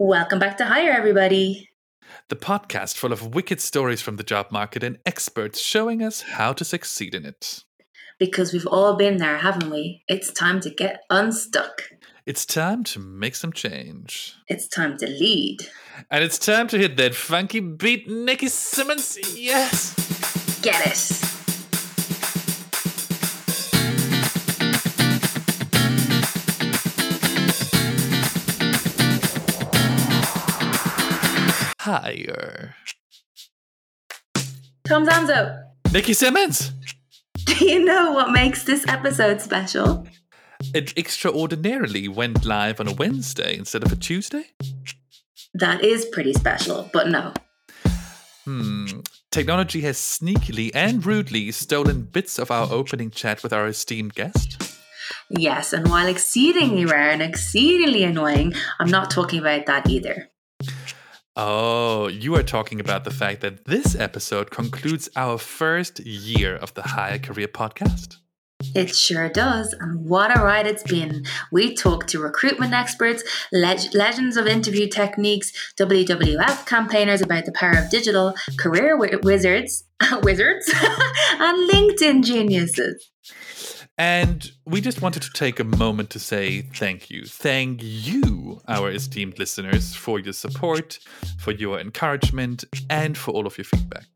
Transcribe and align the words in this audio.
Welcome 0.00 0.40
back 0.40 0.56
to 0.56 0.64
Higher, 0.64 0.90
everybody. 0.90 1.70
The 2.28 2.34
podcast 2.34 2.96
full 2.96 3.12
of 3.12 3.36
wicked 3.36 3.60
stories 3.60 4.02
from 4.02 4.16
the 4.16 4.24
job 4.24 4.50
market 4.50 4.82
and 4.82 4.98
experts 5.06 5.60
showing 5.60 6.02
us 6.02 6.22
how 6.22 6.52
to 6.54 6.64
succeed 6.64 7.14
in 7.14 7.24
it. 7.24 7.62
Because 8.18 8.52
we've 8.52 8.66
all 8.66 8.96
been 8.96 9.18
there, 9.18 9.38
haven't 9.38 9.70
we? 9.70 10.02
It's 10.08 10.32
time 10.32 10.58
to 10.62 10.70
get 10.70 11.04
unstuck. 11.10 11.82
It's 12.26 12.44
time 12.44 12.82
to 12.84 12.98
make 12.98 13.36
some 13.36 13.52
change. 13.52 14.34
It's 14.48 14.66
time 14.66 14.98
to 14.98 15.06
lead. 15.06 15.58
And 16.10 16.24
it's 16.24 16.40
time 16.40 16.66
to 16.68 16.78
hit 16.78 16.96
that 16.96 17.14
funky 17.14 17.60
beat, 17.60 18.08
Nikki 18.08 18.48
Simmons. 18.48 19.16
Yes. 19.38 19.94
Get 20.60 20.84
it. 20.88 21.33
Higher. 31.94 32.74
Tom 34.84 35.06
Zamzo, 35.06 35.62
Nikki 35.92 36.12
Simmons. 36.12 36.72
do 37.44 37.64
you 37.64 37.84
know 37.84 38.10
what 38.10 38.32
makes 38.32 38.64
this 38.64 38.84
episode 38.88 39.40
special? 39.40 40.04
It 40.74 40.98
extraordinarily 40.98 42.08
went 42.08 42.44
live 42.44 42.80
on 42.80 42.88
a 42.88 42.92
Wednesday 42.92 43.56
instead 43.56 43.84
of 43.84 43.92
a 43.92 43.96
Tuesday. 43.96 44.46
That 45.54 45.84
is 45.84 46.04
pretty 46.06 46.32
special, 46.32 46.90
but 46.92 47.10
no. 47.10 47.32
Hmm. 48.44 48.86
Technology 49.30 49.82
has 49.82 49.96
sneakily 49.96 50.72
and 50.74 51.06
rudely 51.06 51.52
stolen 51.52 52.02
bits 52.02 52.40
of 52.40 52.50
our 52.50 52.72
opening 52.72 53.12
chat 53.12 53.44
with 53.44 53.52
our 53.52 53.68
esteemed 53.68 54.16
guest. 54.16 54.60
Yes, 55.30 55.72
and 55.72 55.88
while 55.88 56.08
exceedingly 56.08 56.86
rare 56.86 57.10
and 57.10 57.22
exceedingly 57.22 58.02
annoying, 58.02 58.52
I'm 58.80 58.90
not 58.90 59.12
talking 59.12 59.38
about 59.38 59.66
that 59.66 59.88
either. 59.88 60.28
Oh, 61.36 62.06
you 62.06 62.36
are 62.36 62.44
talking 62.44 62.78
about 62.78 63.02
the 63.02 63.10
fact 63.10 63.40
that 63.40 63.64
this 63.64 63.96
episode 63.96 64.52
concludes 64.52 65.08
our 65.16 65.36
first 65.36 65.98
year 65.98 66.54
of 66.54 66.72
the 66.74 66.82
Higher 66.82 67.18
Career 67.18 67.48
podcast. 67.48 68.18
It 68.72 68.94
sure 68.94 69.28
does, 69.28 69.72
and 69.72 70.06
what 70.08 70.30
a 70.36 70.40
ride 70.40 70.68
it's 70.68 70.84
been. 70.84 71.24
We 71.50 71.74
talked 71.74 72.08
to 72.10 72.20
recruitment 72.20 72.72
experts, 72.72 73.24
leg- 73.52 73.94
legends 73.94 74.36
of 74.36 74.46
interview 74.46 74.88
techniques, 74.88 75.52
WWF 75.76 76.66
campaigners 76.66 77.20
about 77.20 77.46
the 77.46 77.52
power 77.52 77.78
of 77.78 77.90
digital, 77.90 78.34
career 78.56 78.96
wi- 78.96 79.18
wizards, 79.24 79.82
wizards, 80.22 80.72
and 81.40 81.68
LinkedIn 81.70 82.22
geniuses. 82.22 83.10
And 83.96 84.50
we 84.66 84.80
just 84.80 85.02
wanted 85.02 85.22
to 85.22 85.32
take 85.32 85.60
a 85.60 85.64
moment 85.64 86.10
to 86.10 86.18
say 86.18 86.62
thank 86.62 87.10
you. 87.10 87.24
Thank 87.26 87.80
you, 87.82 88.60
our 88.66 88.90
esteemed 88.90 89.38
listeners, 89.38 89.94
for 89.94 90.18
your 90.18 90.32
support, 90.32 90.98
for 91.38 91.52
your 91.52 91.78
encouragement, 91.78 92.64
and 92.90 93.16
for 93.16 93.30
all 93.30 93.46
of 93.46 93.56
your 93.56 93.64
feedback. 93.64 94.06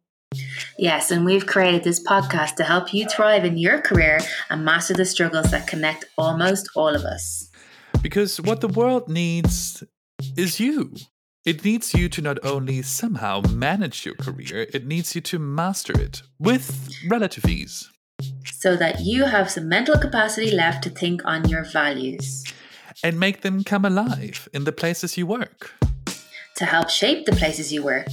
Yes, 0.78 1.10
and 1.10 1.24
we've 1.24 1.46
created 1.46 1.84
this 1.84 2.02
podcast 2.02 2.56
to 2.56 2.64
help 2.64 2.92
you 2.92 3.06
thrive 3.06 3.44
in 3.44 3.56
your 3.56 3.80
career 3.80 4.20
and 4.50 4.64
master 4.64 4.94
the 4.94 5.04
struggles 5.04 5.50
that 5.52 5.66
connect 5.66 6.04
almost 6.16 6.68
all 6.74 6.94
of 6.94 7.02
us. 7.02 7.48
Because 8.02 8.40
what 8.40 8.60
the 8.60 8.68
world 8.68 9.08
needs 9.08 9.84
is 10.36 10.58
you. 10.60 10.94
It 11.44 11.64
needs 11.64 11.94
you 11.94 12.08
to 12.10 12.20
not 12.20 12.44
only 12.44 12.82
somehow 12.82 13.40
manage 13.40 14.04
your 14.04 14.16
career, 14.16 14.66
it 14.74 14.86
needs 14.86 15.14
you 15.14 15.20
to 15.22 15.38
master 15.38 15.98
it 15.98 16.22
with 16.38 16.90
relative 17.08 17.46
ease. 17.46 17.88
So 18.52 18.76
that 18.76 19.00
you 19.00 19.24
have 19.24 19.50
some 19.50 19.68
mental 19.68 19.98
capacity 19.98 20.50
left 20.50 20.82
to 20.84 20.90
think 20.90 21.22
on 21.24 21.48
your 21.48 21.64
values, 21.64 22.44
And 23.02 23.18
make 23.20 23.42
them 23.42 23.62
come 23.64 23.84
alive 23.84 24.48
in 24.52 24.64
the 24.64 24.72
places 24.72 25.16
you 25.16 25.26
work. 25.26 25.72
to 26.56 26.64
help 26.64 26.90
shape 26.90 27.24
the 27.24 27.36
places 27.36 27.72
you 27.72 27.84
work, 27.84 28.08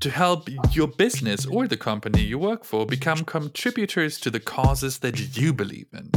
To 0.00 0.10
help 0.10 0.48
your 0.72 0.88
business 0.88 1.46
or 1.46 1.66
the 1.68 1.76
company 1.76 2.22
you 2.22 2.38
work 2.38 2.64
for 2.64 2.86
become 2.86 3.24
contributors 3.24 4.18
to 4.20 4.30
the 4.30 4.40
causes 4.40 4.98
that 4.98 5.36
you 5.36 5.52
believe 5.52 5.88
in. 5.92 6.10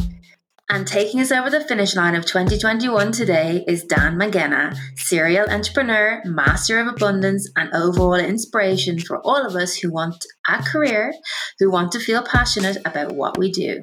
And 0.69 0.87
taking 0.87 1.19
us 1.19 1.31
over 1.31 1.49
the 1.49 1.59
finish 1.61 1.95
line 1.95 2.15
of 2.15 2.25
2021 2.25 3.11
today 3.11 3.63
is 3.67 3.83
Dan 3.83 4.15
Mangena, 4.17 4.75
serial 4.95 5.47
entrepreneur, 5.49 6.21
master 6.25 6.79
of 6.79 6.87
abundance, 6.87 7.49
and 7.55 7.71
overall 7.73 8.15
inspiration 8.15 8.97
for 8.99 9.19
all 9.19 9.45
of 9.45 9.55
us 9.55 9.75
who 9.75 9.91
want 9.91 10.25
a 10.47 10.63
career, 10.63 11.13
who 11.59 11.69
want 11.69 11.91
to 11.91 11.99
feel 11.99 12.23
passionate 12.23 12.77
about 12.85 13.11
what 13.13 13.37
we 13.37 13.51
do. 13.51 13.81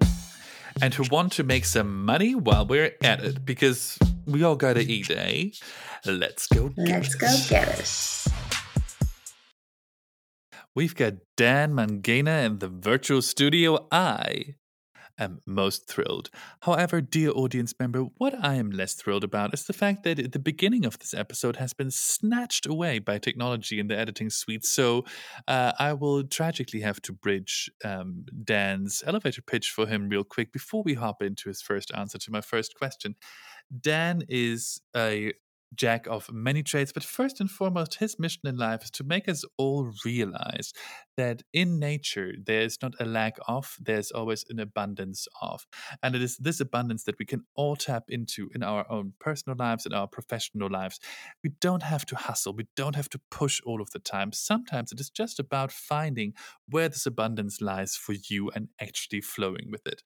and 0.82 0.94
who 0.94 1.04
want 1.10 1.30
to 1.34 1.44
make 1.44 1.64
some 1.66 2.04
money 2.06 2.34
while 2.34 2.64
we're 2.64 2.92
at 3.02 3.22
it 3.22 3.44
because 3.44 3.98
we 4.24 4.42
all 4.42 4.56
gotta 4.56 4.80
eat, 4.80 5.10
eh? 5.10 5.50
Let's 6.06 6.46
go. 6.46 6.70
get 6.70 6.88
Let's 6.88 7.14
it. 7.14 7.20
go 7.20 7.36
get 7.50 7.68
it. 7.78 8.24
We've 10.74 10.94
got 10.94 11.14
Dan 11.36 11.72
Mangena 11.74 12.46
in 12.46 12.58
the 12.60 12.68
virtual 12.68 13.20
studio. 13.20 13.86
I 13.92 14.54
am 15.20 15.42
most 15.46 15.86
thrilled. 15.86 16.30
However, 16.62 17.00
dear 17.00 17.30
audience 17.30 17.74
member, 17.78 18.06
what 18.18 18.34
I 18.42 18.54
am 18.54 18.70
less 18.70 18.94
thrilled 18.94 19.22
about 19.22 19.54
is 19.54 19.64
the 19.64 19.72
fact 19.72 20.02
that 20.04 20.32
the 20.32 20.38
beginning 20.38 20.84
of 20.84 20.98
this 20.98 21.14
episode 21.14 21.56
has 21.56 21.72
been 21.72 21.90
snatched 21.90 22.66
away 22.66 22.98
by 22.98 23.18
technology 23.18 23.78
in 23.78 23.86
the 23.86 23.96
editing 23.96 24.30
suite. 24.30 24.64
So 24.64 25.04
uh, 25.46 25.72
I 25.78 25.92
will 25.92 26.24
tragically 26.24 26.80
have 26.80 27.00
to 27.02 27.12
bridge 27.12 27.70
um, 27.84 28.24
Dan's 28.42 29.02
elevator 29.06 29.42
pitch 29.42 29.70
for 29.70 29.86
him 29.86 30.08
real 30.08 30.24
quick 30.24 30.52
before 30.52 30.82
we 30.82 30.94
hop 30.94 31.22
into 31.22 31.48
his 31.48 31.62
first 31.62 31.92
answer 31.94 32.18
to 32.18 32.30
my 32.30 32.40
first 32.40 32.74
question. 32.74 33.14
Dan 33.80 34.22
is 34.28 34.80
a 34.96 35.32
jack 35.74 36.06
of 36.06 36.30
many 36.32 36.62
trades, 36.62 36.92
but 36.92 37.04
first 37.04 37.40
and 37.40 37.50
foremost, 37.50 37.96
his 37.96 38.18
mission 38.18 38.42
in 38.44 38.56
life 38.56 38.84
is 38.84 38.90
to 38.90 39.04
make 39.04 39.28
us 39.28 39.44
all 39.56 39.92
realize 40.04 40.72
that 41.16 41.42
in 41.52 41.78
nature 41.78 42.32
there 42.42 42.62
is 42.62 42.78
not 42.82 42.94
a 42.98 43.04
lack 43.04 43.36
of, 43.46 43.76
there's 43.80 44.10
always 44.10 44.44
an 44.48 44.58
abundance 44.58 45.28
of. 45.40 45.66
And 46.02 46.14
it 46.14 46.22
is 46.22 46.36
this 46.38 46.60
abundance 46.60 47.04
that 47.04 47.18
we 47.18 47.26
can 47.26 47.44
all 47.54 47.76
tap 47.76 48.04
into 48.08 48.50
in 48.54 48.62
our 48.62 48.90
own 48.90 49.12
personal 49.20 49.56
lives, 49.58 49.86
in 49.86 49.92
our 49.92 50.06
professional 50.06 50.70
lives. 50.70 50.98
We 51.44 51.50
don't 51.60 51.82
have 51.82 52.06
to 52.06 52.16
hustle, 52.16 52.54
we 52.54 52.66
don't 52.76 52.96
have 52.96 53.10
to 53.10 53.20
push 53.30 53.60
all 53.64 53.80
of 53.80 53.90
the 53.90 53.98
time. 53.98 54.32
Sometimes 54.32 54.92
it 54.92 55.00
is 55.00 55.10
just 55.10 55.38
about 55.38 55.72
finding 55.72 56.34
where 56.68 56.88
this 56.88 57.06
abundance 57.06 57.60
lies 57.60 57.96
for 57.96 58.14
you 58.28 58.50
and 58.54 58.68
actually 58.80 59.20
flowing 59.20 59.68
with 59.70 59.86
it. 59.86 60.02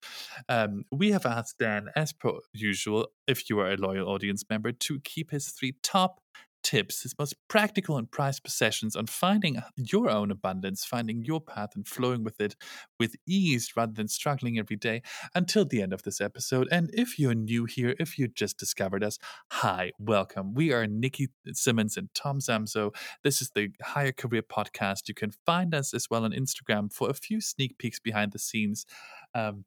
Um, 0.49 0.85
we 0.91 1.13
have 1.13 1.27
asked 1.27 1.59
Dan, 1.59 1.89
as 1.97 2.13
per 2.13 2.33
usual, 2.53 3.09
if 3.27 3.49
you 3.49 3.59
are 3.61 3.71
a 3.71 3.77
loyal 3.77 4.09
audience 4.09 4.45
member, 4.51 4.73
to 4.73 5.01
keep 5.01 5.31
his 5.31 5.54
three 5.55 5.77
top 5.83 6.21
tips, 6.65 7.03
his 7.03 7.15
most 7.19 7.35
practical 7.47 7.97
and 7.97 8.11
prized 8.11 8.43
possessions 8.43 8.97
on 8.97 9.07
finding 9.07 9.63
your 9.77 10.11
own 10.11 10.31
abundance, 10.31 10.85
finding 10.85 11.23
your 11.23 11.41
path 11.41 11.77
and 11.77 11.87
flowing 11.87 12.25
with 12.25 12.41
it 12.41 12.57
with 12.99 13.15
ease 13.29 13.71
rather 13.77 13.93
than 13.93 14.09
struggling 14.09 14.59
every 14.59 14.75
day 14.77 15.03
until 15.35 15.65
the 15.65 15.83
end 15.83 15.93
of 15.93 16.03
this 16.03 16.21
episode. 16.21 16.67
And 16.73 16.91
if 16.93 17.19
you're 17.19 17.35
new 17.35 17.67
here, 17.67 17.95
if 18.01 18.19
you 18.19 18.27
just 18.27 18.59
discovered 18.59 19.05
us, 19.05 19.19
hi, 19.53 19.93
welcome. 19.99 20.55
We 20.55 20.73
are 20.73 20.87
Nikki 20.87 21.29
Simmons 21.53 21.97
and 21.97 22.09
Tom 22.15 22.41
Zamzo. 22.41 22.93
This 23.23 23.41
is 23.41 23.51
the 23.55 23.69
Higher 23.83 24.13
Career 24.13 24.43
Podcast. 24.43 25.07
You 25.07 25.15
can 25.15 25.33
find 25.45 25.75
us 25.75 25.95
as 25.95 26.09
well 26.11 26.25
on 26.25 26.33
Instagram 26.33 26.93
for 26.93 27.11
a 27.11 27.15
few 27.15 27.41
sneak 27.41 27.79
peeks 27.79 28.01
behind 28.01 28.33
the 28.33 28.39
scenes. 28.39 28.87
Um, 29.35 29.67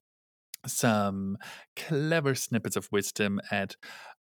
some 0.66 1.38
clever 1.76 2.36
snippets 2.36 2.76
of 2.76 2.90
wisdom 2.92 3.40
at 3.52 3.76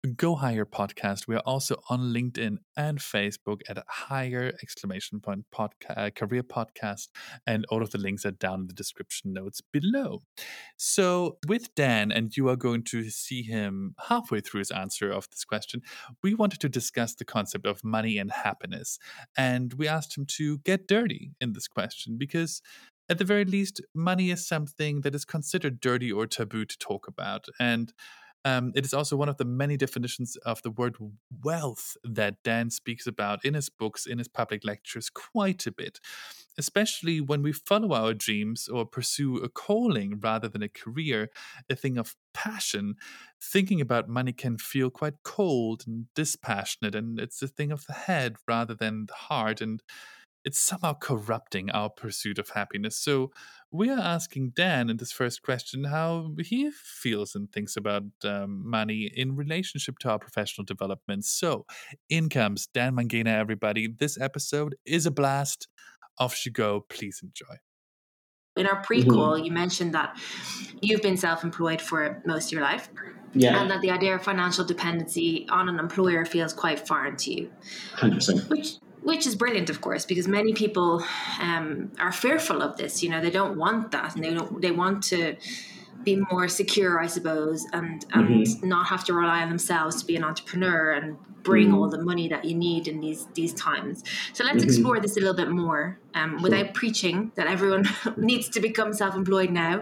Go 0.06 0.36
Higher 0.36 0.66
Podcast. 0.66 1.28
We 1.28 1.36
are 1.36 1.44
also 1.46 1.82
on 1.90 2.14
LinkedIn 2.14 2.58
and 2.78 3.00
Facebook 3.00 3.62
at 3.68 3.84
Higher 3.88 4.54
exclamation 4.62 5.20
point 5.20 5.46
podca- 5.54 5.98
uh, 5.98 6.10
Career 6.12 6.44
Podcast, 6.44 7.10
and 7.48 7.66
all 7.70 7.82
of 7.82 7.92
the 7.92 7.98
links 7.98 8.26
are 8.26 8.32
down 8.32 8.62
in 8.62 8.68
the 8.68 8.74
description 8.74 9.34
notes 9.34 9.62
below. 9.62 10.22
So, 10.78 11.38
with 11.48 11.74
Dan, 11.76 12.12
and 12.12 12.36
you 12.36 12.50
are 12.50 12.56
going 12.56 12.84
to 12.86 13.10
see 13.10 13.44
him 13.44 13.96
halfway 14.08 14.42
through 14.42 14.60
his 14.60 14.72
answer 14.72 15.12
of 15.12 15.30
this 15.30 15.46
question, 15.46 15.82
we 16.24 16.34
wanted 16.34 16.60
to 16.62 16.70
discuss 16.70 17.16
the 17.16 17.26
concept 17.26 17.66
of 17.66 17.84
money 17.84 18.18
and 18.18 18.32
happiness, 18.32 19.00
and 19.38 19.74
we 19.74 19.88
asked 19.88 20.18
him 20.18 20.26
to 20.38 20.60
get 20.60 20.88
dirty 20.88 21.32
in 21.42 21.54
this 21.54 21.68
question 21.68 22.18
because 22.18 22.62
at 23.08 23.20
the 23.20 23.24
very 23.24 23.46
least, 23.46 23.82
money 23.94 24.32
is 24.32 24.48
something 24.48 25.02
that 25.02 25.14
is 25.14 25.26
considered 25.26 25.80
dirty 25.80 26.12
or 26.12 26.26
taboo 26.26 26.66
to 26.66 26.78
talk 26.78 27.08
about. 27.08 27.46
And 27.60 27.94
um, 28.46 28.72
it 28.76 28.86
is 28.86 28.94
also 28.94 29.18
one 29.18 29.28
of 29.28 29.38
the 29.38 29.44
many 29.44 29.76
definitions 29.76 30.38
of 30.46 30.62
the 30.62 30.70
word 30.70 30.98
wealth 31.44 31.98
that 32.04 32.36
Dan 32.44 32.70
speaks 32.70 33.08
about 33.08 33.44
in 33.44 33.56
his 33.56 33.70
books, 33.70 34.06
in 34.06 34.20
his 34.20 34.28
public 34.28 34.64
lectures, 34.64 35.10
quite 35.10 35.66
a 35.66 35.72
bit. 35.72 36.00
Especially 36.58 37.20
when 37.20 37.42
we 37.42 37.52
follow 37.52 37.94
our 37.94 38.14
dreams 38.14 38.70
or 38.70 38.86
pursue 38.86 39.38
a 39.38 39.50
calling 39.50 40.20
rather 40.22 40.48
than 40.48 40.64
a 40.64 40.70
career, 40.70 41.30
a 41.70 41.76
thing 41.76 41.98
of 41.98 42.16
passion, 42.34 42.96
thinking 43.42 43.82
about 43.82 44.08
money 44.08 44.32
can 44.32 44.58
feel 44.58 44.90
quite 44.90 45.16
cold 45.24 45.84
and 45.86 46.06
dispassionate, 46.16 46.96
and 46.96 47.20
it's 47.20 47.42
a 47.42 47.48
thing 47.48 47.72
of 47.72 47.86
the 47.88 47.94
head 47.94 48.36
rather 48.48 48.76
than 48.76 49.08
the 49.08 49.14
heart. 49.14 49.60
And 49.60 49.82
it's 50.46 50.60
somehow 50.60 50.94
corrupting 50.94 51.72
our 51.72 51.90
pursuit 51.90 52.38
of 52.38 52.50
happiness. 52.50 52.96
So 52.96 53.32
we 53.72 53.90
are 53.90 54.00
asking 54.00 54.52
Dan 54.56 54.90
in 54.92 54.98
this 54.98 55.12
first 55.12 55.42
question 55.42 55.86
how 55.86 56.34
he 56.40 56.70
feels 56.72 57.34
and 57.34 57.52
thinks 57.52 57.76
about 57.76 58.04
um, 58.24 58.62
money 58.70 59.12
in 59.14 59.36
relationship 59.36 59.98
to 60.00 60.12
our 60.12 60.20
professional 60.20 60.64
development. 60.64 61.26
So 61.26 61.66
in 62.10 62.30
comes 62.30 62.68
Dan 62.68 62.96
Mangena, 62.96 63.30
everybody. 63.30 63.88
This 63.88 64.20
episode 64.22 64.76
is 64.86 65.08
a 65.08 65.12
blast. 65.12 65.68
Off 66.20 66.46
you 66.46 66.52
go. 66.52 66.86
Please 66.90 67.20
enjoy. 67.22 67.56
In 68.56 68.68
our 68.68 68.82
prequel, 68.82 69.36
mm-hmm. 69.36 69.46
you 69.46 69.52
mentioned 69.52 69.94
that 69.96 70.18
you've 70.80 71.02
been 71.02 71.18
self 71.18 71.44
employed 71.44 71.82
for 71.82 72.22
most 72.26 72.46
of 72.46 72.52
your 72.54 72.62
life. 72.62 72.90
Yeah. 73.34 73.60
And 73.60 73.70
that 73.70 73.82
the 73.82 73.92
idea 73.92 74.16
of 74.16 74.24
financial 74.24 74.64
dependency 74.64 75.46
on 75.50 75.68
an 75.68 75.78
employer 75.78 76.24
feels 76.24 76.54
quite 76.54 76.88
foreign 76.88 77.18
to 77.18 77.34
you. 77.34 77.52
100%. 77.98 78.50
Which 78.50 78.78
which 79.06 79.28
is 79.28 79.36
brilliant, 79.36 79.70
of 79.70 79.82
course, 79.82 80.04
because 80.04 80.28
many 80.28 80.52
people 80.54 81.04
um, 81.40 81.92
are 82.00 82.12
fearful 82.12 82.64
of 82.64 82.76
this. 82.76 83.04
You 83.04 83.10
know, 83.10 83.22
they 83.22 83.30
don't 83.30 83.56
want 83.56 83.92
that, 83.92 84.16
and 84.16 84.24
they 84.24 84.34
don't. 84.34 84.60
They 84.62 84.72
want 84.72 85.04
to 85.06 85.36
be 86.04 86.16
more 86.32 86.48
secure, 86.48 87.00
I 87.00 87.06
suppose, 87.06 87.66
and 87.72 88.04
and 88.14 88.30
mm-hmm. 88.30 88.68
not 88.68 88.88
have 88.88 89.04
to 89.06 89.14
rely 89.14 89.44
on 89.44 89.50
themselves 89.50 90.02
to 90.02 90.08
be 90.08 90.16
an 90.16 90.24
entrepreneur 90.24 90.92
and 90.92 91.18
bring 91.44 91.68
mm-hmm. 91.68 91.76
all 91.76 91.88
the 91.88 92.02
money 92.02 92.28
that 92.30 92.46
you 92.46 92.56
need 92.56 92.88
in 92.88 93.00
these 93.00 93.28
these 93.36 93.54
times. 93.54 94.04
So 94.34 94.44
let's 94.44 94.58
mm-hmm. 94.58 94.70
explore 94.70 95.00
this 95.00 95.18
a 95.18 95.20
little 95.20 95.36
bit 95.36 95.52
more, 95.52 96.00
um, 96.16 96.32
sure. 96.32 96.42
without 96.42 96.74
preaching 96.74 97.32
that 97.36 97.46
everyone 97.46 97.88
needs 98.18 98.50
to 98.50 98.60
become 98.60 98.92
self-employed 98.92 99.52
now. 99.52 99.82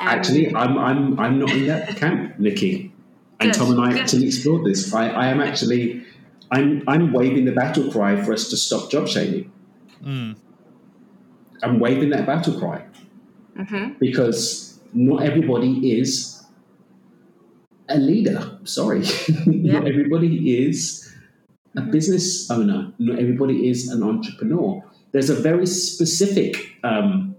Um, 0.00 0.08
actually, 0.16 0.54
I'm 0.54 0.78
I'm 0.78 1.20
I'm 1.20 1.38
not 1.38 1.50
in 1.50 1.66
that 1.66 1.96
camp, 1.96 2.38
Nikki. 2.38 2.90
And 3.38 3.52
good, 3.52 3.58
Tom 3.58 3.70
and 3.72 3.80
I 3.80 3.92
good. 3.92 4.02
actually 4.02 4.26
explored 4.28 4.64
this. 4.64 4.94
I, 4.94 5.08
I 5.08 5.26
am 5.26 5.40
actually 5.40 6.06
I'm 6.52 6.82
I'm 6.86 7.12
waving 7.12 7.46
the 7.46 7.52
battle 7.52 7.90
cry 7.90 8.22
for 8.22 8.32
us 8.32 8.50
to 8.50 8.56
stop 8.56 8.90
job 8.90 9.08
shaming. 9.08 9.50
Mm. 10.04 10.36
I'm 11.62 11.80
waving 11.80 12.10
that 12.10 12.26
battle 12.26 12.58
cry 12.58 12.84
mm-hmm. 13.58 13.94
because 13.98 14.78
not 14.92 15.22
everybody 15.22 15.98
is 15.98 16.44
a 17.88 17.96
leader. 17.96 18.58
Sorry, 18.64 19.00
yeah. 19.46 19.78
not 19.78 19.88
everybody 19.88 20.62
is 20.66 21.10
a 21.74 21.80
mm-hmm. 21.80 21.90
business 21.90 22.50
owner. 22.50 22.92
Not 22.98 23.18
everybody 23.18 23.68
is 23.68 23.88
an 23.88 24.02
entrepreneur. 24.02 24.84
There's 25.12 25.30
a 25.30 25.34
very 25.34 25.66
specific 25.66 26.76
um, 26.84 27.34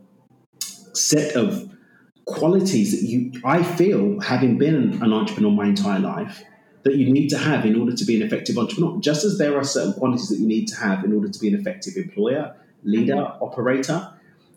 set 0.93 1.35
of 1.35 1.69
qualities 2.25 2.99
that 2.99 3.05
you 3.07 3.31
I 3.43 3.61
feel 3.61 4.19
having 4.21 4.57
been 4.57 5.03
an 5.03 5.13
entrepreneur 5.13 5.51
my 5.51 5.67
entire 5.67 5.99
life 5.99 6.43
that 6.83 6.95
you 6.95 7.11
need 7.11 7.29
to 7.29 7.37
have 7.37 7.65
in 7.65 7.79
order 7.79 7.95
to 7.95 8.05
be 8.05 8.15
an 8.15 8.21
effective 8.21 8.57
entrepreneur. 8.57 8.99
Just 8.99 9.23
as 9.23 9.37
there 9.37 9.57
are 9.57 9.63
certain 9.63 9.93
qualities 9.93 10.29
that 10.29 10.37
you 10.37 10.47
need 10.47 10.67
to 10.67 10.75
have 10.75 11.03
in 11.03 11.13
order 11.13 11.29
to 11.29 11.39
be 11.39 11.47
an 11.47 11.55
effective 11.55 11.95
employer, 11.95 12.55
leader, 12.83 13.15
mm-hmm. 13.15 13.43
operator. 13.43 14.13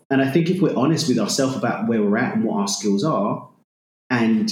And 0.09 0.21
I 0.21 0.29
think 0.31 0.49
if 0.49 0.61
we're 0.61 0.75
honest 0.75 1.07
with 1.07 1.19
ourselves 1.19 1.55
about 1.55 1.87
where 1.87 2.01
we're 2.01 2.17
at 2.17 2.35
and 2.35 2.43
what 2.43 2.59
our 2.61 2.67
skills 2.67 3.03
are, 3.03 3.49
and 4.09 4.51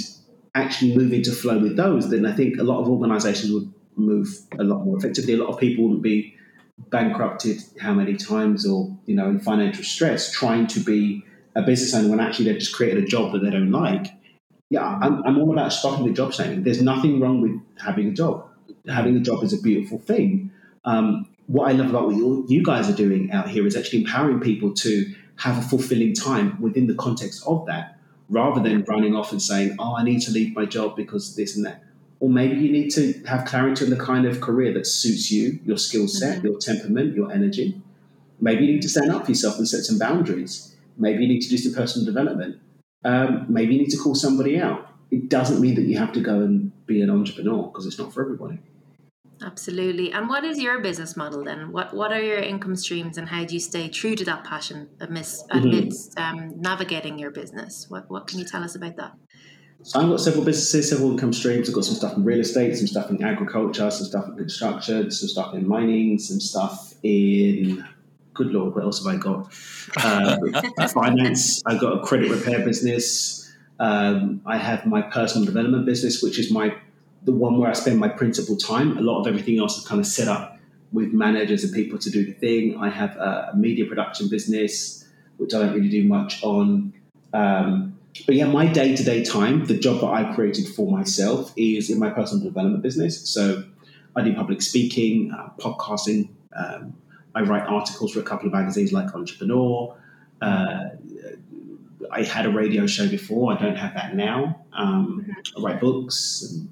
actually 0.54 0.96
move 0.96 1.14
into 1.14 1.32
flow 1.32 1.60
with 1.60 1.76
those, 1.76 2.10
then 2.10 2.26
I 2.26 2.34
think 2.34 2.58
a 2.60 2.64
lot 2.64 2.82
of 2.82 2.90
organizations 2.90 3.52
would 3.52 3.74
move 3.96 4.28
a 4.58 4.64
lot 4.64 4.86
more 4.86 4.98
effectively. 4.98 5.34
A 5.34 5.38
lot 5.38 5.50
of 5.50 5.60
people 5.60 5.86
wouldn't 5.86 6.02
be 6.02 6.36
bankrupted 6.90 7.62
how 7.80 7.94
many 7.94 8.16
times 8.16 8.66
or, 8.68 8.98
you 9.06 9.16
know, 9.16 9.30
in 9.30 9.40
financial 9.40 9.84
stress 9.84 10.32
trying 10.32 10.68
to 10.68 10.80
be 10.80 11.24
a 11.56 11.62
business 11.62 11.94
owner 11.94 12.10
when 12.10 12.20
actually 12.20 12.46
they've 12.46 12.60
just 12.60 12.76
created 12.76 13.04
a 13.04 13.08
job 13.08 13.32
that 13.32 13.40
they 13.40 13.50
don't 13.50 13.72
like 13.72 14.08
yeah, 14.70 14.84
I'm, 14.84 15.24
I'm 15.24 15.38
all 15.38 15.52
about 15.52 15.72
stopping 15.74 16.08
the 16.08 16.14
job 16.14 16.34
shaming. 16.34 16.64
There's 16.64 16.82
nothing 16.82 17.20
wrong 17.20 17.42
with 17.42 17.60
having 17.78 18.08
a 18.08 18.12
job. 18.12 18.48
Having 18.88 19.18
a 19.18 19.20
job 19.20 19.44
is 19.44 19.54
a 19.54 19.62
beautiful 19.62 20.00
thing. 20.00 20.52
Um, 20.86 21.28
what 21.48 21.70
I 21.70 21.74
love 21.74 21.92
about 21.92 22.08
what 22.08 22.16
you, 22.16 22.46
you 22.48 22.64
guys 22.64 22.90
are 22.90 22.96
doing 22.96 23.32
out 23.32 23.50
here 23.50 23.68
is 23.68 23.76
actually 23.76 24.00
empowering 24.00 24.40
people 24.40 24.74
to 24.74 25.14
have 25.38 25.58
a 25.58 25.62
fulfilling 25.62 26.16
time 26.16 26.60
within 26.62 26.88
the 26.88 26.96
context 26.96 27.44
of 27.46 27.66
that, 27.68 27.98
rather 28.30 28.62
than 28.62 28.84
running 28.86 29.16
off 29.16 29.32
and 29.32 29.42
saying, 29.42 29.76
"Oh, 29.78 29.96
I 29.96 30.04
need 30.04 30.22
to 30.22 30.32
leave 30.32 30.56
my 30.56 30.66
job 30.66 30.96
because 30.96 31.36
this 31.36 31.56
and 31.56 31.66
that." 31.66 31.84
Or 32.20 32.30
maybe 32.30 32.56
you 32.56 32.72
need 32.72 32.90
to 32.92 33.14
have 33.26 33.46
clarity 33.46 33.84
on 33.84 33.92
the 33.92 33.98
kind 33.98 34.26
of 34.26 34.42
career 34.42 34.74
that 34.74 34.88
suits 34.88 35.32
you, 35.32 35.60
your 35.66 35.78
skill 35.78 36.08
set, 36.08 36.38
mm-hmm. 36.38 36.48
your 36.48 36.58
temperament, 36.58 37.16
your 37.16 37.32
energy. 37.32 37.80
Maybe 38.40 38.66
you 38.66 38.74
need 38.74 38.82
to 38.84 38.90
stand 38.90 39.12
up 39.12 39.26
for 39.26 39.32
yourself 39.32 39.58
and 39.58 39.68
set 39.68 39.84
some 39.84 40.00
boundaries. 40.00 40.76
Maybe 40.98 41.24
you 41.24 41.28
need 41.28 41.42
to 41.42 41.50
do 41.50 41.58
some 41.58 41.74
personal 41.74 42.06
development 42.06 42.60
um, 43.06 43.46
maybe 43.48 43.76
you 43.76 43.82
need 43.82 43.92
to 43.92 43.98
call 43.98 44.16
somebody 44.16 44.60
out. 44.60 44.90
It 45.12 45.30
doesn't 45.30 45.62
mean 45.62 45.76
that 45.76 45.84
you 45.84 45.98
have 45.98 46.12
to 46.14 46.20
go 46.20 46.42
and 46.42 46.72
be 46.88 47.02
an 47.02 47.10
entrepreneur 47.10 47.68
because 47.68 47.86
it's 47.86 48.00
not 48.00 48.14
for 48.14 48.22
everybody. 48.22 48.60
Absolutely. 49.42 50.12
And 50.12 50.28
what 50.28 50.44
is 50.44 50.60
your 50.60 50.80
business 50.80 51.16
model 51.16 51.44
then? 51.44 51.72
What 51.72 51.94
What 51.94 52.12
are 52.12 52.22
your 52.22 52.40
income 52.40 52.76
streams, 52.76 53.18
and 53.18 53.28
how 53.30 53.46
do 53.46 53.54
you 53.54 53.60
stay 53.60 53.90
true 53.90 54.16
to 54.16 54.26
that 54.26 54.44
passion 54.44 54.90
amidst, 55.00 55.48
mm-hmm. 55.50 55.68
amidst 55.68 56.18
um, 56.18 56.60
navigating 56.60 57.20
your 57.20 57.32
business? 57.32 57.86
What 57.90 58.10
What 58.10 58.28
can 58.28 58.40
you 58.40 58.46
tell 58.46 58.64
us 58.64 58.76
about 58.76 58.96
that? 58.96 59.14
So 59.84 60.00
I've 60.00 60.10
got 60.10 60.20
several 60.20 60.44
businesses, 60.44 60.90
several 60.90 61.12
income 61.12 61.34
streams. 61.34 61.70
I've 61.70 61.76
got 61.76 61.86
some 61.86 61.96
stuff 61.96 62.18
in 62.18 62.24
real 62.24 62.40
estate, 62.40 62.76
some 62.76 62.88
stuff 62.88 63.12
in 63.12 63.24
agriculture, 63.24 63.92
some 63.92 64.08
stuff 64.08 64.28
in 64.30 64.36
construction, 64.36 65.12
some 65.12 65.30
stuff 65.30 65.54
in 65.54 65.68
mining, 65.68 66.18
some 66.18 66.40
stuff 66.40 66.96
in 67.04 67.86
good 68.36 68.52
lord, 68.52 68.76
what 68.76 68.84
else 68.84 69.04
have 69.04 69.16
I 69.16 69.18
got? 69.18 69.52
Uh, 69.98 70.88
finance. 70.94 71.64
I've 71.66 71.80
got 71.80 71.98
a 71.98 72.06
credit 72.06 72.30
repair 72.30 72.64
business. 72.64 73.52
Um, 73.80 74.42
I 74.46 74.58
have 74.58 74.86
my 74.86 75.02
personal 75.02 75.46
development 75.46 75.86
business, 75.86 76.22
which 76.22 76.38
is 76.38 76.52
my 76.52 76.76
the 77.24 77.32
one 77.32 77.58
where 77.58 77.70
I 77.70 77.74
spend 77.74 78.00
my 78.00 78.10
principal 78.10 78.56
time. 78.56 78.98
A 78.98 79.02
lot 79.02 79.22
of 79.22 79.28
everything 79.28 79.58
else 79.58 79.80
is 79.80 79.88
kind 79.88 80.00
of 80.00 80.06
set 80.06 80.28
up 80.28 80.60
with 80.92 81.12
managers 81.12 81.64
and 81.64 81.74
people 81.74 81.98
to 81.98 82.12
do 82.12 82.24
the 82.24 82.34
thing. 82.34 82.78
I 82.78 82.90
have 82.90 83.16
a 83.18 83.54
media 83.56 83.86
production 83.86 84.30
business, 84.30 85.06
which 85.38 85.54
I 85.54 85.60
don't 85.60 85.74
really 85.74 85.90
do 85.90 86.04
much 86.08 86.44
on. 86.44 86.94
Um, 87.34 87.98
but 88.26 88.36
yeah, 88.36 88.46
my 88.46 88.68
day 88.68 88.96
to 88.96 89.04
day 89.04 89.24
time, 89.24 89.66
the 89.66 89.78
job 89.78 90.02
that 90.02 90.08
I 90.08 90.36
created 90.36 90.68
for 90.68 90.90
myself 90.90 91.52
is 91.58 91.90
in 91.90 92.00
my 92.00 92.12
personal 92.12 92.46
development 92.46 92.84
business. 92.84 93.28
So 93.28 93.64
I 94.16 94.22
do 94.22 94.34
public 94.34 94.62
speaking, 94.62 95.34
uh, 95.38 95.50
podcasting, 95.60 96.30
um, 96.56 96.96
I 97.36 97.42
write 97.42 97.64
articles 97.64 98.14
for 98.14 98.20
a 98.20 98.24
couple 98.24 98.48
of 98.48 98.54
magazines 98.54 98.94
like 98.94 99.14
Entrepreneur. 99.14 99.96
Uh, 100.42 100.86
I 102.12 102.24
had 102.24 102.46
a 102.46 102.50
radio 102.50 102.88
show 102.88 103.08
before. 103.08 103.54
I 103.54 103.62
don't 103.62 103.76
have 103.76 103.94
that 103.96 104.16
now. 104.16 104.66
Um, 104.74 105.36
I 105.58 105.62
write 105.62 105.82
books 105.82 106.48
and 106.50 106.70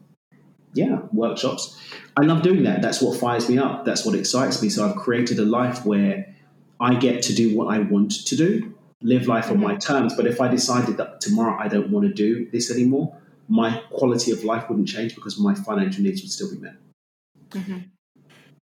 yeah, 0.74 1.00
workshops. 1.12 1.78
I 2.18 2.22
love 2.22 2.42
doing 2.42 2.64
that. 2.64 2.82
That's 2.82 3.02
what 3.02 3.20
fires 3.20 3.50
me 3.50 3.58
up. 3.58 3.86
That's 3.86 4.06
what 4.06 4.16
excites 4.16 4.62
me. 4.62 4.70
So 4.70 4.90
I've 4.90 4.96
created 4.96 5.38
a 5.40 5.46
life 5.46 5.86
where 5.86 6.34
I 6.80 6.96
get 6.96 7.24
to 7.24 7.34
do 7.34 7.56
what 7.58 7.74
I 7.74 7.80
want 7.80 8.26
to 8.26 8.36
do, 8.36 8.74
live 9.02 9.28
life 9.28 9.52
on 9.52 9.60
my 9.60 9.76
terms. 9.76 10.16
But 10.16 10.28
if 10.28 10.42
I 10.42 10.48
decided 10.48 10.98
that 10.98 11.22
tomorrow 11.22 11.58
I 11.60 11.68
don't 11.68 11.90
want 11.90 12.08
to 12.08 12.14
do 12.14 12.50
this 12.52 12.72
anymore, 12.72 13.16
my 13.48 13.82
quality 13.92 14.32
of 14.32 14.44
life 14.44 14.70
wouldn't 14.70 14.88
change 14.88 15.16
because 15.16 15.38
my 15.38 15.54
financial 15.54 16.04
needs 16.04 16.22
would 16.22 16.32
still 16.32 16.52
be 16.52 16.58
met. 16.58 16.76
Mm-hmm. 17.50 17.78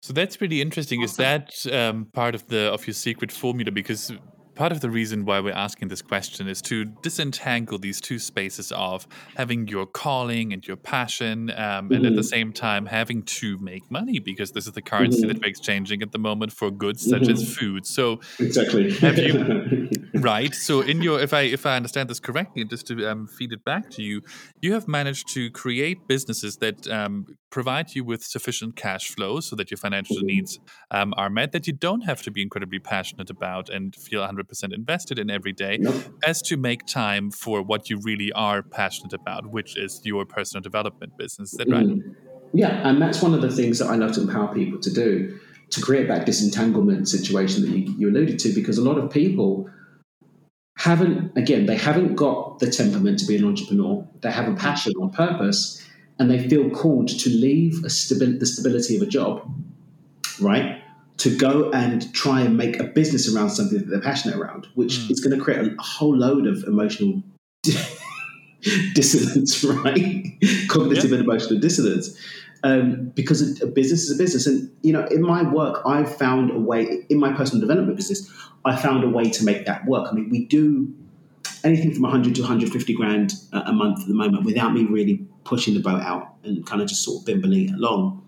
So 0.02 0.14
that's 0.14 0.42
really 0.42 0.62
interesting. 0.62 1.04
Awesome. 1.04 1.24
Is 1.24 1.64
that 1.66 1.74
um, 1.74 2.06
part 2.14 2.36
of 2.36 2.48
the 2.48 2.72
of 2.72 2.86
your 2.88 2.94
secret 2.94 3.32
formula? 3.32 3.72
Because 3.72 4.12
part 4.56 4.72
of 4.72 4.82
the 4.82 4.90
reason 4.90 5.26
why 5.26 5.40
we're 5.40 5.54
asking 5.54 5.88
this 5.88 6.02
question 6.02 6.48
is 6.48 6.62
to 6.64 6.86
disentangle 6.86 7.78
these 7.78 8.02
two 8.02 8.20
spaces 8.20 8.72
of 8.72 9.08
having 9.36 9.68
your 9.68 9.86
calling 9.86 10.54
and 10.54 10.66
your 10.66 10.78
passion, 10.78 11.50
um, 11.52 11.56
mm-hmm. 11.58 11.94
and 11.94 12.06
at 12.06 12.16
the 12.16 12.22
mm-hmm. 12.22 12.28
same 12.28 12.54
time 12.54 12.86
having 12.86 13.24
to 13.24 13.58
make 13.60 13.90
money 13.90 14.20
because 14.20 14.52
this 14.52 14.68
is 14.68 14.74
the 14.74 14.82
currency 14.82 15.20
mm-hmm. 15.20 15.30
that 15.30 15.42
we're 15.42 15.48
exchanging 15.48 16.02
at 16.02 16.12
the 16.12 16.20
moment 16.20 16.52
for 16.52 16.72
goods 16.72 17.08
such 17.08 17.24
mm-hmm. 17.24 17.32
as 17.32 17.56
food. 17.56 17.86
So 17.86 18.20
exactly, 18.40 18.94
have 18.98 19.18
you 19.18 19.90
right? 20.16 20.54
So 20.54 20.82
in 20.82 21.02
your, 21.02 21.20
if 21.20 21.34
I 21.34 21.42
if 21.42 21.66
I 21.66 21.76
understand 21.76 22.10
this 22.10 22.20
correctly, 22.20 22.64
just 22.66 22.88
to 22.88 23.08
um, 23.08 23.28
feed 23.28 23.54
it 23.54 23.64
back 23.64 23.90
to 23.92 24.04
you, 24.04 24.22
you 24.62 24.74
have 24.74 24.88
managed 24.88 25.30
to 25.34 25.50
create 25.52 26.08
businesses 26.08 26.58
that 26.58 26.88
um, 26.88 27.26
provide 27.50 27.94
you 27.94 28.04
with 28.04 28.24
sufficient 28.24 28.76
cash 28.76 29.10
flow 29.10 29.40
so 29.40 29.56
that 29.56 29.70
your 29.70 29.78
financial 29.78 30.16
mm-hmm. 30.18 30.28
needs 30.28 30.60
um, 30.92 31.14
are 31.18 31.30
met, 31.30 31.52
that 31.52 31.68
you 31.68 31.74
don't 31.74 32.02
have 32.02 32.22
to 32.24 32.32
be 32.32 32.42
incredibly 32.42 32.80
passionate 32.80 33.30
about 33.30 33.70
and 33.70 33.96
feel 33.96 34.22
100 34.22 34.41
100% 34.44 34.74
invested 34.74 35.20
in 35.20 35.30
every 35.30 35.54
day 35.54 35.78
nope. 35.80 35.96
as 36.26 36.42
to 36.44 36.58
make 36.58 36.86
time 36.86 37.32
for 37.32 37.62
what 37.62 37.90
you 37.90 37.98
really 38.02 38.32
are 38.34 38.62
passionate 38.62 39.14
about, 39.14 39.52
which 39.52 39.78
is 39.78 40.02
your 40.04 40.26
personal 40.26 40.62
development 40.62 41.18
business. 41.18 41.52
Is 41.54 41.58
that 41.58 41.70
right? 41.70 41.86
Mm. 41.86 42.16
Yeah, 42.54 42.88
and 42.88 43.02
that's 43.02 43.22
one 43.22 43.34
of 43.34 43.42
the 43.42 43.52
things 43.52 43.80
that 43.80 43.88
I 43.88 43.96
love 43.96 44.12
to 44.14 44.22
empower 44.22 44.54
people 44.54 44.80
to 44.80 44.92
do 44.92 45.40
to 45.70 45.82
create 45.82 46.10
that 46.10 46.26
disentanglement 46.26 47.08
situation 47.08 47.62
that 47.62 47.70
you, 47.70 47.96
you 47.98 48.10
alluded 48.10 48.40
to, 48.40 48.50
because 48.54 48.78
a 48.78 48.82
lot 48.82 48.98
of 48.98 49.10
people 49.10 49.70
haven't, 50.78 51.38
again, 51.38 51.66
they 51.66 51.78
haven't 51.78 52.16
got 52.16 52.60
the 52.60 52.70
temperament 52.70 53.20
to 53.20 53.26
be 53.26 53.38
an 53.38 53.46
entrepreneur, 53.46 54.06
they 54.22 54.32
have 54.32 54.48
a 54.48 54.56
passion 54.56 54.94
or 55.00 55.10
purpose, 55.10 55.88
and 56.20 56.30
they 56.30 56.48
feel 56.50 56.70
called 56.70 57.08
to 57.08 57.30
leave 57.30 57.74
stabi- 57.86 58.40
the 58.40 58.46
stability 58.46 58.98
of 58.98 59.02
a 59.02 59.06
job, 59.06 59.50
right? 60.42 60.81
To 61.22 61.38
go 61.38 61.70
and 61.70 62.12
try 62.16 62.42
and 62.42 62.58
make 62.58 62.80
a 62.80 62.84
business 62.84 63.32
around 63.32 63.52
something 63.52 63.78
that 63.78 63.90
they're 63.90 64.02
passionate 64.02 64.38
around, 64.38 64.68
which 64.74 64.94
mm. 64.94 65.12
is 65.12 65.20
going 65.20 65.38
to 65.38 65.44
create 65.44 65.60
a 65.60 65.76
whole 65.80 66.18
load 66.18 66.48
of 66.48 66.64
emotional 66.64 67.22
dissonance, 68.96 69.64
right? 69.64 70.26
Cognitive 70.68 71.12
yeah. 71.12 71.18
and 71.18 71.24
emotional 71.24 71.60
dissonance. 71.60 72.18
um, 72.64 73.12
because 73.14 73.62
a 73.62 73.68
business 73.68 74.04
is 74.04 74.16
a 74.16 74.18
business. 74.18 74.48
And, 74.48 74.72
you 74.82 74.94
know, 74.94 75.06
in 75.12 75.22
my 75.22 75.44
work, 75.44 75.84
I've 75.86 76.16
found 76.16 76.50
a 76.50 76.60
way, 76.60 77.06
in 77.08 77.20
my 77.20 77.32
personal 77.34 77.62
development 77.62 77.98
business, 77.98 78.28
I 78.66 78.76
found 78.76 79.04
a 79.04 79.10
way 79.10 79.30
to 79.30 79.46
make 79.46 79.68
that 79.68 79.86
work. 79.86 80.08
I 80.12 80.16
mean, 80.16 80.30
we 80.32 80.46
do 80.46 80.92
anything 81.64 81.94
from 81.94 82.02
100 82.02 82.34
to 82.34 82.42
150 82.42 82.94
grand 82.96 83.34
a 83.52 83.74
month 83.74 84.02
at 84.02 84.08
the 84.08 84.16
moment 84.16 84.44
without 84.44 84.74
me 84.74 84.86
really 84.86 85.24
pushing 85.44 85.76
the 85.76 85.82
boat 85.82 86.02
out 86.02 86.34
and 86.44 86.66
kind 86.66 86.82
of 86.82 86.88
just 86.88 87.04
sort 87.04 87.22
of 87.22 87.26
bimbling 87.28 87.72
along. 87.76 88.26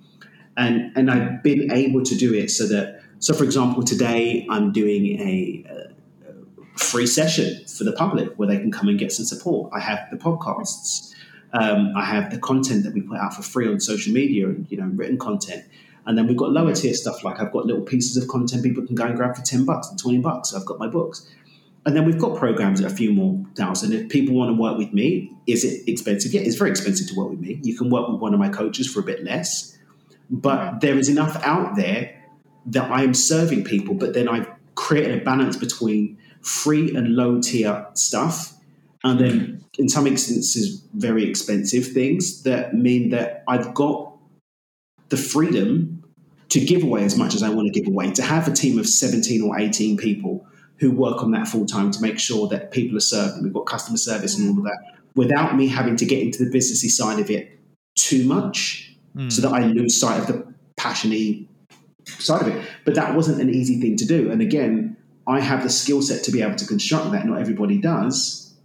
And, 0.55 0.95
and 0.95 1.09
I've 1.09 1.41
been 1.41 1.71
able 1.71 2.03
to 2.03 2.15
do 2.15 2.33
it 2.33 2.49
so 2.49 2.67
that, 2.67 3.01
so 3.19 3.33
for 3.33 3.43
example, 3.43 3.83
today 3.83 4.45
I'm 4.49 4.71
doing 4.71 5.19
a, 5.19 5.65
a 5.69 5.93
free 6.77 7.07
session 7.07 7.65
for 7.65 7.83
the 7.83 7.93
public 7.93 8.37
where 8.37 8.47
they 8.47 8.57
can 8.57 8.71
come 8.71 8.87
and 8.87 8.99
get 8.99 9.11
some 9.11 9.25
support. 9.25 9.71
I 9.73 9.79
have 9.79 10.07
the 10.11 10.17
podcasts. 10.17 11.13
Um, 11.53 11.93
I 11.95 12.03
have 12.03 12.31
the 12.31 12.39
content 12.39 12.83
that 12.83 12.93
we 12.93 13.01
put 13.01 13.17
out 13.17 13.33
for 13.33 13.43
free 13.43 13.67
on 13.67 13.79
social 13.79 14.11
media 14.11 14.47
and 14.47 14.69
you 14.71 14.77
know 14.77 14.89
written 14.95 15.17
content. 15.17 15.65
And 16.05 16.17
then 16.17 16.27
we've 16.27 16.37
got 16.37 16.51
lower 16.51 16.73
tier 16.73 16.93
stuff 16.93 17.23
like 17.23 17.39
I've 17.39 17.51
got 17.51 17.65
little 17.65 17.83
pieces 17.83 18.17
of 18.17 18.27
content 18.27 18.63
people 18.63 18.85
can 18.85 18.95
go 18.95 19.05
and 19.05 19.15
grab 19.15 19.35
for 19.35 19.41
10 19.41 19.63
bucks 19.63 19.89
and 19.89 19.97
20 19.97 20.17
bucks. 20.19 20.53
I've 20.53 20.65
got 20.65 20.79
my 20.79 20.87
books. 20.87 21.29
And 21.85 21.95
then 21.95 22.05
we've 22.05 22.17
got 22.17 22.37
programs 22.37 22.81
at 22.81 22.91
a 22.91 22.95
few 22.95 23.11
more 23.13 23.43
thousand. 23.55 23.93
If 23.93 24.09
people 24.09 24.35
want 24.35 24.49
to 24.49 24.61
work 24.61 24.77
with 24.77 24.93
me, 24.93 25.31
is 25.47 25.63
it 25.63 25.87
expensive? 25.87 26.33
Yeah, 26.33 26.41
it's 26.41 26.55
very 26.55 26.71
expensive 26.71 27.07
to 27.09 27.15
work 27.15 27.29
with 27.29 27.39
me. 27.39 27.59
You 27.61 27.77
can 27.77 27.89
work 27.89 28.07
with 28.09 28.21
one 28.21 28.33
of 28.33 28.39
my 28.39 28.49
coaches 28.49 28.91
for 28.91 29.01
a 29.01 29.03
bit 29.03 29.23
less. 29.23 29.72
But 30.33 30.59
mm-hmm. 30.59 30.79
there 30.79 30.97
is 30.97 31.07
enough 31.07 31.41
out 31.45 31.75
there 31.75 32.19
that 32.65 32.91
I 32.91 33.03
am 33.03 33.13
serving 33.13 33.63
people, 33.63 33.93
but 33.93 34.13
then 34.13 34.27
I've 34.27 34.49
created 34.75 35.21
a 35.21 35.23
balance 35.23 35.55
between 35.55 36.17
free 36.41 36.95
and 36.95 37.15
low 37.15 37.39
tier 37.39 37.87
stuff. 37.93 38.53
And 39.03 39.19
then 39.19 39.65
in 39.77 39.89
some 39.89 40.07
instances, 40.07 40.81
very 40.93 41.29
expensive 41.29 41.87
things 41.87 42.43
that 42.43 42.73
mean 42.73 43.09
that 43.09 43.43
I've 43.47 43.73
got 43.73 44.17
the 45.09 45.17
freedom 45.17 46.03
to 46.49 46.59
give 46.63 46.83
away 46.83 47.03
as 47.03 47.17
much 47.17 47.35
as 47.35 47.43
I 47.43 47.49
want 47.49 47.71
to 47.71 47.79
give 47.79 47.87
away. 47.87 48.11
To 48.11 48.23
have 48.23 48.47
a 48.47 48.51
team 48.51 48.79
of 48.79 48.87
17 48.87 49.41
or 49.41 49.59
18 49.59 49.97
people 49.97 50.47
who 50.77 50.91
work 50.91 51.21
on 51.21 51.31
that 51.31 51.47
full 51.47 51.65
time 51.65 51.91
to 51.91 52.01
make 52.01 52.17
sure 52.17 52.47
that 52.47 52.71
people 52.71 52.97
are 52.97 53.01
served 53.01 53.35
and 53.35 53.43
we've 53.43 53.53
got 53.53 53.65
customer 53.65 53.97
service 53.97 54.37
and 54.37 54.49
all 54.49 54.57
of 54.57 54.63
that 54.63 54.99
without 55.15 55.55
me 55.55 55.67
having 55.67 55.95
to 55.95 56.05
get 56.05 56.19
into 56.19 56.43
the 56.43 56.49
businessy 56.49 56.89
side 56.89 57.19
of 57.19 57.29
it 57.29 57.59
too 57.95 58.25
much 58.25 58.92
mm. 59.15 59.31
so 59.31 59.41
that 59.41 59.53
I 59.53 59.65
lose 59.65 59.95
sight 59.95 60.19
of 60.19 60.27
the 60.27 60.53
passiony 60.77 61.47
side 62.07 62.41
of 62.41 62.47
it. 62.47 62.69
But 62.85 62.95
that 62.95 63.15
wasn't 63.15 63.41
an 63.41 63.49
easy 63.49 63.79
thing 63.79 63.95
to 63.97 64.05
do. 64.05 64.31
And 64.31 64.41
again, 64.41 64.97
I 65.27 65.39
have 65.39 65.63
the 65.63 65.69
skill 65.69 66.01
set 66.01 66.23
to 66.25 66.31
be 66.31 66.41
able 66.41 66.55
to 66.55 66.65
construct 66.65 67.11
that. 67.11 67.25
Not 67.25 67.39
everybody 67.39 67.77
does. 67.77 68.55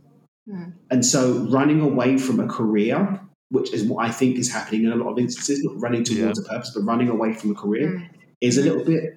Mm. 0.49 0.73
And 0.91 1.05
so 1.05 1.47
running 1.51 1.81
away 1.81 2.19
from 2.19 2.41
a 2.41 2.47
career, 2.47 3.21
which 3.51 3.73
is 3.73 3.85
what 3.85 4.07
I 4.07 4.11
think 4.11 4.39
is 4.39 4.53
happening 4.53 4.85
in 4.85 4.93
a 4.93 4.97
lot 4.97 5.13
of 5.13 5.19
instances, 5.19 5.63
not 5.63 5.81
running 5.81 6.05
towards 6.05 6.41
yeah. 6.41 6.45
a 6.45 6.49
purpose, 6.49 6.73
but 6.75 6.83
running 6.83 7.09
away 7.09 7.33
from 7.35 7.51
a 7.51 7.55
career, 7.55 7.89
mm. 7.89 8.09
is 8.41 8.59
a 8.59 8.63
little 8.63 8.85
bit 8.85 9.15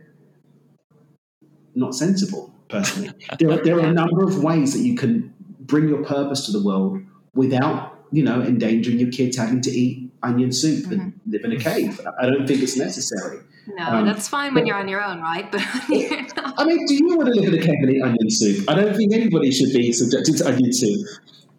not 1.73 1.95
sensible 1.95 2.53
personally. 2.69 3.11
there, 3.39 3.51
are, 3.51 3.63
there 3.63 3.77
are 3.77 3.87
a 3.87 3.93
number 3.93 4.23
of 4.23 4.43
ways 4.43 4.73
that 4.73 4.81
you 4.81 4.95
can 4.95 5.33
bring 5.61 5.87
your 5.87 6.03
purpose 6.03 6.45
to 6.45 6.51
the 6.51 6.61
world 6.61 6.99
without, 7.33 8.05
you 8.11 8.23
know, 8.23 8.41
endangering 8.41 8.99
your 8.99 9.11
kids 9.11 9.37
having 9.37 9.61
to 9.61 9.71
eat 9.71 10.10
onion 10.23 10.51
soup 10.51 10.85
mm-hmm. 10.85 10.93
and 10.93 11.19
live 11.27 11.43
in 11.43 11.51
a 11.51 11.57
cave. 11.57 11.99
I 12.19 12.25
don't 12.25 12.47
think 12.47 12.61
it's 12.61 12.77
necessary. 12.77 13.39
No, 13.67 13.85
um, 13.85 14.05
that's 14.05 14.27
fine 14.27 14.53
when 14.53 14.65
you're 14.65 14.75
on 14.75 14.87
your 14.87 15.03
own, 15.03 15.21
right? 15.21 15.51
But 15.51 15.61
I 15.63 16.65
mean, 16.65 16.85
do 16.85 16.95
you 16.95 17.17
want 17.17 17.33
to 17.33 17.39
live 17.39 17.53
in 17.53 17.59
a 17.59 17.61
cave 17.61 17.77
and 17.81 17.91
eat 17.91 18.01
onion 18.01 18.29
soup? 18.29 18.69
I 18.69 18.75
don't 18.75 18.95
think 18.95 19.13
anybody 19.13 19.51
should 19.51 19.71
be 19.71 19.91
subjected 19.93 20.37
to 20.37 20.47
onion 20.47 20.73
soup. 20.73 21.07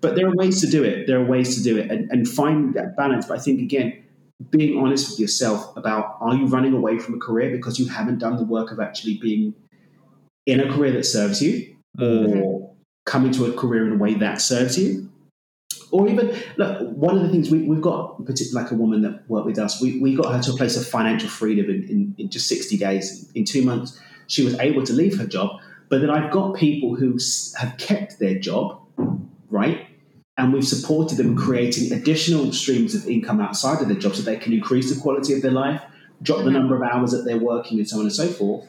But 0.01 0.17
there 0.17 0.27
are 0.27 0.35
ways 0.35 0.61
to 0.61 0.67
do 0.67 0.83
it. 0.83 1.07
There 1.07 1.21
are 1.21 1.25
ways 1.25 1.57
to 1.57 1.63
do 1.63 1.79
it 1.79 1.91
and, 1.91 2.11
and 2.11 2.29
find 2.29 2.75
that 2.75 2.97
balance. 2.97 3.27
But 3.27 3.39
I 3.39 3.41
think 3.41 3.61
again, 3.61 4.03
being 4.51 4.77
honest 4.79 5.11
with 5.11 5.21
yourself 5.21 5.77
about 5.77 6.17
are 6.21 6.35
you 6.35 6.47
running 6.47 6.75
away 6.75 6.99
from 6.99 7.15
a 7.15 7.19
career 7.19 7.51
because 7.51 7.79
you 7.79 7.87
haven't 7.87 8.19
done 8.19 8.37
the 8.37 8.45
work 8.45 8.73
of 8.73 8.81
actually 8.81 9.19
being 9.19 9.55
in 10.45 10.59
a 10.59 10.73
career 10.73 10.91
that 10.93 11.05
serves 11.05 11.41
you 11.41 11.77
mm-hmm. 11.97 12.41
or 12.43 12.75
coming 13.05 13.31
to 13.33 13.47
a 13.47 13.53
career 13.53 13.87
in 13.87 13.93
a 13.93 13.97
way 13.97 14.15
that 14.15 14.41
serves 14.41 14.77
you. 14.77 15.09
Or 15.93 16.09
even, 16.09 16.35
look, 16.57 16.81
one 16.97 17.17
of 17.17 17.23
the 17.23 17.29
things 17.29 17.51
we, 17.51 17.69
have 17.69 17.83
got, 17.83 18.25
particularly 18.25 18.65
like 18.65 18.73
a 18.73 18.75
woman 18.75 19.03
that 19.03 19.29
worked 19.29 19.47
with 19.47 19.59
us, 19.59 19.81
we, 19.81 20.01
we 20.01 20.15
got 20.15 20.35
her 20.35 20.43
to 20.43 20.53
a 20.53 20.57
place 20.57 20.77
of 20.77 20.87
financial 20.87 21.29
freedom 21.29 21.67
in, 21.67 21.85
in, 21.89 22.15
in 22.17 22.31
just 22.31 22.49
60 22.49 22.79
days. 22.79 23.31
In 23.35 23.45
two 23.45 23.63
months, 23.63 24.01
she 24.27 24.43
was 24.43 24.59
able 24.59 24.83
to 24.85 24.93
leave 24.95 25.19
her 25.19 25.27
job. 25.27 25.61
But 25.91 26.01
then 26.01 26.09
I've 26.09 26.31
got 26.31 26.55
people 26.55 26.95
who 26.95 27.19
have 27.59 27.77
kept 27.77 28.19
their 28.19 28.39
job, 28.39 28.81
right? 29.51 29.87
And 30.39 30.55
we've 30.55 30.67
supported 30.67 31.19
them 31.19 31.37
creating 31.37 31.93
additional 31.93 32.51
streams 32.53 32.95
of 32.95 33.07
income 33.07 33.43
outside 33.43 33.83
of 33.83 33.89
their 33.89 33.99
job 33.99 34.15
so 34.15 34.23
they 34.23 34.39
can 34.39 34.55
increase 34.55 34.93
the 34.93 34.99
quality 34.99 35.35
of 35.35 35.43
their 35.43 35.51
life, 35.51 35.83
drop 36.23 36.39
the 36.39 36.45
mm-hmm. 36.45 36.55
number 36.55 36.75
of 36.75 36.83
hours 36.83 37.11
that 37.11 37.25
they're 37.27 37.37
working, 37.37 37.79
and 37.79 37.87
so 37.87 37.99
on 37.99 38.05
and 38.05 38.15
so 38.15 38.29
forth. 38.29 38.67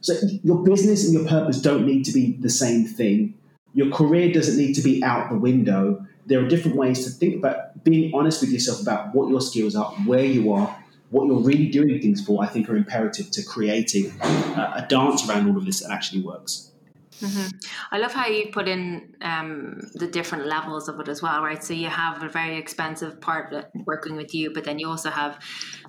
So 0.00 0.14
your 0.42 0.64
business 0.64 1.04
and 1.04 1.14
your 1.14 1.28
purpose 1.28 1.60
don't 1.60 1.86
need 1.86 2.04
to 2.06 2.12
be 2.12 2.32
the 2.32 2.50
same 2.50 2.84
thing. 2.84 3.34
Your 3.72 3.92
career 3.92 4.32
doesn't 4.32 4.56
need 4.56 4.74
to 4.74 4.82
be 4.82 5.04
out 5.04 5.30
the 5.30 5.38
window. 5.38 6.04
There 6.26 6.44
are 6.44 6.48
different 6.48 6.76
ways 6.76 7.04
to 7.04 7.10
think 7.10 7.36
about 7.36 7.84
being 7.84 8.12
honest 8.12 8.40
with 8.40 8.50
yourself 8.50 8.82
about 8.82 9.14
what 9.14 9.28
your 9.28 9.40
skills 9.40 9.76
are, 9.76 9.92
where 10.06 10.24
you 10.24 10.52
are, 10.52 10.76
what 11.10 11.26
you're 11.26 11.38
really 11.38 11.68
doing 11.68 12.00
things 12.00 12.24
for. 12.24 12.42
I 12.42 12.48
think 12.48 12.68
are 12.68 12.76
imperative 12.76 13.30
to 13.30 13.44
creating 13.44 14.12
a, 14.20 14.84
a 14.84 14.86
dance 14.88 15.28
around 15.28 15.48
all 15.48 15.56
of 15.56 15.64
this 15.64 15.80
that 15.80 15.92
actually 15.92 16.22
works. 16.22 16.72
Mm-hmm. 17.20 17.48
I 17.92 17.98
love 17.98 18.12
how 18.12 18.26
you 18.26 18.48
put 18.52 18.68
in 18.68 19.14
um, 19.22 19.80
the 19.94 20.06
different 20.06 20.46
levels 20.46 20.88
of 20.88 21.00
it 21.00 21.08
as 21.08 21.22
well, 21.22 21.42
right? 21.42 21.62
So 21.62 21.72
you 21.72 21.88
have 21.88 22.22
a 22.22 22.28
very 22.28 22.58
expensive 22.58 23.20
part 23.20 23.54
working 23.86 24.16
with 24.16 24.34
you, 24.34 24.52
but 24.52 24.64
then 24.64 24.78
you 24.78 24.88
also 24.88 25.10
have 25.10 25.38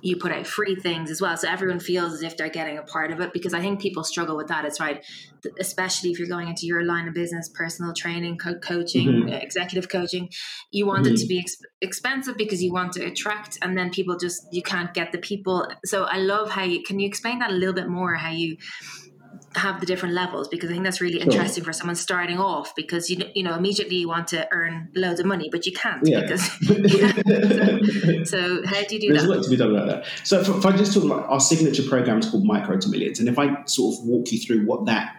you 0.00 0.16
put 0.16 0.32
out 0.32 0.46
free 0.46 0.76
things 0.76 1.10
as 1.10 1.20
well, 1.20 1.36
so 1.36 1.48
everyone 1.48 1.80
feels 1.80 2.12
as 2.14 2.22
if 2.22 2.36
they're 2.36 2.48
getting 2.48 2.78
a 2.78 2.82
part 2.82 3.10
of 3.10 3.20
it. 3.20 3.32
Because 3.32 3.54
I 3.54 3.60
think 3.60 3.80
people 3.80 4.04
struggle 4.04 4.36
with 4.36 4.48
that. 4.48 4.64
It's 4.64 4.80
right, 4.80 5.04
especially 5.58 6.10
if 6.10 6.18
you're 6.18 6.28
going 6.28 6.48
into 6.48 6.66
your 6.66 6.84
line 6.84 7.08
of 7.08 7.14
business, 7.14 7.48
personal 7.48 7.92
training, 7.92 8.38
co- 8.38 8.58
coaching, 8.58 9.08
mm-hmm. 9.08 9.28
executive 9.28 9.88
coaching. 9.88 10.30
You 10.70 10.86
want 10.86 11.04
mm-hmm. 11.04 11.14
it 11.14 11.18
to 11.18 11.24
mm-hmm. 11.24 11.28
be 11.28 11.40
ex- 11.40 11.62
expensive 11.80 12.36
because 12.36 12.62
you 12.62 12.72
want 12.72 12.92
to 12.94 13.04
attract, 13.04 13.58
and 13.62 13.76
then 13.76 13.90
people 13.90 14.16
just 14.16 14.46
you 14.52 14.62
can't 14.62 14.94
get 14.94 15.12
the 15.12 15.18
people. 15.18 15.66
So 15.84 16.04
I 16.04 16.18
love 16.18 16.50
how 16.50 16.64
you 16.64 16.82
can 16.82 16.98
you 16.98 17.06
explain 17.06 17.40
that 17.40 17.50
a 17.50 17.54
little 17.54 17.74
bit 17.74 17.88
more 17.88 18.14
how 18.14 18.30
you 18.30 18.56
have 19.58 19.80
the 19.80 19.86
different 19.86 20.14
levels 20.14 20.48
because 20.48 20.70
I 20.70 20.72
think 20.72 20.84
that's 20.84 21.00
really 21.00 21.20
sure. 21.20 21.30
interesting 21.30 21.64
for 21.64 21.72
someone 21.72 21.96
starting 21.96 22.38
off 22.38 22.74
because 22.74 23.10
you 23.10 23.22
you 23.34 23.42
know 23.42 23.54
immediately 23.54 23.96
you 23.96 24.08
want 24.08 24.28
to 24.28 24.48
earn 24.52 24.88
loads 24.94 25.20
of 25.20 25.26
money 25.26 25.48
but 25.50 25.66
you 25.66 25.72
can't 25.72 26.06
yeah. 26.06 26.20
because 26.20 26.48
yeah. 26.62 28.24
so, 28.24 28.24
so, 28.24 28.66
how 28.66 28.82
do 28.84 28.94
you 28.94 29.00
do 29.00 29.08
There's 29.08 29.22
that? 29.22 29.28
There's 29.28 29.28
work 29.28 29.42
to 29.42 29.50
be 29.50 29.56
done 29.56 29.74
about 29.74 29.88
that. 29.88 30.06
So 30.24 30.40
if, 30.40 30.48
if 30.48 30.64
I 30.64 30.76
just 30.76 30.94
talk 30.94 31.04
about 31.04 31.28
our 31.28 31.40
signature 31.40 31.82
program 31.82 32.18
is 32.18 32.30
called 32.30 32.44
Micro 32.44 32.78
to 32.78 32.88
Millions, 32.88 33.20
and 33.20 33.28
if 33.28 33.38
I 33.38 33.64
sort 33.64 33.98
of 33.98 34.06
walk 34.06 34.32
you 34.32 34.38
through 34.38 34.64
what 34.64 34.86
that 34.86 35.16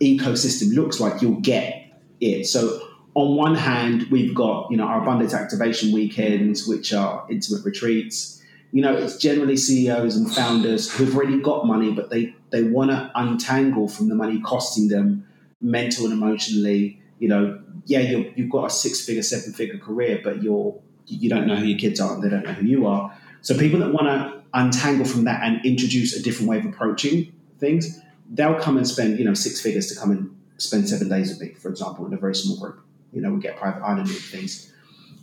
ecosystem 0.00 0.74
looks 0.74 1.00
like, 1.00 1.22
you'll 1.22 1.40
get 1.40 1.92
it. 2.20 2.46
So 2.46 2.88
on 3.14 3.36
one 3.36 3.54
hand, 3.54 4.06
we've 4.10 4.34
got 4.34 4.70
you 4.70 4.76
know 4.76 4.84
our 4.84 5.02
abundance 5.02 5.34
activation 5.34 5.92
weekends, 5.92 6.66
which 6.66 6.92
are 6.92 7.26
intimate 7.30 7.64
retreats 7.64 8.34
you 8.74 8.82
know, 8.82 8.92
it's 8.92 9.16
generally 9.18 9.56
CEOs 9.56 10.16
and 10.16 10.34
founders 10.34 10.92
who've 10.92 11.14
already 11.14 11.40
got 11.40 11.64
money, 11.64 11.92
but 11.92 12.10
they, 12.10 12.34
they 12.54 12.62
want 12.62 12.88
to 12.92 13.10
untangle 13.16 13.88
from 13.88 14.08
the 14.08 14.14
money 14.14 14.40
costing 14.40 14.86
them 14.86 15.26
mental 15.60 16.04
and 16.04 16.12
emotionally. 16.12 17.00
You 17.18 17.28
know, 17.28 17.60
yeah, 17.84 17.98
you 17.98 18.32
have 18.36 18.48
got 18.48 18.66
a 18.66 18.70
six 18.70 19.04
figure, 19.04 19.24
seven 19.24 19.52
figure 19.52 19.76
career, 19.76 20.20
but 20.22 20.40
you're, 20.40 20.80
you 21.06 21.28
don't 21.28 21.48
know 21.48 21.56
who 21.56 21.64
your 21.64 21.78
kids 21.80 21.98
are 21.98 22.14
and 22.14 22.22
they 22.22 22.28
don't 22.28 22.44
know 22.44 22.52
who 22.52 22.64
you 22.64 22.86
are. 22.86 23.12
So 23.40 23.58
people 23.58 23.80
that 23.80 23.92
want 23.92 24.06
to 24.06 24.40
untangle 24.54 25.04
from 25.04 25.24
that 25.24 25.42
and 25.42 25.66
introduce 25.66 26.14
a 26.14 26.22
different 26.22 26.48
way 26.48 26.58
of 26.58 26.64
approaching 26.64 27.32
things, 27.58 28.00
they'll 28.30 28.60
come 28.60 28.76
and 28.76 28.86
spend, 28.86 29.18
you 29.18 29.24
know, 29.24 29.34
six 29.34 29.60
figures 29.60 29.88
to 29.88 29.98
come 29.98 30.12
and 30.12 30.30
spend 30.58 30.88
seven 30.88 31.08
days 31.08 31.30
with 31.30 31.40
me, 31.40 31.54
for 31.54 31.70
example, 31.70 32.06
in 32.06 32.14
a 32.14 32.16
very 32.16 32.36
small 32.36 32.56
group. 32.56 32.78
You 33.12 33.20
know, 33.20 33.32
we 33.32 33.40
get 33.40 33.56
private 33.56 33.82
island 33.82 34.08
things. 34.10 34.72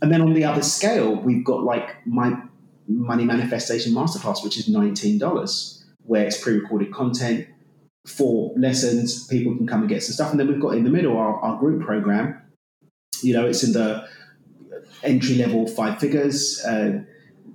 And 0.02 0.12
then 0.12 0.20
on 0.20 0.34
the 0.34 0.44
other 0.44 0.62
scale, 0.62 1.16
we've 1.16 1.46
got 1.46 1.62
like 1.62 2.06
my 2.06 2.42
Money 2.86 3.24
Manifestation 3.24 3.94
Masterclass, 3.94 4.44
which 4.44 4.58
is 4.58 4.68
$19, 4.68 5.81
where 6.04 6.26
it's 6.26 6.40
pre 6.40 6.54
recorded 6.54 6.92
content, 6.92 7.46
for 8.06 8.52
lessons, 8.56 9.26
people 9.28 9.56
can 9.56 9.66
come 9.66 9.80
and 9.80 9.88
get 9.88 10.02
some 10.02 10.14
stuff. 10.14 10.30
And 10.30 10.40
then 10.40 10.48
we've 10.48 10.60
got 10.60 10.74
in 10.74 10.84
the 10.84 10.90
middle 10.90 11.16
our, 11.16 11.38
our 11.40 11.58
group 11.58 11.84
program. 11.84 12.40
You 13.22 13.34
know, 13.34 13.46
it's 13.46 13.62
in 13.62 13.72
the 13.72 14.08
entry 15.02 15.36
level 15.36 15.66
five 15.66 16.00
figures. 16.00 16.62
Uh, 16.64 17.02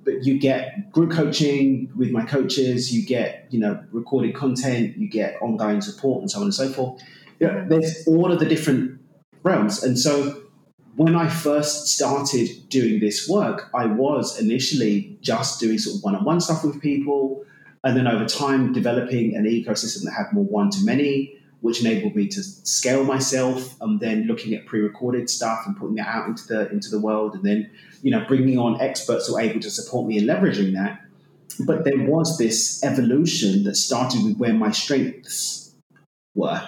but 0.04 0.24
you 0.24 0.40
get 0.40 0.90
group 0.92 1.12
coaching 1.12 1.92
with 1.98 2.12
my 2.12 2.24
coaches, 2.24 2.94
you 2.94 3.06
get, 3.06 3.46
you 3.50 3.60
know, 3.60 3.84
recorded 3.92 4.36
content, 4.36 4.98
you 4.98 5.10
get 5.10 5.36
ongoing 5.42 5.82
support 5.82 6.22
and 6.22 6.32
so 6.32 6.40
on 6.40 6.44
and 6.46 6.54
so 6.54 6.70
forth. 6.70 7.04
You 7.40 7.48
know, 7.48 7.66
there's 7.68 8.08
all 8.08 8.32
of 8.32 8.40
the 8.40 8.46
different 8.46 9.02
realms. 9.44 9.84
And 9.84 10.00
so 10.00 10.44
when 10.96 11.16
I 11.16 11.28
first 11.28 11.88
started 11.88 12.48
doing 12.70 13.02
this 13.02 13.28
work, 13.28 13.70
I 13.74 13.86
was 13.86 14.40
initially 14.40 15.18
just 15.22 15.60
doing 15.60 15.78
sort 15.78 15.98
of 15.98 16.04
one 16.04 16.16
on 16.16 16.24
one 16.24 16.40
stuff 16.40 16.64
with 16.64 16.82
people. 16.82 17.44
And 17.88 17.96
then 17.96 18.06
over 18.06 18.26
time, 18.26 18.74
developing 18.74 19.34
an 19.38 19.46
ecosystem 19.46 20.04
that 20.04 20.12
had 20.12 20.34
more 20.34 20.44
one 20.44 20.70
to 20.72 20.84
many. 20.84 21.38
which 21.62 21.82
enabled 21.82 22.16
me 22.16 22.28
to 22.28 22.44
scale 22.44 23.04
myself. 23.04 23.76
And 23.82 24.00
then 24.00 24.28
looking 24.28 24.54
at 24.54 24.66
pre-recorded 24.66 25.30
stuff 25.30 25.64
and 25.66 25.76
putting 25.76 25.96
that 25.96 26.08
out 26.08 26.28
into 26.28 26.48
the 26.48 26.70
into 26.72 26.90
the 26.90 27.00
world, 27.00 27.36
and 27.36 27.44
then 27.44 27.70
you 28.02 28.12
know 28.12 28.24
bringing 28.28 28.58
on 28.58 28.80
experts 28.82 29.28
who 29.28 29.36
are 29.36 29.42
able 29.42 29.60
to 29.62 29.70
support 29.72 30.08
me 30.08 30.18
in 30.18 30.26
leveraging 30.26 30.74
that. 30.74 31.02
But 31.66 31.86
there 31.86 31.98
was 31.98 32.38
this 32.38 32.84
evolution 32.84 33.64
that 33.64 33.76
started 33.76 34.24
with 34.24 34.38
where 34.38 34.54
my 34.54 34.72
strengths 34.72 35.74
were, 36.36 36.62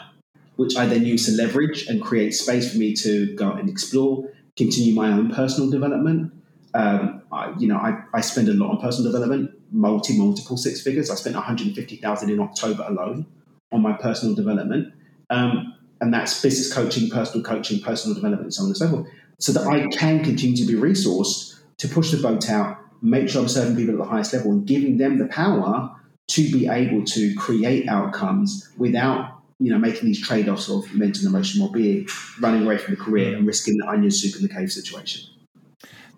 which 0.56 0.76
I 0.76 0.88
then 0.88 1.06
used 1.06 1.28
to 1.28 1.34
leverage 1.34 1.86
and 1.88 2.02
create 2.02 2.34
space 2.34 2.72
for 2.72 2.80
me 2.80 2.96
to 2.96 3.36
go 3.36 3.52
and 3.52 3.70
explore, 3.70 4.32
continue 4.58 4.96
my 4.96 5.10
own 5.12 5.30
personal 5.32 5.70
development. 5.70 6.34
Um, 6.74 7.24
I, 7.32 7.54
you 7.58 7.68
know, 7.68 7.78
I, 7.78 8.02
I 8.14 8.22
spend 8.22 8.48
a 8.50 8.54
lot 8.54 8.72
on 8.72 8.82
personal 8.82 9.12
development, 9.12 9.52
multi, 9.72 10.18
multiple 10.18 10.58
six 10.58 10.82
figures. 10.82 11.10
I 11.10 11.16
spent 11.16 11.36
150,000 11.36 12.30
in 12.30 12.40
October 12.40 12.86
alone 12.88 13.26
on 13.72 13.82
my 13.82 13.94
personal 13.94 14.36
development. 14.36 14.94
Um, 15.30 15.76
and 16.02 16.14
that's 16.14 16.42
business 16.42 16.74
coaching, 16.74 17.10
personal 17.10 17.44
coaching, 17.44 17.82
personal 17.82 18.16
development, 18.16 18.46
and 18.46 18.54
so 18.54 18.64
on 18.64 18.70
and 18.70 18.78
so 18.78 18.90
forth. 18.90 19.08
So 19.40 19.52
that 19.54 19.68
I 19.68 19.88
can 19.88 20.24
continue 20.24 20.58
to 20.58 20.66
be 20.66 20.74
resourced 20.74 21.60
to 21.78 21.88
push 21.88 22.12
the 22.12 22.22
boat 22.22 22.50
out, 22.50 22.78
make 23.02 23.30
sure 23.30 23.42
I'm 23.42 23.48
serving 23.48 23.76
people 23.76 23.94
at 23.94 24.00
the 24.00 24.10
highest 24.10 24.34
level 24.34 24.52
and 24.52 24.66
giving 24.66 24.98
them 24.98 25.18
the 25.18 25.28
power 25.28 25.96
to 26.28 26.52
be 26.52 26.68
able 26.68 27.04
to 27.06 27.34
create 27.36 27.88
outcomes 27.90 28.70
without 28.78 29.40
you 29.60 29.72
know, 29.72 29.78
making 29.78 30.06
these 30.06 30.26
trade-offs 30.26 30.70
of 30.70 30.94
mental 30.96 31.26
and 31.26 31.36
emotional 31.36 31.68
well-being, 31.68 32.08
running 32.40 32.64
away 32.64 32.78
from 32.78 32.96
the 32.96 33.02
career 33.02 33.36
and 33.36 33.46
risking 33.46 33.78
the 33.78 33.88
onion 33.88 34.10
soup 34.10 34.36
in 34.38 34.42
the 34.42 34.54
cave 34.54 34.72
situation. 34.72 35.30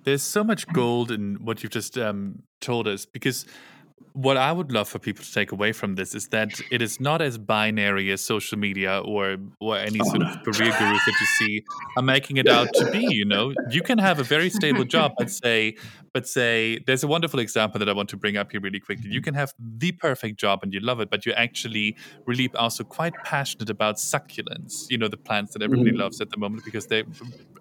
There's 0.03 0.23
so 0.23 0.43
much 0.43 0.67
gold 0.67 1.11
in 1.11 1.35
what 1.43 1.63
you've 1.63 1.71
just 1.71 1.97
um, 1.97 2.43
told 2.59 2.87
us 2.87 3.05
because 3.05 3.45
what 4.13 4.37
I 4.37 4.51
would 4.51 4.71
love 4.71 4.89
for 4.89 4.99
people 4.99 5.23
to 5.23 5.33
take 5.33 5.51
away 5.51 5.71
from 5.71 5.95
this 5.95 6.13
is 6.13 6.27
that 6.29 6.59
it 6.69 6.81
is 6.81 6.99
not 6.99 7.21
as 7.21 7.37
binary 7.37 8.11
as 8.11 8.21
social 8.21 8.57
media 8.57 8.99
or 8.99 9.37
or 9.59 9.77
any 9.77 9.99
oh, 10.01 10.09
sort 10.09 10.23
of 10.23 10.43
career 10.43 10.71
gurus 10.77 11.05
that 11.05 11.15
you 11.19 11.27
see 11.37 11.63
are 11.97 12.03
making 12.03 12.37
it 12.37 12.47
out 12.47 12.69
to 12.73 12.89
be. 12.91 13.01
You 13.21 13.25
know, 13.25 13.53
you 13.69 13.83
can 13.83 13.97
have 13.99 14.19
a 14.19 14.23
very 14.23 14.49
stable 14.49 14.83
job, 14.83 15.13
but 15.17 15.29
say, 15.29 15.75
but 16.13 16.27
say, 16.27 16.79
there's 16.87 17.03
a 17.03 17.07
wonderful 17.07 17.39
example 17.39 17.77
that 17.79 17.89
I 17.89 17.93
want 17.93 18.09
to 18.09 18.17
bring 18.17 18.35
up 18.35 18.51
here 18.51 18.61
really 18.61 18.79
quickly. 18.79 19.11
You 19.11 19.21
can 19.21 19.33
have 19.33 19.53
the 19.59 19.91
perfect 19.91 20.39
job 20.39 20.61
and 20.63 20.73
you 20.73 20.79
love 20.79 21.01
it, 21.01 21.09
but 21.11 21.25
you're 21.25 21.37
actually 21.37 21.95
really 22.25 22.49
also 22.55 22.83
quite 22.83 23.13
passionate 23.23 23.69
about 23.69 23.97
succulents. 23.97 24.85
You 24.89 24.97
know, 24.97 25.07
the 25.07 25.17
plants 25.17 25.53
that 25.53 25.61
everybody 25.61 25.91
mm. 25.91 25.99
loves 25.99 26.19
at 26.21 26.29
the 26.31 26.37
moment 26.37 26.63
because 26.65 26.87
they're 26.87 27.03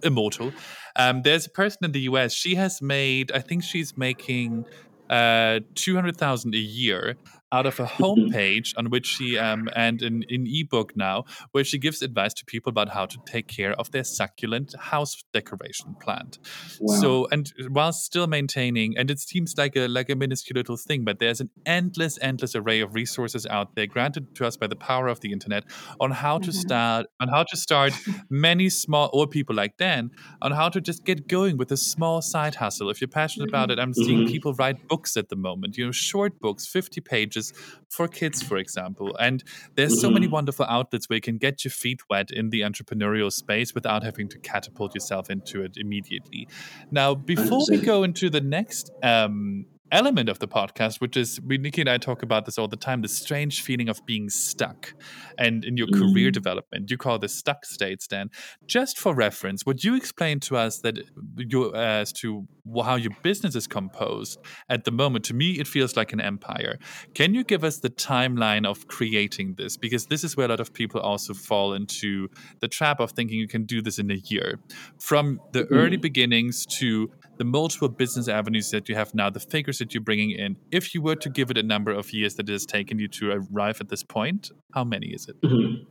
immortal. 0.03 0.53
Um, 0.97 1.23
there's 1.23 1.47
a 1.47 1.51
person 1.51 1.85
in 1.85 1.93
the 1.93 2.03
US. 2.03 2.33
She 2.33 2.55
has 2.55 2.81
made, 2.81 3.33
I 3.33 3.41
think 3.41 3.63
she's 3.65 3.97
making 3.97 4.65
uh, 5.11 5.61
200,000 5.75 6.55
a 6.55 6.59
year 6.59 7.17
out 7.53 7.67
of 7.67 7.81
a 7.81 7.85
homepage 7.85 8.73
on 8.77 8.91
which 8.91 9.07
she 9.07 9.37
um, 9.37 9.69
and 9.75 10.03
an, 10.03 10.25
an 10.29 10.47
ebook 10.47 10.97
now 10.97 11.25
where 11.53 11.65
she 11.65 11.79
gives 11.79 12.03
advice 12.03 12.33
to 12.35 12.45
people 12.45 12.71
about 12.71 12.91
how 12.91 13.07
to 13.07 13.19
take 13.27 13.49
care 13.49 13.73
of 13.73 13.91
their 13.91 14.05
succulent 14.05 14.75
house 14.79 15.23
decoration 15.33 15.95
plant 16.01 16.39
wow. 16.81 16.95
so 17.01 17.29
and 17.33 17.53
while 17.71 17.93
still 17.93 18.27
maintaining 18.27 18.97
and 18.97 19.11
it 19.11 19.19
seems 19.19 19.55
like 19.59 19.75
a 19.77 19.89
like 19.89 20.09
a 20.09 20.15
minuscule 20.15 20.57
little 20.57 20.77
thing 20.77 21.05
but 21.05 21.19
there's 21.19 21.41
an 21.41 21.51
endless 21.67 22.19
endless 22.23 22.55
array 22.55 22.81
of 22.81 22.95
resources 22.95 23.47
out 23.47 23.75
there 23.75 23.87
granted 23.87 24.35
to 24.35 24.47
us 24.47 24.57
by 24.57 24.67
the 24.67 24.77
power 24.77 25.09
of 25.09 25.21
the 25.21 25.33
internet 25.33 25.65
on 25.99 26.11
how 26.11 26.39
to 26.39 26.51
mm-hmm. 26.51 26.61
start 26.61 27.07
on 27.21 27.29
how 27.29 27.43
to 27.43 27.57
start 27.57 27.93
many 28.31 28.69
small 28.69 29.11
or 29.13 29.27
people 29.27 29.55
like 29.55 29.77
dan 29.77 30.11
on 30.43 30.53
how 30.53 30.69
to 30.69 30.81
just 30.81 31.05
get 31.05 31.27
going 31.27 31.57
with 31.57 31.73
a 31.73 31.77
small 31.77 32.23
side 32.23 32.55
hustle 32.55 32.91
if 32.91 33.01
you're 33.01 33.09
passionate 33.09 33.49
about 33.49 33.71
it 33.71 33.79
i'm 33.79 33.95
seeing 33.95 34.21
mm-hmm. 34.21 34.33
people 34.33 34.55
write 34.55 34.87
books 34.89 35.17
at 35.17 35.29
the 35.31 35.37
moment 35.37 35.77
you 35.77 35.85
know 35.85 35.93
short 35.93 36.39
books 36.41 36.67
50 36.67 37.01
pages 37.01 37.40
for 37.89 38.09
kids, 38.09 38.43
for 38.43 38.57
example. 38.57 39.17
And 39.19 39.43
there's 39.77 39.93
mm-hmm. 39.93 40.01
so 40.01 40.11
many 40.11 40.27
mm-hmm. 40.27 40.35
wonderful 40.35 40.67
outlets 40.67 41.09
where 41.09 41.17
you 41.17 41.23
can 41.23 41.39
get 41.39 41.65
your 41.65 41.73
feet 41.73 42.01
wet 42.09 42.31
in 42.31 42.51
the 42.51 42.61
entrepreneurial 42.61 43.33
space 43.33 43.75
without 43.75 44.03
having 44.03 44.29
to 44.29 44.39
catapult 44.39 44.95
yourself 44.95 45.31
into 45.31 45.63
it 45.63 45.73
immediately. 45.77 46.49
Now, 46.91 47.15
before 47.15 47.63
we 47.69 47.79
go 47.79 48.03
into 48.03 48.31
the 48.31 48.41
next 48.41 48.91
um, 49.03 49.67
element 49.93 50.29
of 50.29 50.39
the 50.39 50.49
podcast, 50.49 51.01
which 51.01 51.17
is 51.17 51.41
we 51.41 51.59
Nikki 51.59 51.83
and 51.83 51.91
I 51.91 51.99
talk 51.99 52.23
about 52.23 52.47
this 52.47 52.59
all 52.59 52.69
the 52.69 52.77
time, 52.77 53.03
the 53.03 53.09
strange 53.09 53.63
feeling 53.63 53.89
of 53.89 54.05
being 54.07 54.29
stuck 54.29 54.95
and 55.39 55.65
in 55.65 55.77
your 55.77 55.87
mm. 55.89 55.99
career 55.99 56.31
development. 56.31 56.91
You 56.91 56.97
call 56.97 57.19
this 57.19 57.35
stuck 57.35 57.65
states, 57.65 58.07
Dan. 58.07 58.31
Just 58.67 58.99
for 58.99 59.15
reference, 59.15 59.67
would 59.67 59.85
you 59.85 59.97
explain 59.97 60.41
to 60.41 60.57
us 60.57 60.79
that 60.81 60.99
you 61.37 61.75
as 61.75 62.13
to 62.15 62.47
how 62.85 62.97
your 62.97 63.13
business 63.23 63.55
is 63.55 63.67
composed 63.67 64.39
at 64.69 64.85
the 64.85 64.91
moment? 64.91 65.25
To 65.27 65.35
me, 65.35 65.53
it 65.53 65.67
feels 65.67 65.97
like 65.97 66.13
an 66.13 66.21
empire. 66.21 66.79
Can 67.15 67.35
you 67.35 67.45
give 67.45 67.65
us 67.65 67.79
the 67.79 67.91
timeline 67.91 68.67
of 68.67 68.87
creating 68.87 69.55
this? 69.57 69.77
Because 69.77 70.07
this 70.07 70.25
is 70.25 70.37
where 70.37 70.47
a 70.47 70.51
lot 70.51 70.61
of 70.61 70.73
people 70.73 71.01
also 71.01 71.35
fall 71.35 71.75
into 71.75 72.29
the 72.61 72.69
trap 72.69 73.01
of 73.01 73.13
thinking 73.13 73.39
you 73.39 73.49
can 73.49 73.65
do 73.65 73.83
this 73.83 73.99
in 73.99 74.11
a 74.11 74.21
year. 74.27 74.61
From 74.99 75.41
the 75.53 75.65
mm. 75.65 75.69
early 75.73 75.97
beginnings 75.97 76.67
to 76.79 77.11
the 77.41 77.45
multiple 77.47 77.89
business 77.89 78.29
avenues 78.29 78.71
that 78.71 78.87
you 78.87 78.95
have 78.95 79.15
now, 79.15 79.31
the 79.31 79.41
figures 79.41 79.79
that 79.79 79.95
you're 79.95 80.03
bringing 80.03 80.33
in, 80.33 80.57
if 80.71 80.95
you 80.95 81.01
were 81.01 81.17
to 81.17 81.31
give 81.31 81.51
it 81.51 81.57
a 81.57 81.63
number 81.63 81.91
of 81.91 82.13
years 82.13 82.35
that 82.35 82.47
it 82.51 82.53
has 82.53 82.67
taken 82.67 82.99
you 82.99 83.09
to 83.09 83.31
arrive 83.31 83.81
at 83.81 83.89
this 83.89 84.03
point, 84.03 84.51
how 84.75 84.85
many 84.85 85.07
is 85.07 85.27
it? 85.27 85.41
Mm-hmm. 85.41 85.85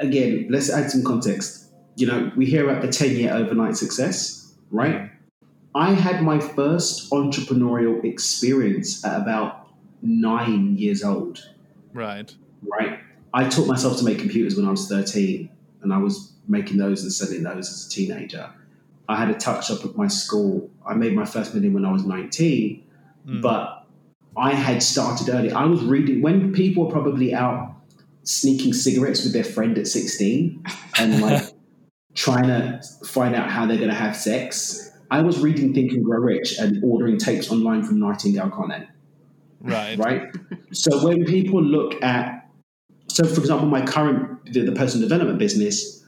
Again, 0.00 0.46
let's 0.48 0.70
add 0.70 0.90
some 0.90 1.04
context. 1.04 1.70
You 1.96 2.06
know, 2.06 2.32
we 2.34 2.46
hear 2.46 2.66
about 2.66 2.80
the 2.80 2.88
10 2.88 3.10
year 3.10 3.30
overnight 3.30 3.76
success, 3.76 4.56
right? 4.70 5.10
I 5.74 5.92
had 5.92 6.22
my 6.22 6.40
first 6.40 7.10
entrepreneurial 7.10 8.02
experience 8.02 9.04
at 9.04 9.20
about 9.20 9.68
nine 10.00 10.78
years 10.78 11.04
old. 11.04 11.46
Right. 11.92 12.34
Right. 12.62 13.00
I 13.34 13.50
taught 13.50 13.68
myself 13.68 13.98
to 13.98 14.04
make 14.06 14.18
computers 14.18 14.56
when 14.56 14.66
I 14.66 14.70
was 14.70 14.88
13, 14.88 15.50
and 15.82 15.92
I 15.92 15.98
was 15.98 16.32
making 16.48 16.78
those 16.78 17.02
and 17.02 17.12
selling 17.12 17.42
those 17.42 17.68
as 17.70 17.86
a 17.86 17.90
teenager. 17.90 18.50
I 19.08 19.16
had 19.16 19.30
a 19.30 19.34
touch 19.34 19.70
up 19.70 19.84
at 19.84 19.96
my 19.96 20.08
school. 20.08 20.70
I 20.86 20.94
made 20.94 21.14
my 21.14 21.24
first 21.24 21.54
million 21.54 21.74
when 21.74 21.84
I 21.84 21.92
was 21.92 22.04
19, 22.04 22.84
mm. 23.26 23.42
but 23.42 23.86
I 24.36 24.52
had 24.52 24.82
started 24.82 25.28
early. 25.28 25.50
I 25.52 25.64
was 25.64 25.82
reading 25.84 26.22
when 26.22 26.52
people 26.52 26.86
were 26.86 26.92
probably 26.92 27.34
out 27.34 27.74
sneaking 28.24 28.72
cigarettes 28.72 29.22
with 29.24 29.32
their 29.32 29.44
friend 29.44 29.78
at 29.78 29.86
16 29.86 30.62
and 30.98 31.22
like 31.22 31.44
trying 32.14 32.48
to 32.48 32.80
find 33.06 33.34
out 33.34 33.48
how 33.48 33.66
they're 33.66 33.76
going 33.76 33.88
to 33.88 33.94
have 33.94 34.16
sex. 34.16 34.90
I 35.10 35.22
was 35.22 35.38
reading 35.38 35.72
Think 35.72 35.92
and 35.92 36.04
Grow 36.04 36.18
Rich 36.18 36.58
and 36.58 36.82
ordering 36.82 37.18
tapes 37.18 37.50
online 37.50 37.84
from 37.84 38.00
Nightingale-Conant. 38.00 38.88
Right. 39.60 39.96
Right. 39.96 40.22
so 40.72 41.04
when 41.04 41.24
people 41.24 41.62
look 41.62 42.02
at, 42.02 42.48
so 43.08 43.24
for 43.24 43.40
example, 43.40 43.68
my 43.68 43.84
current, 43.84 44.52
the, 44.52 44.62
the 44.62 44.72
personal 44.72 45.08
development 45.08 45.38
business, 45.38 46.04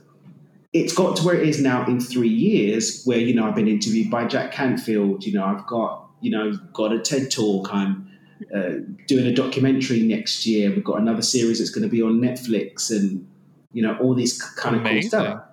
it's 0.72 0.92
got 0.92 1.16
to 1.16 1.24
where 1.24 1.35
it 1.35 1.48
is 1.48 1.61
now 1.61 1.87
in 1.87 2.00
three 2.00 2.28
years 2.28 3.02
where, 3.04 3.18
you 3.18 3.35
know, 3.35 3.46
I've 3.46 3.54
been 3.54 3.68
interviewed 3.68 4.11
by 4.11 4.26
Jack 4.26 4.52
Canfield, 4.52 5.24
you 5.24 5.33
know, 5.33 5.44
I've 5.44 5.66
got, 5.66 6.11
you 6.20 6.31
know, 6.31 6.52
got 6.72 6.92
a 6.92 6.98
TED 6.98 7.31
talk, 7.31 7.72
I'm 7.72 8.11
uh, 8.54 8.85
doing 9.07 9.26
a 9.26 9.33
documentary 9.35 10.02
next 10.02 10.46
year, 10.46 10.70
we've 10.70 10.85
got 10.85 11.00
another 11.00 11.22
series 11.22 11.59
that's 11.59 11.70
going 11.70 11.83
to 11.83 11.88
be 11.88 12.02
on 12.02 12.20
Netflix 12.20 12.90
and, 12.90 13.26
you 13.72 13.83
know, 13.83 13.96
all 13.98 14.14
these 14.14 14.40
kind 14.42 14.76
Amazing. 14.76 14.96
of 14.96 15.24
cool 15.24 15.31
stuff. 15.31 15.44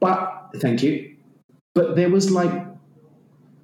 But, 0.00 0.50
thank 0.60 0.82
you. 0.82 1.16
But 1.74 1.96
there 1.96 2.10
was 2.10 2.30
like 2.30 2.52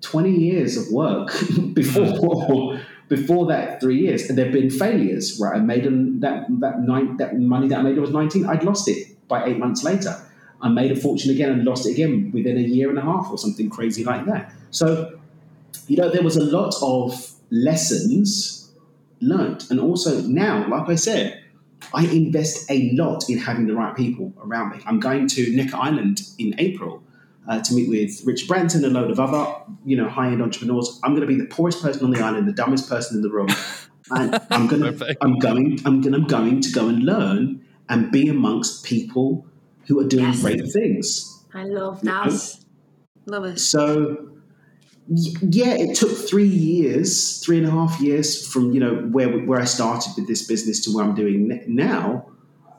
20 0.00 0.30
years 0.30 0.76
of 0.76 0.92
work 0.92 1.32
before 1.74 2.80
before 3.08 3.46
that 3.46 3.80
three 3.80 3.98
years, 3.98 4.28
and 4.28 4.38
there've 4.38 4.52
been 4.52 4.70
failures. 4.70 5.38
Right, 5.40 5.56
I 5.56 5.60
made 5.60 5.84
that 6.20 6.46
that 6.60 6.80
nine 6.80 7.16
that 7.18 7.38
money 7.38 7.68
that 7.68 7.78
I 7.78 7.82
made 7.82 7.98
was 7.98 8.10
19. 8.10 8.46
I'd 8.46 8.64
lost 8.64 8.88
it 8.88 9.28
by 9.28 9.44
eight 9.44 9.58
months 9.58 9.82
later. 9.84 10.14
I 10.64 10.68
made 10.68 10.90
a 10.90 10.96
fortune 10.96 11.30
again 11.30 11.50
and 11.50 11.62
lost 11.62 11.86
it 11.86 11.90
again 11.90 12.30
within 12.32 12.56
a 12.56 12.62
year 12.62 12.88
and 12.88 12.98
a 12.98 13.02
half 13.02 13.30
or 13.30 13.36
something 13.36 13.68
crazy 13.68 14.02
like 14.02 14.24
that. 14.24 14.50
So, 14.70 15.20
you 15.88 15.98
know, 15.98 16.08
there 16.08 16.22
was 16.22 16.38
a 16.38 16.42
lot 16.42 16.74
of 16.80 17.32
lessons 17.50 18.72
learned. 19.20 19.66
And 19.68 19.78
also 19.78 20.22
now, 20.22 20.66
like 20.66 20.88
I 20.88 20.94
said, 20.94 21.44
I 21.92 22.06
invest 22.06 22.70
a 22.70 22.90
lot 22.92 23.28
in 23.28 23.36
having 23.36 23.66
the 23.66 23.74
right 23.74 23.94
people 23.94 24.32
around 24.42 24.70
me. 24.70 24.82
I'm 24.86 25.00
going 25.00 25.28
to 25.28 25.54
Necker 25.54 25.76
Island 25.76 26.22
in 26.38 26.54
April 26.58 27.02
uh, 27.46 27.60
to 27.60 27.74
meet 27.74 27.90
with 27.90 28.22
Rich 28.24 28.48
Branson 28.48 28.86
and 28.86 28.96
a 28.96 29.00
load 29.00 29.10
of 29.10 29.20
other, 29.20 29.54
you 29.84 29.98
know, 29.98 30.08
high-end 30.08 30.40
entrepreneurs. 30.40 30.98
I'm 31.04 31.10
going 31.10 31.20
to 31.20 31.26
be 31.26 31.36
the 31.36 31.44
poorest 31.44 31.82
person 31.82 32.06
on 32.06 32.10
the 32.10 32.20
island, 32.20 32.48
the 32.48 32.52
dumbest 32.52 32.88
person 32.88 33.18
in 33.18 33.22
the 33.22 33.28
room, 33.28 33.48
and 34.10 34.40
I'm 34.50 34.66
going 34.66 34.82
to, 34.98 35.16
I'm 35.20 35.38
going, 35.38 35.78
I'm 35.84 36.00
going, 36.00 36.14
I'm 36.14 36.26
going 36.26 36.62
to 36.62 36.72
go 36.72 36.88
and 36.88 37.02
learn 37.02 37.62
and 37.90 38.10
be 38.10 38.28
amongst 38.28 38.82
people 38.86 39.46
who 39.86 40.00
are 40.00 40.08
doing 40.08 40.26
yes. 40.26 40.40
great 40.40 40.72
things. 40.72 41.44
I 41.54 41.64
love 41.64 42.00
that. 42.02 42.26
Know? 42.26 42.38
Love 43.26 43.44
it. 43.44 43.58
So, 43.58 44.30
yeah, 45.08 45.74
it 45.74 45.96
took 45.96 46.10
three 46.10 46.48
years, 46.48 47.38
three 47.44 47.58
and 47.58 47.66
a 47.66 47.70
half 47.70 48.00
years 48.00 48.46
from 48.46 48.72
you 48.72 48.80
know 48.80 48.94
where 48.94 49.28
where 49.28 49.60
I 49.60 49.64
started 49.64 50.12
with 50.16 50.26
this 50.26 50.46
business 50.46 50.84
to 50.84 50.94
where 50.94 51.04
I'm 51.04 51.14
doing 51.14 51.62
now. 51.66 52.26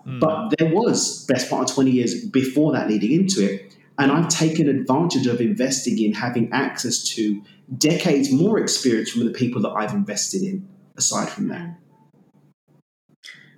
Mm. 0.07 0.19
But 0.19 0.57
there 0.57 0.73
was 0.73 1.25
best 1.25 1.49
part 1.49 1.69
of 1.69 1.75
twenty 1.75 1.91
years 1.91 2.25
before 2.25 2.73
that 2.73 2.87
leading 2.89 3.11
into 3.11 3.43
it, 3.43 3.75
and 3.97 4.11
I've 4.11 4.29
taken 4.29 4.67
advantage 4.67 5.27
of 5.27 5.39
investing 5.39 6.01
in 6.03 6.13
having 6.13 6.51
access 6.51 7.03
to 7.15 7.41
decades 7.77 8.31
more 8.31 8.59
experience 8.59 9.09
from 9.11 9.25
the 9.25 9.31
people 9.31 9.61
that 9.61 9.71
I've 9.71 9.93
invested 9.93 10.41
in. 10.41 10.67
Aside 10.97 11.27
from 11.27 11.49
that. 11.49 11.77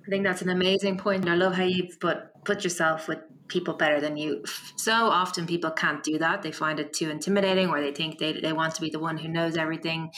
I 0.08 0.10
think 0.10 0.24
that's 0.24 0.40
an 0.40 0.48
amazing 0.48 0.96
point. 0.96 1.28
I 1.28 1.34
love 1.34 1.54
how 1.54 1.64
you've 1.64 2.00
put 2.00 2.16
put 2.44 2.64
yourself 2.64 3.08
with 3.08 3.18
people 3.48 3.74
better 3.74 4.00
than 4.00 4.16
you. 4.16 4.42
So 4.76 4.92
often 4.92 5.46
people 5.46 5.70
can't 5.70 6.02
do 6.02 6.16
that. 6.18 6.40
They 6.42 6.52
find 6.52 6.80
it 6.80 6.94
too 6.94 7.10
intimidating 7.10 7.68
or 7.68 7.80
they 7.80 7.92
think 7.92 8.18
they, 8.18 8.32
they 8.32 8.52
want 8.52 8.74
to 8.74 8.80
be 8.80 8.90
the 8.90 8.98
one 8.98 9.18
who 9.18 9.28
knows 9.28 9.56
everything. 9.56 10.10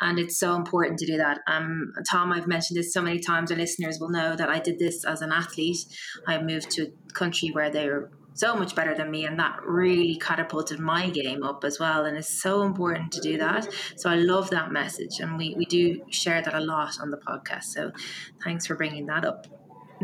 And 0.00 0.18
it's 0.18 0.38
so 0.38 0.54
important 0.54 0.98
to 0.98 1.06
do 1.06 1.16
that. 1.18 1.40
Um, 1.46 1.92
Tom, 2.10 2.32
I've 2.32 2.46
mentioned 2.46 2.78
this 2.78 2.92
so 2.92 3.00
many 3.00 3.20
times. 3.20 3.50
Our 3.50 3.56
listeners 3.58 3.98
will 4.00 4.10
know 4.10 4.36
that 4.36 4.48
I 4.50 4.58
did 4.58 4.78
this 4.78 5.04
as 5.04 5.22
an 5.22 5.32
athlete. 5.32 5.78
I 6.26 6.42
moved 6.42 6.70
to 6.72 6.82
a 6.84 7.12
country 7.12 7.50
where 7.50 7.70
they 7.70 7.88
were 7.88 8.10
so 8.38 8.54
much 8.54 8.74
better 8.76 8.94
than 8.94 9.10
me 9.10 9.24
and 9.24 9.38
that 9.38 9.58
really 9.64 10.16
catapulted 10.16 10.78
my 10.78 11.10
game 11.10 11.42
up 11.42 11.64
as 11.64 11.78
well 11.80 12.04
and 12.04 12.16
it's 12.16 12.40
so 12.40 12.62
important 12.62 13.10
to 13.10 13.20
do 13.20 13.36
that 13.36 13.68
so 13.96 14.08
i 14.08 14.14
love 14.14 14.48
that 14.50 14.70
message 14.70 15.18
and 15.20 15.36
we, 15.36 15.54
we 15.56 15.64
do 15.64 16.00
share 16.10 16.40
that 16.40 16.54
a 16.54 16.60
lot 16.60 17.00
on 17.00 17.10
the 17.10 17.16
podcast 17.16 17.64
so 17.64 17.90
thanks 18.44 18.64
for 18.64 18.76
bringing 18.76 19.06
that 19.06 19.24
up 19.24 19.46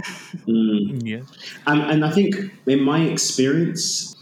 mm. 0.49 1.01
yeah 1.05 1.21
um, 1.67 1.81
and 1.83 2.05
i 2.05 2.11
think 2.11 2.35
in 2.67 2.83
my 2.83 3.01
experience 3.03 4.17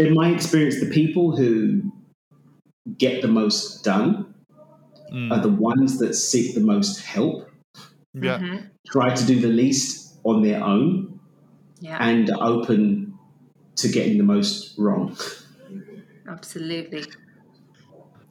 in 0.00 0.12
my 0.12 0.30
experience 0.30 0.80
the 0.80 0.90
people 0.90 1.36
who 1.36 1.80
get 2.98 3.22
the 3.22 3.28
most 3.28 3.84
done 3.84 4.34
mm. 5.12 5.30
are 5.30 5.40
the 5.40 5.48
ones 5.48 6.00
that 6.00 6.14
seek 6.14 6.54
the 6.56 6.60
most 6.60 7.00
help 7.02 7.48
yeah 8.14 8.38
mm-hmm. 8.38 8.66
try 8.88 9.14
to 9.14 9.24
do 9.24 9.38
the 9.38 9.46
least 9.46 10.18
on 10.24 10.42
their 10.42 10.62
own 10.62 11.09
yeah. 11.80 11.98
and 12.00 12.30
open 12.30 13.18
to 13.76 13.88
getting 13.88 14.18
the 14.18 14.24
most 14.24 14.78
wrong. 14.78 15.16
Absolutely. 16.28 17.04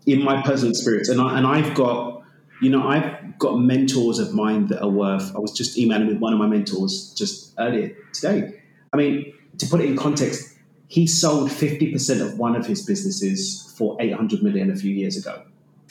In 0.06 0.24
my 0.24 0.42
personal 0.42 0.72
experience, 0.72 1.10
and 1.10 1.20
I 1.20 1.38
and 1.38 1.46
I've 1.46 1.76
got, 1.76 2.24
you 2.62 2.70
know, 2.70 2.88
I've 2.88 3.38
got 3.38 3.58
mentors 3.58 4.20
of 4.20 4.34
mine 4.34 4.68
that 4.68 4.82
are 4.82 4.90
worth. 4.90 5.36
I 5.36 5.40
was 5.40 5.52
just 5.52 5.78
emailing 5.78 6.08
with 6.08 6.18
one 6.18 6.34
of 6.34 6.40
my 6.40 6.48
mentors 6.48 7.14
just 7.16 7.54
earlier 7.60 7.96
today. 8.14 8.62
I 8.94 8.98
mean, 8.98 9.34
to 9.58 9.68
put 9.68 9.82
it 9.82 9.86
in 9.86 9.98
context, 9.98 10.58
he 10.88 11.06
sold 11.06 11.52
fifty 11.52 11.92
percent 11.92 12.22
of 12.22 12.40
one 12.40 12.56
of 12.56 12.66
his 12.66 12.86
businesses 12.86 13.74
for 13.78 13.98
eight 14.00 14.14
hundred 14.14 14.42
million 14.42 14.72
a 14.72 14.76
few 14.76 14.94
years 14.94 15.18
ago. 15.18 15.44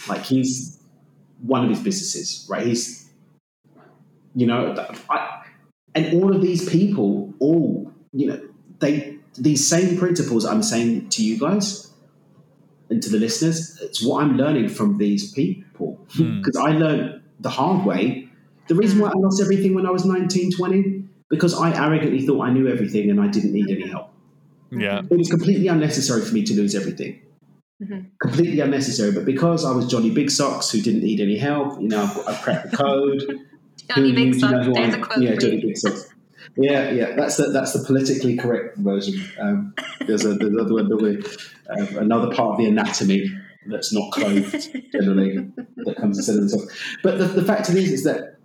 Like 0.09 0.23
he's 0.23 0.81
one 1.43 1.65
of 1.65 1.71
his 1.71 1.81
businesses, 1.81 2.47
right? 2.49 2.67
He's, 2.67 3.09
you 4.35 4.47
know, 4.47 4.75
I, 5.11 5.43
and 5.99 6.23
all 6.23 6.35
of 6.35 6.41
these 6.41 6.69
people, 6.69 7.35
all, 7.41 7.93
you 8.13 8.29
know, 8.29 8.41
they, 8.79 9.17
these 9.37 9.69
same 9.69 9.99
principles 9.99 10.45
I'm 10.45 10.63
saying 10.63 11.09
to 11.11 11.25
you 11.25 11.39
guys 11.39 11.93
and 12.89 13.03
to 13.03 13.11
the 13.11 13.19
listeners, 13.19 13.79
it's 13.83 14.01
what 14.01 14.23
I'm 14.23 14.37
learning 14.37 14.69
from 14.69 14.99
these 14.99 15.33
people. 15.33 15.99
Because 16.17 16.57
mm. 16.57 16.69
I 16.69 16.73
learned 16.73 17.23
the 17.41 17.51
hard 17.51 17.85
way. 17.85 18.29
The 18.69 18.75
reason 18.75 19.01
why 19.01 19.09
I 19.09 19.13
lost 19.17 19.41
everything 19.43 19.75
when 19.75 19.87
I 19.87 19.91
was 19.91 20.05
19, 20.05 20.53
20, 20.53 21.05
because 21.31 21.55
I 21.55 21.73
arrogantly 21.73 22.25
thought 22.27 22.43
I 22.43 22.51
knew 22.51 22.69
everything 22.69 23.11
and 23.11 23.21
I 23.21 23.27
didn't 23.27 23.53
need 23.53 23.69
any 23.69 23.89
help. 23.89 24.11
Yeah. 24.71 25.03
It 25.11 25.17
was 25.17 25.29
completely 25.29 25.69
unnecessary 25.69 26.23
for 26.25 26.33
me 26.33 26.45
to 26.45 26.55
lose 26.55 26.75
everything. 26.75 27.21
Mm-hmm. 27.83 28.01
Completely 28.21 28.61
unnecessary. 28.61 29.13
But 29.13 29.25
because 29.25 29.65
I 29.65 29.73
was 29.73 29.87
Johnny 29.87 30.11
Big 30.11 30.31
Socks 30.31 30.71
who 30.71 30.81
didn't 30.81 31.03
need 31.03 31.21
any 31.21 31.39
help, 31.39 31.81
you 31.81 31.89
know, 31.89 32.05
I 32.27 32.35
cracked 32.35 32.71
the 32.71 32.77
code. 32.77 33.23
Johnny 33.91 34.13
Big 34.13 34.35
Socks. 34.35 34.69
There's 34.73 34.95
a 34.95 34.99
quote. 34.99 35.23
Yeah, 35.23 35.37
Johnny 35.37 35.61
Big. 35.61 35.77
Yeah, 36.57 36.91
yeah, 36.91 37.15
that's 37.15 37.37
the, 37.37 37.49
that's 37.51 37.73
the 37.73 37.85
politically 37.85 38.37
correct 38.37 38.79
version. 38.79 39.23
Um, 39.39 39.75
there's, 40.07 40.25
a, 40.25 40.35
there's 40.35 40.53
another, 40.53 41.21
uh, 41.71 42.01
another 42.01 42.35
part 42.35 42.53
of 42.53 42.59
the 42.59 42.67
anatomy 42.67 43.31
that's 43.67 43.93
not 43.93 44.11
clothed 44.13 44.69
generally 44.93 45.51
that 45.77 45.97
comes 45.97 46.19
instead 46.19 46.37
of 46.37 46.51
the 46.51 46.57
top. 46.57 46.69
But 47.03 47.19
the, 47.19 47.27
the 47.27 47.45
fact 47.45 47.69
of 47.69 47.77
it 47.77 47.85
is, 47.85 47.93
is 47.93 48.05
that 48.05 48.39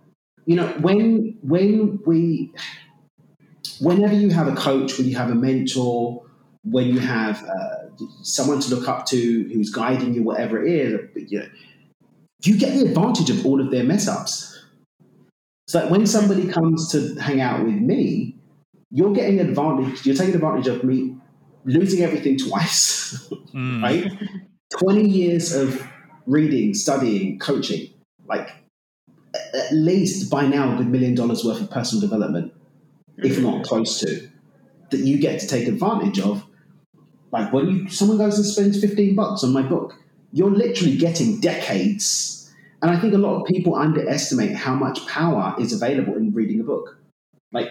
you 0.46 0.56
know 0.56 0.68
when 0.80 1.38
when 1.42 2.00
we 2.06 2.52
whenever 3.80 4.14
you 4.14 4.30
have 4.30 4.48
a 4.48 4.54
coach, 4.54 4.98
when 4.98 5.08
you 5.08 5.16
have 5.16 5.30
a 5.30 5.34
mentor, 5.34 6.24
when 6.62 6.88
you 6.88 6.98
have 6.98 7.42
uh, 7.42 7.88
someone 8.22 8.60
to 8.60 8.74
look 8.74 8.88
up 8.88 9.06
to 9.06 9.48
who's 9.52 9.70
guiding 9.70 10.14
you, 10.14 10.22
whatever 10.22 10.62
it 10.62 10.70
is, 10.70 11.00
you, 11.30 11.40
know, 11.40 11.48
you 12.42 12.58
get 12.58 12.74
the 12.74 12.86
advantage 12.86 13.30
of 13.30 13.44
all 13.46 13.60
of 13.60 13.70
their 13.70 13.84
mess 13.84 14.06
ups 14.06 14.53
so 15.66 15.88
when 15.88 16.06
somebody 16.06 16.46
comes 16.46 16.90
to 16.92 17.14
hang 17.16 17.40
out 17.40 17.64
with 17.64 17.74
me, 17.74 18.36
you're 18.90 19.14
getting 19.14 19.40
advantage. 19.40 20.04
You're 20.04 20.14
taking 20.14 20.34
advantage 20.34 20.66
of 20.68 20.84
me 20.84 21.16
losing 21.64 22.02
everything 22.02 22.38
twice, 22.38 23.28
mm. 23.54 23.82
right? 23.82 24.12
Twenty 24.78 25.08
years 25.08 25.54
of 25.54 25.86
reading, 26.26 26.74
studying, 26.74 27.38
coaching, 27.38 27.88
like 28.26 28.50
at 29.34 29.72
least 29.72 30.30
by 30.30 30.46
now 30.46 30.74
a 30.74 30.76
good 30.76 30.88
million 30.88 31.14
dollars 31.14 31.44
worth 31.44 31.60
of 31.60 31.70
personal 31.70 32.00
development, 32.00 32.52
mm-hmm. 32.52 33.26
if 33.26 33.40
not 33.40 33.64
close 33.64 33.98
to, 34.00 34.28
that 34.90 35.00
you 35.00 35.18
get 35.18 35.40
to 35.40 35.46
take 35.46 35.66
advantage 35.66 36.20
of. 36.20 36.44
Like 37.32 37.52
when 37.52 37.68
you 37.68 37.88
someone 37.88 38.18
goes 38.18 38.36
and 38.36 38.46
spends 38.46 38.80
fifteen 38.80 39.14
bucks 39.16 39.42
on 39.42 39.52
my 39.52 39.62
book, 39.62 39.94
you're 40.30 40.50
literally 40.50 40.96
getting 40.96 41.40
decades 41.40 42.43
and 42.84 42.94
I 42.94 43.00
think 43.00 43.14
a 43.14 43.18
lot 43.18 43.40
of 43.40 43.46
people 43.46 43.76
underestimate 43.76 44.54
how 44.54 44.74
much 44.74 45.06
power 45.06 45.56
is 45.58 45.72
available 45.72 46.16
in 46.16 46.34
reading 46.34 46.60
a 46.60 46.64
book. 46.64 46.98
Like, 47.50 47.70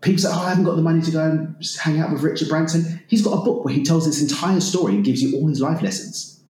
people 0.00 0.22
say, 0.22 0.28
oh, 0.30 0.38
I 0.38 0.50
haven't 0.50 0.62
got 0.62 0.76
the 0.76 0.82
money 0.82 1.02
to 1.02 1.10
go 1.10 1.28
and 1.28 1.56
hang 1.80 1.98
out 1.98 2.12
with 2.12 2.22
Richard 2.22 2.48
Branson. 2.48 3.02
He's 3.08 3.20
got 3.20 3.32
a 3.32 3.42
book 3.42 3.64
where 3.64 3.74
he 3.74 3.82
tells 3.82 4.06
this 4.06 4.22
entire 4.22 4.60
story 4.60 4.94
and 4.94 5.04
gives 5.04 5.20
you 5.20 5.36
all 5.36 5.48
his 5.48 5.60
life 5.60 5.82
lessons. 5.82 6.44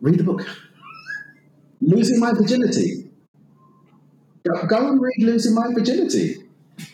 Read 0.00 0.18
the 0.18 0.24
book. 0.24 0.46
Losing 1.82 2.18
My 2.18 2.32
Virginity. 2.32 3.10
Go 4.66 4.88
and 4.88 4.98
read 4.98 5.18
Losing 5.18 5.54
My 5.54 5.68
Virginity. 5.74 6.36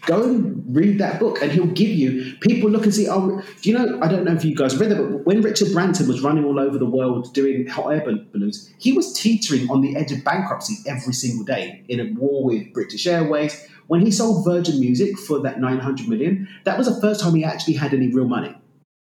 Go 0.07 0.23
and 0.23 0.77
read 0.77 0.99
that 0.99 1.19
book, 1.21 1.43
and 1.43 1.51
he'll 1.51 1.67
give 1.67 1.91
you. 1.91 2.37
People 2.41 2.71
look 2.71 2.85
and 2.85 2.95
see. 2.95 3.09
Oh, 3.09 3.43
do 3.63 3.71
you 3.71 3.77
know? 3.77 4.01
I 4.03 4.09
don't 4.09 4.25
know 4.25 4.33
if 4.33 4.45
you 4.45 4.55
guys 4.55 4.77
read 4.77 4.93
it, 4.93 4.97
but 4.97 5.27
when 5.27 5.43
Richard 5.43 5.73
Branson 5.73 6.09
was 6.09 6.21
running 6.21 6.45
all 6.45 6.59
over 6.59 6.79
the 6.79 6.87
world 6.87 7.33
doing 7.35 7.67
hot 7.67 7.89
air 7.91 8.05
balloons, 8.33 8.73
he 8.79 8.93
was 8.93 9.13
teetering 9.13 9.69
on 9.71 9.81
the 9.81 9.97
edge 9.97 10.13
of 10.13 10.25
bankruptcy 10.25 10.77
every 10.89 11.13
single 11.13 11.45
day 11.45 11.85
in 11.89 12.01
a 12.01 12.13
war 12.19 12.45
with 12.45 12.73
British 12.73 13.07
Airways. 13.07 13.67
When 13.89 14.01
he 14.01 14.11
sold 14.11 14.45
Virgin 14.45 14.81
Music 14.81 15.19
for 15.19 15.41
that 15.41 15.61
nine 15.61 15.79
hundred 15.79 16.09
million, 16.09 16.49
that 16.65 16.79
was 16.79 16.87
the 16.93 17.01
first 17.01 17.21
time 17.21 17.35
he 17.35 17.45
actually 17.45 17.75
had 17.75 17.95
any 17.95 18.13
real 18.13 18.29
money. 18.29 18.55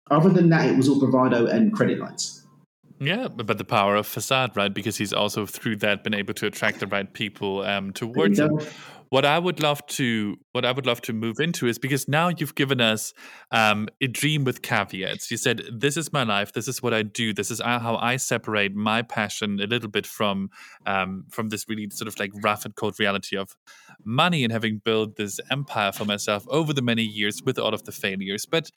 Other 0.10 0.30
than 0.30 0.50
that, 0.50 0.70
it 0.70 0.78
was 0.78 0.88
all 0.88 1.00
bravado 1.00 1.48
and 1.48 1.74
credit 1.74 2.00
lines. 2.00 2.46
Yeah, 3.00 3.28
but 3.28 3.60
the 3.60 3.64
power 3.64 3.96
of 3.96 4.08
facade, 4.08 4.58
right? 4.58 4.74
Because 4.74 4.98
he's 4.98 5.14
also 5.14 5.46
through 5.46 5.78
that 5.78 6.04
been 6.04 6.16
able 6.16 6.34
to 6.36 6.48
attract 6.48 6.80
the 6.80 6.88
right 6.88 7.12
people 7.12 7.62
um, 7.62 7.94
towards 7.94 8.40
him 8.40 8.60
what 9.10 9.26
I 9.26 9.40
would 9.40 9.62
love 9.62 9.86
to 9.88 10.38
what 10.52 10.66
I 10.66 10.72
would 10.72 10.86
love 10.86 11.02
to 11.02 11.14
move 11.14 11.40
into 11.40 11.68
is 11.68 11.78
because 11.78 12.08
now 12.08 12.30
you've 12.30 12.56
given 12.56 12.82
us 12.82 13.14
um, 13.52 13.88
a 14.02 14.08
dream 14.08 14.44
with 14.44 14.62
caveats. 14.62 15.30
You 15.30 15.38
said 15.38 15.62
this 15.72 15.98
is 15.98 16.12
my 16.12 16.24
life, 16.24 16.54
this 16.54 16.68
is 16.68 16.82
what 16.82 16.94
I 16.94 17.04
do, 17.04 17.34
this 17.34 17.52
is 17.52 17.62
how 17.62 17.98
I 18.02 18.18
separate 18.18 18.76
my 18.76 19.02
passion 19.02 19.60
a 19.62 19.68
little 19.68 19.90
bit 19.90 20.06
from 20.06 20.50
um, 20.86 21.26
from 21.30 21.50
this 21.50 21.66
really 21.70 21.90
sort 21.92 22.08
of 22.08 22.20
like 22.20 22.32
rough 22.44 22.66
and 22.66 22.76
cold 22.76 23.00
reality 23.00 23.38
of 23.38 23.56
money 24.04 24.44
and 24.44 24.52
having 24.52 24.82
built 24.84 25.16
this 25.16 25.40
empire 25.52 25.92
for 25.92 26.06
myself 26.06 26.46
over 26.50 26.74
the 26.74 26.82
many 26.82 27.04
years 27.04 27.42
with 27.44 27.60
all 27.60 27.74
of 27.74 27.84
the 27.84 27.92
failures. 27.92 28.46
But 28.46 28.72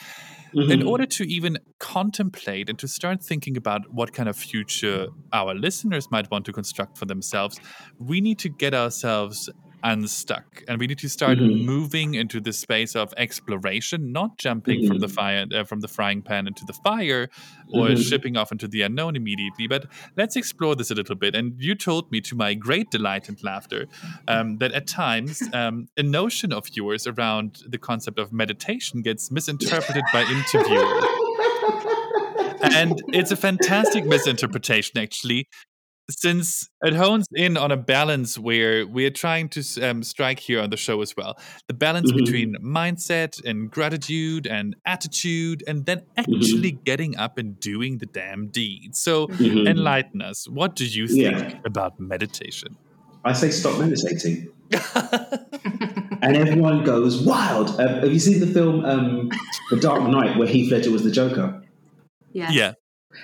mm-hmm. 0.54 0.70
in 0.70 0.86
order 0.86 1.06
to 1.06 1.24
even 1.24 1.58
contemplate 1.78 2.68
and 2.68 2.78
to 2.78 2.88
start 2.88 3.22
thinking 3.22 3.56
about 3.56 3.92
what 3.92 4.12
kind 4.12 4.28
of 4.28 4.36
future 4.36 5.08
our 5.32 5.54
listeners 5.54 6.10
might 6.10 6.30
want 6.30 6.44
to 6.46 6.52
construct 6.52 6.98
for 6.98 7.06
themselves, 7.06 7.58
we 7.98 8.20
need 8.20 8.38
to 8.40 8.48
get 8.48 8.74
ourselves 8.74 9.48
unstuck 9.82 10.62
and 10.68 10.78
we 10.78 10.86
need 10.86 10.98
to 10.98 11.08
start 11.08 11.38
mm-hmm. 11.38 11.64
moving 11.64 12.14
into 12.14 12.40
the 12.40 12.52
space 12.52 12.94
of 12.94 13.12
exploration 13.16 14.12
not 14.12 14.38
jumping 14.38 14.80
mm-hmm. 14.80 14.88
from 14.88 14.98
the 14.98 15.06
mm-hmm. 15.06 15.14
fire 15.14 15.46
uh, 15.54 15.64
from 15.64 15.80
the 15.80 15.88
frying 15.88 16.22
pan 16.22 16.46
into 16.46 16.64
the 16.66 16.72
fire 16.72 17.28
or 17.72 17.88
mm-hmm. 17.88 18.00
shipping 18.00 18.36
off 18.36 18.52
into 18.52 18.68
the 18.68 18.82
unknown 18.82 19.16
immediately 19.16 19.66
but 19.66 19.86
let's 20.16 20.36
explore 20.36 20.74
this 20.74 20.90
a 20.90 20.94
little 20.94 21.14
bit 21.14 21.34
and 21.34 21.54
you 21.58 21.74
told 21.74 22.10
me 22.10 22.20
to 22.20 22.34
my 22.34 22.54
great 22.54 22.90
delight 22.90 23.28
and 23.28 23.42
laughter 23.42 23.86
um, 24.28 24.58
that 24.58 24.72
at 24.72 24.86
times 24.86 25.42
um, 25.52 25.88
a 25.96 26.02
notion 26.02 26.52
of 26.52 26.68
yours 26.72 27.06
around 27.06 27.62
the 27.68 27.78
concept 27.78 28.18
of 28.18 28.32
meditation 28.32 29.02
gets 29.02 29.30
misinterpreted 29.30 30.04
by 30.12 30.22
interviewers 30.22 31.04
and 32.62 33.02
it's 33.08 33.30
a 33.30 33.36
fantastic 33.36 34.04
misinterpretation 34.04 34.98
actually 34.98 35.48
since 36.10 36.68
it 36.82 36.94
hones 36.94 37.26
in 37.34 37.56
on 37.56 37.70
a 37.70 37.76
balance 37.76 38.38
where 38.38 38.86
we're 38.86 39.10
trying 39.10 39.48
to 39.48 39.62
um, 39.82 40.02
strike 40.02 40.38
here 40.38 40.60
on 40.60 40.70
the 40.70 40.76
show 40.76 41.00
as 41.00 41.16
well 41.16 41.38
the 41.68 41.74
balance 41.74 42.10
mm-hmm. 42.10 42.24
between 42.24 42.56
mindset 42.62 43.42
and 43.44 43.70
gratitude 43.70 44.46
and 44.46 44.76
attitude 44.86 45.62
and 45.66 45.86
then 45.86 45.98
mm-hmm. 45.98 46.20
actually 46.20 46.72
mm-hmm. 46.72 46.82
getting 46.84 47.16
up 47.16 47.38
and 47.38 47.58
doing 47.60 47.98
the 47.98 48.06
damn 48.06 48.48
deed 48.48 48.94
so 48.94 49.26
mm-hmm. 49.28 49.66
enlighten 49.66 50.20
us 50.22 50.48
what 50.48 50.74
do 50.74 50.84
you 50.84 51.06
think 51.06 51.38
yeah. 51.38 51.58
about 51.64 51.98
meditation 51.98 52.76
i 53.24 53.32
say 53.32 53.50
stop 53.50 53.78
meditating 53.78 54.48
and 56.22 56.36
everyone 56.36 56.84
goes 56.84 57.22
wild 57.22 57.80
uh, 57.80 58.00
have 58.00 58.12
you 58.12 58.18
seen 58.18 58.40
the 58.40 58.46
film 58.46 58.84
um, 58.84 59.30
the 59.70 59.76
dark 59.76 60.02
knight 60.08 60.36
where 60.36 60.46
heath 60.46 60.70
ledger 60.70 60.90
was 60.90 61.02
the 61.02 61.10
joker 61.10 61.62
yeah 62.32 62.50
yeah 62.50 62.72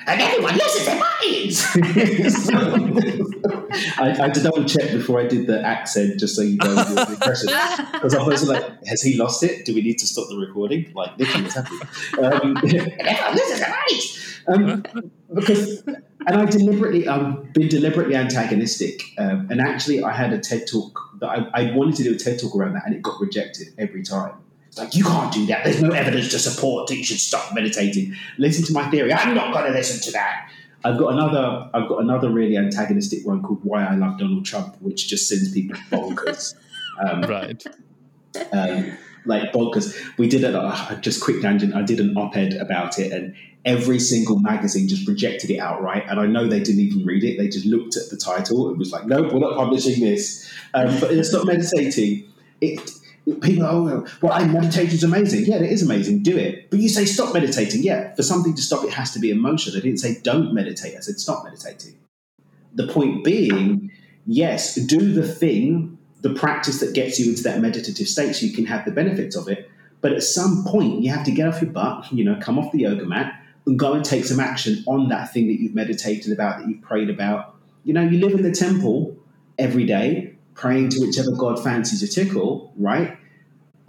and 0.07 0.21
everyone 0.21 0.55
loses 0.55 0.87
their 0.87 1.01
minds. 1.01 1.67
I, 3.99 4.11
I, 4.11 4.15
had 4.15 4.35
to 4.35 4.43
double 4.43 4.65
check 4.65 4.93
before 4.93 5.21
I 5.21 5.27
did 5.27 5.47
the 5.47 5.61
accent 5.63 6.19
just 6.21 6.37
so 6.37 6.43
you 6.43 6.57
know 6.57 6.75
the 6.75 7.07
impression. 7.11 7.49
Because 7.93 8.15
I 8.15 8.23
was 8.23 8.49
like, 8.49 8.65
has 8.87 9.03
he 9.03 9.17
lost 9.17 9.43
it? 9.43 9.65
Do 9.65 9.75
we 9.75 9.83
need 9.83 9.99
to 9.99 10.07
stop 10.07 10.29
the 10.29 10.37
recording? 10.37 10.93
Like, 10.95 11.19
Nikki, 11.19 11.43
what's 11.43 11.55
happening? 11.55 11.81
Um, 12.19 12.57
everyone 13.01 13.35
loses 13.35 13.61
their 13.61 13.71
minds. 13.71 14.41
Um, 14.49 14.85
because, 15.35 15.83
and 15.83 16.37
I 16.37 16.45
deliberately, 16.45 17.09
I've 17.09 17.53
been 17.53 17.69
deliberately 17.69 18.15
antagonistic. 18.15 19.03
Um, 19.19 19.49
and 19.51 19.61
actually, 19.61 20.05
I 20.05 20.13
had 20.13 20.33
a 20.33 20.39
TED 20.39 20.67
talk 20.71 20.99
that 21.21 21.29
I, 21.29 21.49
I 21.53 21.73
wanted 21.73 21.97
to 21.97 22.05
do 22.05 22.15
a 22.15 22.19
TED 22.19 22.39
talk 22.39 22.55
around 22.55 22.75
that, 22.75 22.83
and 22.87 22.95
it 22.95 23.03
got 23.03 23.21
rejected 23.21 23.69
every 23.79 24.03
time 24.03 24.35
like, 24.77 24.95
you 24.95 25.05
can't 25.05 25.33
do 25.33 25.47
that. 25.47 25.65
There's 25.65 25.83
no 25.83 25.91
evidence 25.91 26.31
to 26.31 26.39
support 26.39 26.89
that 26.89 26.97
you 26.97 27.05
should 27.05 27.21
stop 27.21 27.55
meditating. 27.55 28.15
Listen 28.39 28.65
to 28.67 28.73
my 28.73 28.89
theory. 28.91 29.12
I'm 29.12 29.35
not 29.35 29.53
going 29.53 29.67
to 29.67 29.73
listen 29.73 30.01
to 30.03 30.12
that. 30.12 30.51
I've 30.85 30.99
got 30.99 31.15
another. 31.15 31.69
I've 31.75 31.89
got 31.89 32.01
another 32.03 32.31
really 32.31 32.57
antagonistic 32.57 33.27
one 33.27 33.43
called 33.43 33.61
"Why 33.65 33.85
I 33.85 33.97
Love 33.97 34.19
Donald 34.19 34.45
Trump," 34.45 34.77
which 34.81 35.09
just 35.09 35.29
sends 35.29 35.51
people 35.51 35.77
bonkers. 35.91 36.55
Um, 37.01 37.23
right. 37.23 37.67
Um, 38.53 38.97
like 39.25 39.53
bonkers. 39.53 39.97
We 40.17 40.29
did 40.29 40.45
it. 40.45 40.55
Uh, 40.55 40.95
just 40.97 41.23
quick 41.23 41.41
tangent. 41.43 41.75
I 41.75 41.83
did 41.83 41.99
an 41.99 42.17
op-ed 42.17 42.55
about 42.55 42.99
it, 43.01 43.12
and 43.12 43.35
every 43.65 43.99
single 43.99 44.39
magazine 44.39 44.87
just 44.87 45.09
rejected 45.09 45.51
it 45.51 45.59
outright. 45.59 46.05
And 46.09 46.21
I 46.21 46.27
know 46.27 46.47
they 46.47 46.61
didn't 46.61 46.83
even 46.83 47.05
read 47.05 47.25
it. 47.25 47.37
They 47.37 47.49
just 47.49 47.67
looked 47.67 47.97
at 47.97 48.09
the 48.11 48.17
title 48.17 48.69
and 48.69 48.79
was 48.79 48.93
like, 48.93 49.07
"Nope, 49.07 49.33
we're 49.33 49.41
not 49.41 49.57
publishing 49.57 50.05
this." 50.05 50.49
Um, 50.73 51.01
but 51.01 51.11
it's 51.11 51.33
not 51.33 51.47
meditating. 51.47 52.33
It 52.61 52.91
people 53.40 53.64
oh 53.64 54.07
well 54.20 54.33
I 54.33 54.44
meditation 54.44 54.94
is 54.94 55.05
amazing. 55.05 55.44
Yeah 55.46 55.57
it 55.57 55.70
is 55.70 55.83
amazing. 55.83 56.22
Do 56.22 56.37
it. 56.37 56.70
But 56.70 56.81
you 56.81 56.88
say 56.88 57.05
stop 57.05 57.35
meditating. 57.35 57.83
Yeah 57.83 58.14
for 58.14 58.22
something 58.22 58.55
to 58.55 58.62
stop 58.62 58.85
it 58.85 58.92
has 58.92 59.12
to 59.12 59.18
be 59.18 59.31
emotion 59.31 59.75
I 59.77 59.81
didn't 59.81 59.99
say 59.99 60.18
don't 60.22 60.53
meditate. 60.53 60.96
I 60.96 61.01
said 61.01 61.18
stop 61.18 61.44
meditating. 61.44 61.99
The 62.75 62.88
point 62.88 63.25
being 63.25 63.90
yes 64.27 64.75
do 64.75 65.12
the 65.12 65.27
thing 65.27 65.99
the 66.22 66.35
practice 66.35 66.81
that 66.81 66.94
gets 66.94 67.20
you 67.20 67.31
into 67.31 67.42
that 67.44 67.61
meditative 67.61 68.09
state 68.09 68.35
so 68.35 68.44
you 68.46 68.53
can 68.53 68.66
have 68.66 68.85
the 68.85 68.90
benefits 68.90 69.37
of 69.37 69.49
it. 69.49 69.70
But 70.01 70.12
at 70.12 70.22
some 70.22 70.64
point 70.64 71.03
you 71.03 71.11
have 71.11 71.25
to 71.25 71.33
get 71.33 71.49
off 71.49 71.62
your 71.62 71.70
butt 71.70 72.12
you 72.12 72.25
know 72.25 72.38
come 72.40 72.59
off 72.59 72.72
the 72.72 72.81
yoga 72.81 73.05
mat 73.05 73.42
and 73.66 73.79
go 73.79 73.94
and 73.94 74.05
take 74.05 74.25
some 74.25 74.40
action 74.40 74.85
on 74.87 75.09
that 75.09 75.33
thing 75.33 75.49
that 75.49 75.61
you've 75.61 75.75
meditated 75.75 76.33
about 76.33 76.59
that 76.59 76.68
you've 76.68 76.83
prayed 76.83 77.11
about. 77.11 77.57
You 77.85 77.94
know 77.94 78.03
you 78.03 78.18
live 78.25 78.38
in 78.38 78.42
the 78.42 78.53
temple 78.53 79.16
every 79.59 79.85
day 79.85 80.37
praying 80.57 80.88
to 80.88 81.01
whichever 81.01 81.31
God 81.33 81.62
fancies 81.62 82.03
a 82.03 82.09
tickle, 82.09 82.72
right? 82.77 83.16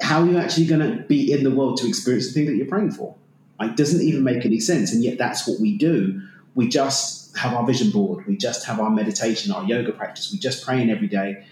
How 0.01 0.21
are 0.21 0.25
you 0.27 0.37
actually 0.37 0.67
going 0.67 0.81
to 0.81 1.03
be 1.03 1.31
in 1.31 1.43
the 1.43 1.51
world 1.51 1.77
to 1.77 1.87
experience 1.87 2.27
the 2.27 2.33
thing 2.33 2.45
that 2.45 2.55
you're 2.55 2.67
praying 2.67 2.91
for? 2.91 3.15
It 3.59 3.75
doesn't 3.75 4.01
even 4.01 4.23
make 4.23 4.45
any 4.45 4.59
sense. 4.59 4.93
And 4.93 5.03
yet 5.03 5.17
that's 5.17 5.47
what 5.47 5.59
we 5.59 5.77
do. 5.77 6.21
We 6.53 6.67
just 6.67 7.35
have 7.37 7.53
our 7.53 7.65
vision 7.65 7.91
board. 7.91 8.25
We 8.27 8.37
just 8.37 8.65
have 8.65 8.79
our 8.79 8.89
meditation, 8.89 9.51
our 9.51 9.63
yoga 9.63 9.91
practice. 9.91 10.31
We 10.31 10.39
just 10.39 10.63
praying 10.63 10.89
every 10.89 11.07
day. 11.07 11.43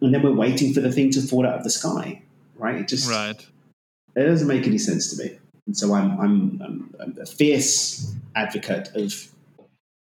And 0.00 0.14
then 0.14 0.22
we're 0.22 0.34
waiting 0.34 0.72
for 0.72 0.80
the 0.80 0.90
thing 0.90 1.10
to 1.12 1.22
fall 1.22 1.46
out 1.46 1.54
of 1.54 1.64
the 1.64 1.70
sky, 1.70 2.22
right? 2.56 2.76
It 2.76 2.88
just, 2.88 3.08
right. 3.08 3.46
it 4.16 4.24
doesn't 4.24 4.48
make 4.48 4.66
any 4.66 4.78
sense 4.78 5.14
to 5.14 5.22
me. 5.22 5.38
And 5.66 5.76
so 5.76 5.94
I'm, 5.94 6.18
I'm, 6.18 6.62
I'm, 6.62 6.94
I'm 7.00 7.18
a 7.20 7.26
fierce 7.26 8.14
advocate 8.34 8.90
of 8.94 9.28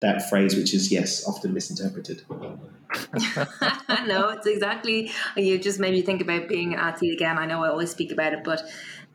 that 0.01 0.29
phrase, 0.29 0.55
which 0.55 0.72
is, 0.72 0.92
yes, 0.92 1.27
often 1.27 1.53
misinterpreted. 1.53 2.22
no, 4.07 4.31
it's 4.31 4.46
exactly. 4.46 5.11
You 5.37 5.59
just 5.59 5.79
made 5.79 5.92
me 5.92 6.03
think 6.03 6.22
about 6.22 6.48
being 6.48 6.74
an 6.74 6.81
athlete 6.81 7.12
again. 7.12 7.38
I 7.38 7.46
know 7.46 7.62
I 7.64 7.68
always 7.68 7.90
speak 7.90 8.12
about 8.12 8.33
it, 8.33 8.40
but 8.44 8.62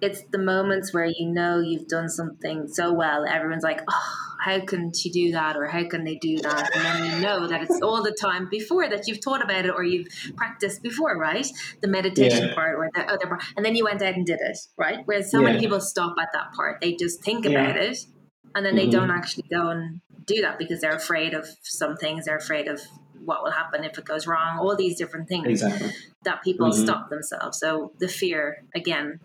it's 0.02 0.22
the 0.32 0.38
moments 0.38 0.94
where 0.94 1.06
you 1.06 1.30
know 1.30 1.60
you've 1.60 1.88
done 1.88 2.10
something 2.10 2.68
so 2.68 2.94
well. 2.94 3.26
Everyone's 3.26 3.64
like, 3.64 3.82
oh, 3.90 4.14
how 4.42 4.60
can 4.60 4.94
she 4.94 5.10
do 5.10 5.32
that? 5.32 5.56
Or 5.56 5.66
how 5.66 5.88
can 5.88 6.04
they 6.04 6.16
do 6.16 6.38
that? 6.38 6.76
And 6.76 6.84
then 6.84 7.16
you 7.16 7.22
know 7.22 7.48
that 7.48 7.64
it's 7.64 7.82
all 7.82 8.04
the 8.04 8.12
time 8.12 8.50
before 8.50 8.90
that 8.90 9.08
you've 9.08 9.24
thought 9.24 9.44
about 9.44 9.66
it 9.66 9.72
or 9.72 9.84
you've 9.84 10.08
practiced 10.36 10.84
before, 10.84 11.18
right? 11.18 11.48
The 11.82 11.88
meditation 11.88 12.50
yeah. 12.50 12.54
part 12.54 12.76
or 12.78 12.90
the 12.94 13.02
other 13.10 13.28
part. 13.28 13.44
And 13.56 13.66
then 13.66 13.76
you 13.76 13.86
went 13.86 14.02
out 14.02 14.16
and 14.16 14.26
did 14.26 14.40
it, 14.42 14.58
right? 14.78 15.00
Whereas 15.06 15.32
so 15.32 15.40
yeah. 15.40 15.48
many 15.48 15.60
people 15.60 15.80
stop 15.80 16.16
at 16.20 16.30
that 16.34 16.52
part. 16.54 16.82
They 16.82 16.96
just 16.96 17.24
think 17.24 17.46
yeah. 17.46 17.52
about 17.52 17.78
it 17.78 17.98
and 18.56 18.66
then 18.66 18.76
they 18.76 18.84
mm-hmm. 18.84 18.92
don't 18.92 19.12
actually 19.12 19.46
go 19.50 19.70
and 19.70 20.02
do 20.26 20.42
that 20.42 20.58
because 20.58 20.82
they're 20.82 20.96
afraid 20.96 21.34
of 21.34 21.48
some 21.64 21.98
things. 21.98 22.26
They're 22.26 22.38
afraid 22.38 22.68
of 22.68 22.82
what 23.26 23.44
will 23.44 23.52
happen 23.52 23.84
if 23.84 23.98
it 23.98 24.06
goes 24.06 24.28
wrong, 24.28 24.60
all 24.60 24.76
these 24.76 24.98
different 24.98 25.28
things 25.28 25.48
exactly. 25.48 25.92
that 26.24 26.44
people 26.44 26.70
mm-hmm. 26.70 26.84
stop 26.84 27.10
themselves. 27.10 27.60
So 27.60 27.92
the 28.00 28.08
fear, 28.08 28.64
again, 28.76 29.20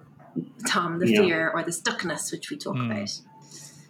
Tom, 0.67 0.99
the 0.99 1.11
yeah. 1.11 1.21
fear 1.21 1.51
or 1.51 1.63
the 1.63 1.71
stuckness, 1.71 2.31
which 2.33 2.51
we 2.51 2.57
talk 2.57 2.77
mm. 2.77 2.91
about. 2.91 3.11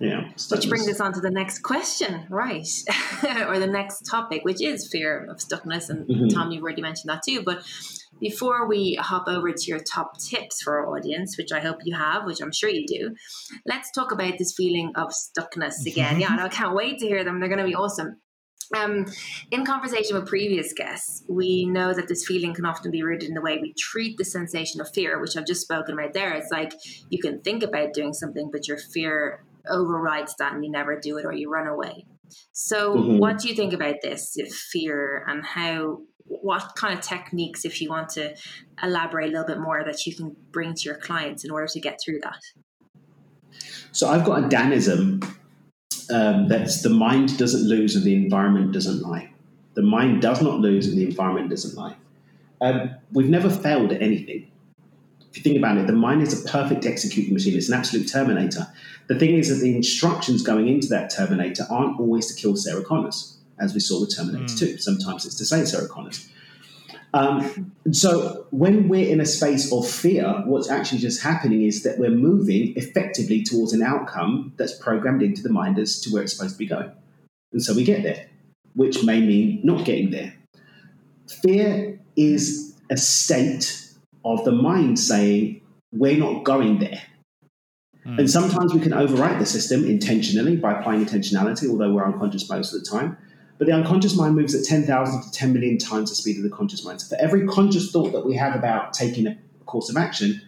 Yeah. 0.00 0.28
Which 0.50 0.68
brings 0.68 0.88
us 0.88 1.00
on 1.00 1.12
to 1.14 1.20
the 1.20 1.30
next 1.30 1.60
question, 1.60 2.26
right? 2.30 2.68
or 3.48 3.58
the 3.58 3.66
next 3.66 4.02
topic, 4.02 4.44
which 4.44 4.62
is 4.62 4.88
fear 4.90 5.26
of 5.28 5.38
stuckness. 5.38 5.90
And 5.90 6.08
mm-hmm. 6.08 6.28
Tom, 6.28 6.52
you've 6.52 6.62
already 6.62 6.82
mentioned 6.82 7.10
that 7.10 7.22
too. 7.26 7.42
But 7.44 7.64
before 8.20 8.68
we 8.68 8.96
hop 9.00 9.24
over 9.26 9.50
to 9.50 9.64
your 9.66 9.80
top 9.80 10.18
tips 10.18 10.62
for 10.62 10.78
our 10.78 10.96
audience, 10.96 11.36
which 11.36 11.50
I 11.52 11.60
hope 11.60 11.78
you 11.84 11.96
have, 11.96 12.26
which 12.26 12.40
I'm 12.40 12.52
sure 12.52 12.70
you 12.70 12.86
do, 12.86 13.14
let's 13.66 13.90
talk 13.90 14.12
about 14.12 14.38
this 14.38 14.54
feeling 14.56 14.92
of 14.94 15.08
stuckness 15.08 15.84
again. 15.84 16.20
Mm-hmm. 16.20 16.20
Yeah, 16.20 16.44
I 16.44 16.48
can't 16.48 16.74
wait 16.74 16.98
to 16.98 17.06
hear 17.06 17.24
them. 17.24 17.40
They're 17.40 17.48
going 17.48 17.58
to 17.58 17.64
be 17.64 17.74
awesome. 17.74 18.20
Um, 18.76 19.06
in 19.50 19.64
conversation 19.64 20.16
with 20.16 20.26
previous 20.26 20.72
guests, 20.72 21.24
we 21.28 21.66
know 21.66 21.94
that 21.94 22.08
this 22.08 22.26
feeling 22.26 22.54
can 22.54 22.66
often 22.66 22.90
be 22.90 23.02
rooted 23.02 23.28
in 23.28 23.34
the 23.34 23.40
way 23.40 23.58
we 23.58 23.74
treat 23.78 24.18
the 24.18 24.24
sensation 24.24 24.80
of 24.80 24.88
fear, 24.92 25.20
which 25.20 25.36
I've 25.36 25.46
just 25.46 25.62
spoken 25.62 25.96
right 25.96 26.12
there. 26.12 26.34
It's 26.34 26.50
like 26.50 26.74
you 27.08 27.20
can 27.20 27.40
think 27.40 27.62
about 27.62 27.94
doing 27.94 28.12
something, 28.12 28.50
but 28.52 28.68
your 28.68 28.78
fear 28.78 29.44
overrides 29.68 30.34
that 30.38 30.54
and 30.54 30.64
you 30.64 30.70
never 30.70 30.98
do 30.98 31.18
it 31.18 31.24
or 31.24 31.32
you 31.32 31.50
run 31.50 31.66
away. 31.66 32.04
So, 32.52 32.94
mm-hmm. 32.94 33.18
what 33.18 33.38
do 33.38 33.48
you 33.48 33.54
think 33.54 33.72
about 33.72 33.96
this 34.02 34.36
fear 34.70 35.24
and 35.26 35.44
how? 35.44 36.00
What 36.30 36.72
kind 36.76 36.92
of 36.92 37.02
techniques, 37.02 37.64
if 37.64 37.80
you 37.80 37.88
want 37.88 38.10
to 38.10 38.36
elaborate 38.82 39.30
a 39.30 39.32
little 39.32 39.46
bit 39.46 39.60
more, 39.60 39.82
that 39.82 40.04
you 40.04 40.14
can 40.14 40.36
bring 40.50 40.74
to 40.74 40.82
your 40.82 40.96
clients 40.96 41.42
in 41.42 41.50
order 41.50 41.66
to 41.68 41.80
get 41.80 41.98
through 42.04 42.20
that? 42.22 42.40
So, 43.92 44.08
I've 44.08 44.26
got 44.26 44.44
a 44.44 44.46
Danism 44.46 45.26
um, 46.10 46.48
that's 46.48 46.82
the 46.82 46.90
mind 46.90 47.38
doesn't 47.38 47.68
lose 47.68 47.94
and 47.96 48.04
the 48.04 48.14
environment 48.14 48.72
doesn't 48.72 49.02
lie. 49.02 49.30
The 49.74 49.82
mind 49.82 50.22
does 50.22 50.42
not 50.42 50.58
lose 50.58 50.86
and 50.86 50.98
the 50.98 51.04
environment 51.04 51.50
doesn't 51.50 51.76
lie. 51.76 51.96
Um, 52.60 52.90
we've 53.12 53.28
never 53.28 53.50
failed 53.50 53.92
at 53.92 54.02
anything. 54.02 54.50
If 55.30 55.36
you 55.36 55.42
think 55.42 55.58
about 55.58 55.76
it, 55.76 55.86
the 55.86 55.92
mind 55.92 56.22
is 56.22 56.44
a 56.44 56.48
perfect 56.48 56.86
executing 56.86 57.34
machine. 57.34 57.56
It's 57.56 57.68
an 57.68 57.74
absolute 57.74 58.08
terminator. 58.08 58.66
The 59.08 59.18
thing 59.18 59.36
is 59.36 59.48
that 59.48 59.62
the 59.62 59.74
instructions 59.74 60.42
going 60.42 60.68
into 60.68 60.88
that 60.88 61.10
terminator 61.10 61.66
aren't 61.70 62.00
always 62.00 62.26
to 62.26 62.40
kill 62.40 62.56
Sarah 62.56 62.84
Connors, 62.84 63.38
as 63.58 63.74
we 63.74 63.80
saw 63.80 64.00
with 64.00 64.14
Terminator 64.14 64.44
mm. 64.44 64.58
2. 64.58 64.78
Sometimes 64.78 65.26
it's 65.26 65.36
to 65.36 65.44
save 65.44 65.68
Sarah 65.68 65.88
Connors. 65.88 66.28
Um, 67.14 67.72
so 67.90 68.46
when 68.50 68.88
we're 68.88 69.08
in 69.08 69.20
a 69.20 69.26
space 69.26 69.72
of 69.72 69.88
fear, 69.88 70.42
what's 70.44 70.70
actually 70.70 70.98
just 70.98 71.22
happening 71.22 71.62
is 71.62 71.82
that 71.82 71.98
we're 71.98 72.10
moving 72.10 72.74
effectively 72.76 73.42
towards 73.42 73.72
an 73.72 73.82
outcome 73.82 74.52
that's 74.56 74.74
programmed 74.74 75.22
into 75.22 75.42
the 75.42 75.48
mind 75.48 75.78
as 75.78 76.00
to 76.02 76.10
where 76.10 76.22
it's 76.22 76.36
supposed 76.36 76.54
to 76.54 76.58
be 76.58 76.66
going. 76.66 76.90
And 77.52 77.62
so 77.62 77.74
we 77.74 77.84
get 77.84 78.02
there, 78.02 78.26
which 78.74 79.02
may 79.04 79.20
mean 79.20 79.60
not 79.64 79.84
getting 79.86 80.10
there. 80.10 80.34
Fear 81.42 82.00
is 82.16 82.74
a 82.90 82.96
state 82.96 83.88
of 84.24 84.44
the 84.44 84.52
mind 84.52 84.98
saying, 84.98 85.62
we're 85.92 86.18
not 86.18 86.44
going 86.44 86.78
there. 86.78 87.02
Mm. 88.06 88.18
And 88.18 88.30
sometimes 88.30 88.74
we 88.74 88.80
can 88.80 88.92
overwrite 88.92 89.38
the 89.38 89.46
system 89.46 89.86
intentionally 89.86 90.56
by 90.56 90.78
applying 90.78 91.04
intentionality, 91.04 91.68
although 91.68 91.92
we're 91.92 92.04
unconscious 92.04 92.48
most 92.48 92.74
of 92.74 92.82
the 92.82 92.90
time. 92.90 93.16
But 93.58 93.66
the 93.66 93.72
unconscious 93.72 94.16
mind 94.16 94.36
moves 94.36 94.54
at 94.54 94.64
10,000 94.64 95.22
to 95.22 95.30
10 95.32 95.52
million 95.52 95.78
times 95.78 96.10
the 96.10 96.16
speed 96.16 96.36
of 96.36 96.44
the 96.44 96.50
conscious 96.50 96.84
mind. 96.84 97.00
So 97.00 97.16
for 97.16 97.22
every 97.22 97.46
conscious 97.46 97.90
thought 97.90 98.12
that 98.12 98.24
we 98.24 98.36
have 98.36 98.54
about 98.54 98.92
taking 98.92 99.26
a 99.26 99.36
course 99.66 99.90
of 99.90 99.96
action, 99.96 100.40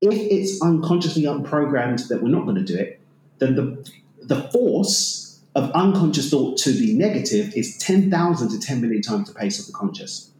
if 0.00 0.14
it's 0.14 0.62
unconsciously 0.62 1.24
unprogrammed 1.24 2.08
that 2.08 2.22
we're 2.22 2.28
not 2.28 2.44
going 2.44 2.56
to 2.56 2.64
do 2.64 2.76
it, 2.76 3.00
then 3.38 3.56
the, 3.56 3.90
the 4.22 4.42
force 4.50 5.40
of 5.54 5.70
unconscious 5.72 6.30
thought 6.30 6.56
to 6.58 6.72
the 6.72 6.94
negative 6.94 7.52
is 7.54 7.76
10,000 7.78 8.48
to 8.48 8.60
10 8.60 8.80
million 8.80 9.02
times 9.02 9.28
the 9.28 9.34
pace 9.34 9.58
of 9.58 9.66
the 9.66 9.72
conscious. 9.72 10.30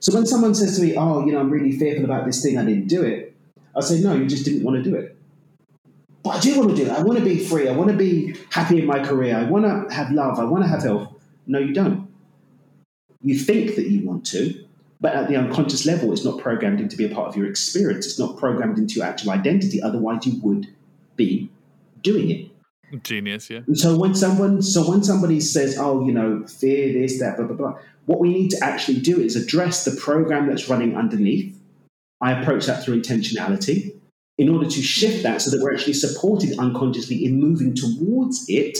So 0.00 0.14
when 0.14 0.26
someone 0.26 0.54
says 0.54 0.76
to 0.76 0.82
me, 0.82 0.96
oh, 0.96 1.26
you 1.26 1.32
know, 1.32 1.40
I'm 1.40 1.50
really 1.50 1.76
fearful 1.76 2.04
about 2.04 2.24
this 2.24 2.42
thing, 2.42 2.56
I 2.56 2.64
didn't 2.64 2.86
do 2.86 3.02
it, 3.02 3.34
I 3.76 3.80
say, 3.80 4.00
no, 4.00 4.14
you 4.14 4.26
just 4.26 4.44
didn't 4.44 4.62
want 4.62 4.82
to 4.82 4.88
do 4.88 4.96
it. 4.96 5.16
But 6.22 6.30
I 6.30 6.40
do 6.40 6.58
want 6.58 6.70
to 6.70 6.76
do 6.76 6.82
it. 6.82 6.90
I 6.90 7.02
want 7.02 7.18
to 7.18 7.24
be 7.24 7.38
free. 7.38 7.68
I 7.68 7.72
want 7.72 7.90
to 7.90 7.96
be 7.96 8.36
happy 8.50 8.80
in 8.80 8.86
my 8.86 9.04
career. 9.04 9.36
I 9.36 9.44
want 9.44 9.64
to 9.64 9.94
have 9.94 10.10
love. 10.10 10.38
I 10.38 10.44
want 10.44 10.64
to 10.64 10.68
have 10.68 10.82
health. 10.82 11.14
No, 11.48 11.58
you 11.58 11.72
don't. 11.72 12.08
You 13.22 13.36
think 13.36 13.74
that 13.74 13.88
you 13.88 14.06
want 14.06 14.24
to, 14.26 14.64
but 15.00 15.14
at 15.14 15.28
the 15.28 15.36
unconscious 15.36 15.86
level, 15.86 16.12
it's 16.12 16.24
not 16.24 16.38
programmed 16.38 16.80
in 16.80 16.88
to 16.90 16.96
be 16.96 17.04
a 17.04 17.14
part 17.14 17.28
of 17.28 17.36
your 17.36 17.46
experience. 17.46 18.06
It's 18.06 18.18
not 18.18 18.36
programmed 18.36 18.78
into 18.78 18.96
your 18.96 19.06
actual 19.06 19.32
identity. 19.32 19.82
Otherwise, 19.82 20.26
you 20.26 20.40
would 20.42 20.68
be 21.16 21.50
doing 22.02 22.30
it. 22.30 23.02
Genius, 23.02 23.50
yeah. 23.50 23.60
And 23.66 23.78
so 23.78 23.98
when 23.98 24.14
someone, 24.14 24.62
so 24.62 24.88
when 24.88 25.02
somebody 25.02 25.40
says, 25.40 25.76
"Oh, 25.78 26.06
you 26.06 26.12
know, 26.12 26.46
fear 26.46 26.92
this, 26.92 27.18
that, 27.18 27.36
blah, 27.36 27.46
blah, 27.46 27.56
blah," 27.56 27.78
what 28.06 28.20
we 28.20 28.32
need 28.32 28.50
to 28.50 28.64
actually 28.64 29.00
do 29.00 29.20
is 29.20 29.36
address 29.36 29.84
the 29.84 29.98
program 30.00 30.46
that's 30.46 30.68
running 30.68 30.96
underneath. 30.96 31.58
I 32.20 32.32
approach 32.32 32.66
that 32.66 32.84
through 32.84 33.00
intentionality 33.00 33.94
in 34.38 34.48
order 34.48 34.68
to 34.68 34.82
shift 34.82 35.22
that 35.24 35.42
so 35.42 35.50
that 35.50 35.62
we're 35.62 35.74
actually 35.74 35.92
supported 35.92 36.58
unconsciously 36.58 37.24
in 37.24 37.38
moving 37.38 37.74
towards 37.74 38.46
it 38.48 38.78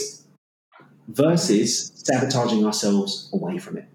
versus 1.09 1.91
sabotaging 1.95 2.65
ourselves 2.65 3.29
away 3.33 3.57
from 3.57 3.77
it. 3.77 3.85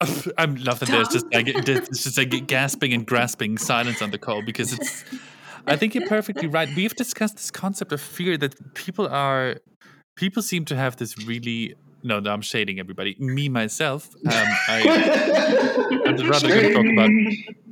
I'm 0.38 0.56
loving 0.56 0.90
this. 0.90 1.08
Just 1.08 1.26
like 1.32 1.46
just 1.64 2.18
like 2.18 2.46
gasping 2.46 2.92
and 2.92 3.06
grasping 3.06 3.58
silence 3.58 4.02
on 4.02 4.10
the 4.10 4.18
call 4.18 4.42
because 4.42 4.72
it's. 4.72 5.04
I 5.66 5.74
think 5.74 5.94
you're 5.94 6.06
perfectly 6.06 6.46
right. 6.46 6.68
We've 6.76 6.94
discussed 6.94 7.36
this 7.36 7.50
concept 7.50 7.90
of 7.90 8.00
fear 8.00 8.36
that 8.38 8.74
people 8.74 9.08
are, 9.08 9.56
people 10.14 10.42
seem 10.42 10.64
to 10.66 10.76
have 10.76 10.96
this 10.96 11.16
really. 11.26 11.74
No, 12.02 12.20
no, 12.20 12.30
I'm 12.30 12.42
shading 12.42 12.78
everybody. 12.78 13.16
Me 13.18 13.48
myself, 13.48 14.14
um, 14.14 14.46
I, 14.68 16.02
I'm 16.06 16.30
rather 16.30 16.48
going 16.48 16.62
to 16.62 16.72
talk 16.72 16.86
about 16.86 17.10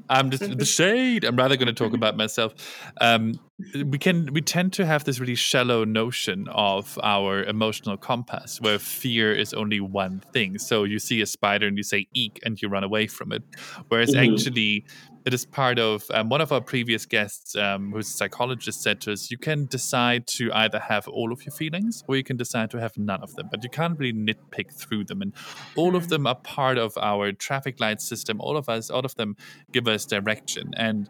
I'm 0.09 0.31
just 0.31 0.59
the 0.59 0.65
shade. 0.65 1.25
I'm 1.25 1.37
rather 1.37 1.57
going 1.57 1.67
to 1.67 1.73
talk 1.73 1.95
about 1.95 2.17
myself. 2.17 2.55
Um, 3.01 3.39
we 3.87 3.99
can 3.99 4.33
we 4.33 4.41
tend 4.41 4.73
to 4.75 4.87
have 4.87 5.05
this 5.05 5.21
really 5.21 5.35
shallow 5.35 5.85
notion 5.85 6.49
of 6.49 6.99
our 7.03 7.43
emotional 7.45 7.97
compass, 7.97 8.61
where 8.61 8.79
fear 8.79 9.33
is 9.33 9.53
only 9.55 9.81
one 9.81 10.21
thing. 10.33 10.59
So 10.59 10.85
you 10.85 10.99
see 10.99 11.21
a 11.21 11.27
spider 11.27 11.67
and 11.67 11.77
you 11.77 11.83
say 11.83 12.07
"eek" 12.15 12.41
and 12.45 12.61
you 12.61 12.69
run 12.69 12.85
away 12.85 13.07
from 13.07 13.33
it, 13.33 13.43
whereas 13.89 14.11
mm-hmm. 14.11 14.33
actually 14.33 14.85
it 15.25 15.33
is 15.33 15.47
part 15.47 15.79
of 15.79 16.05
um, 16.13 16.29
one 16.29 16.43
of 16.43 16.53
our 16.53 16.61
previous 16.61 17.07
guests, 17.07 17.57
um, 17.57 17.93
who's 17.93 18.09
a 18.09 18.13
psychologist, 18.13 18.83
said 18.83 19.01
to 19.03 19.13
us, 19.13 19.31
you 19.31 19.39
can 19.39 19.65
decide 19.67 20.27
to 20.27 20.53
either 20.53 20.79
have 20.79 21.09
all 21.09 21.33
of 21.33 21.47
your 21.47 21.53
feelings 21.53 22.05
or 22.07 22.17
you 22.17 22.23
can 22.23 22.37
decide 22.37 22.71
to 22.73 22.79
have 22.79 22.97
none 22.99 23.23
of 23.23 23.35
them, 23.35 23.49
but 23.51 23.65
you 23.65 23.71
can't 23.71 23.99
really 23.99 24.13
nitpick 24.13 24.73
through 24.73 25.05
them. 25.05 25.23
And 25.23 25.33
all 25.77 25.97
of 25.97 26.05
hmm. 26.05 26.09
them 26.11 26.27
are 26.27 26.35
part 26.35 26.77
of 26.77 26.93
our 26.99 27.33
traffic 27.33 27.81
light 27.81 28.03
system. 28.03 28.39
All 28.41 28.57
of 28.57 28.69
us, 28.69 28.91
all 28.91 29.05
of 29.05 29.15
them 29.15 29.37
give 29.73 29.89
us 29.89 30.05
direction. 30.05 30.73
And 30.77 31.09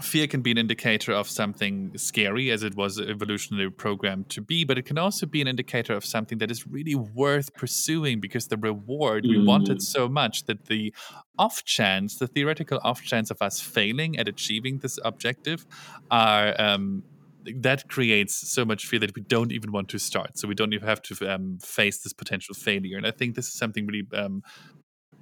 fear 0.00 0.26
can 0.26 0.42
be 0.42 0.50
an 0.50 0.58
indicator 0.58 1.12
of 1.12 1.28
something 1.28 1.96
scary 1.96 2.50
as 2.50 2.62
it 2.62 2.74
was 2.74 2.98
evolutionarily 2.98 3.74
programmed 3.76 4.28
to 4.28 4.40
be 4.40 4.64
but 4.64 4.78
it 4.78 4.84
can 4.84 4.98
also 4.98 5.26
be 5.26 5.40
an 5.40 5.48
indicator 5.48 5.94
of 5.94 6.04
something 6.04 6.38
that 6.38 6.50
is 6.50 6.66
really 6.66 6.94
worth 6.94 7.54
pursuing 7.54 8.20
because 8.20 8.48
the 8.48 8.56
reward 8.56 9.24
mm. 9.24 9.30
we 9.30 9.44
wanted 9.44 9.78
mm. 9.78 9.82
so 9.82 10.08
much 10.08 10.44
that 10.44 10.66
the 10.66 10.92
off 11.38 11.64
chance 11.64 12.16
the 12.16 12.26
theoretical 12.26 12.80
off 12.82 13.02
chance 13.02 13.30
of 13.30 13.40
us 13.40 13.60
failing 13.60 14.18
at 14.18 14.28
achieving 14.28 14.78
this 14.78 14.98
objective 15.04 15.66
are 16.10 16.60
um, 16.60 17.02
that 17.44 17.88
creates 17.88 18.50
so 18.50 18.64
much 18.64 18.86
fear 18.86 18.98
that 19.00 19.14
we 19.14 19.22
don't 19.22 19.52
even 19.52 19.72
want 19.72 19.88
to 19.88 19.98
start. 19.98 20.38
So 20.38 20.48
we 20.48 20.54
don't 20.54 20.72
even 20.72 20.86
have 20.86 21.02
to 21.02 21.34
um, 21.34 21.58
face 21.62 21.98
this 21.98 22.12
potential 22.12 22.54
failure. 22.54 22.96
And 22.96 23.06
I 23.06 23.10
think 23.10 23.34
this 23.34 23.46
is 23.48 23.54
something 23.54 23.86
really 23.86 24.06
um, 24.14 24.42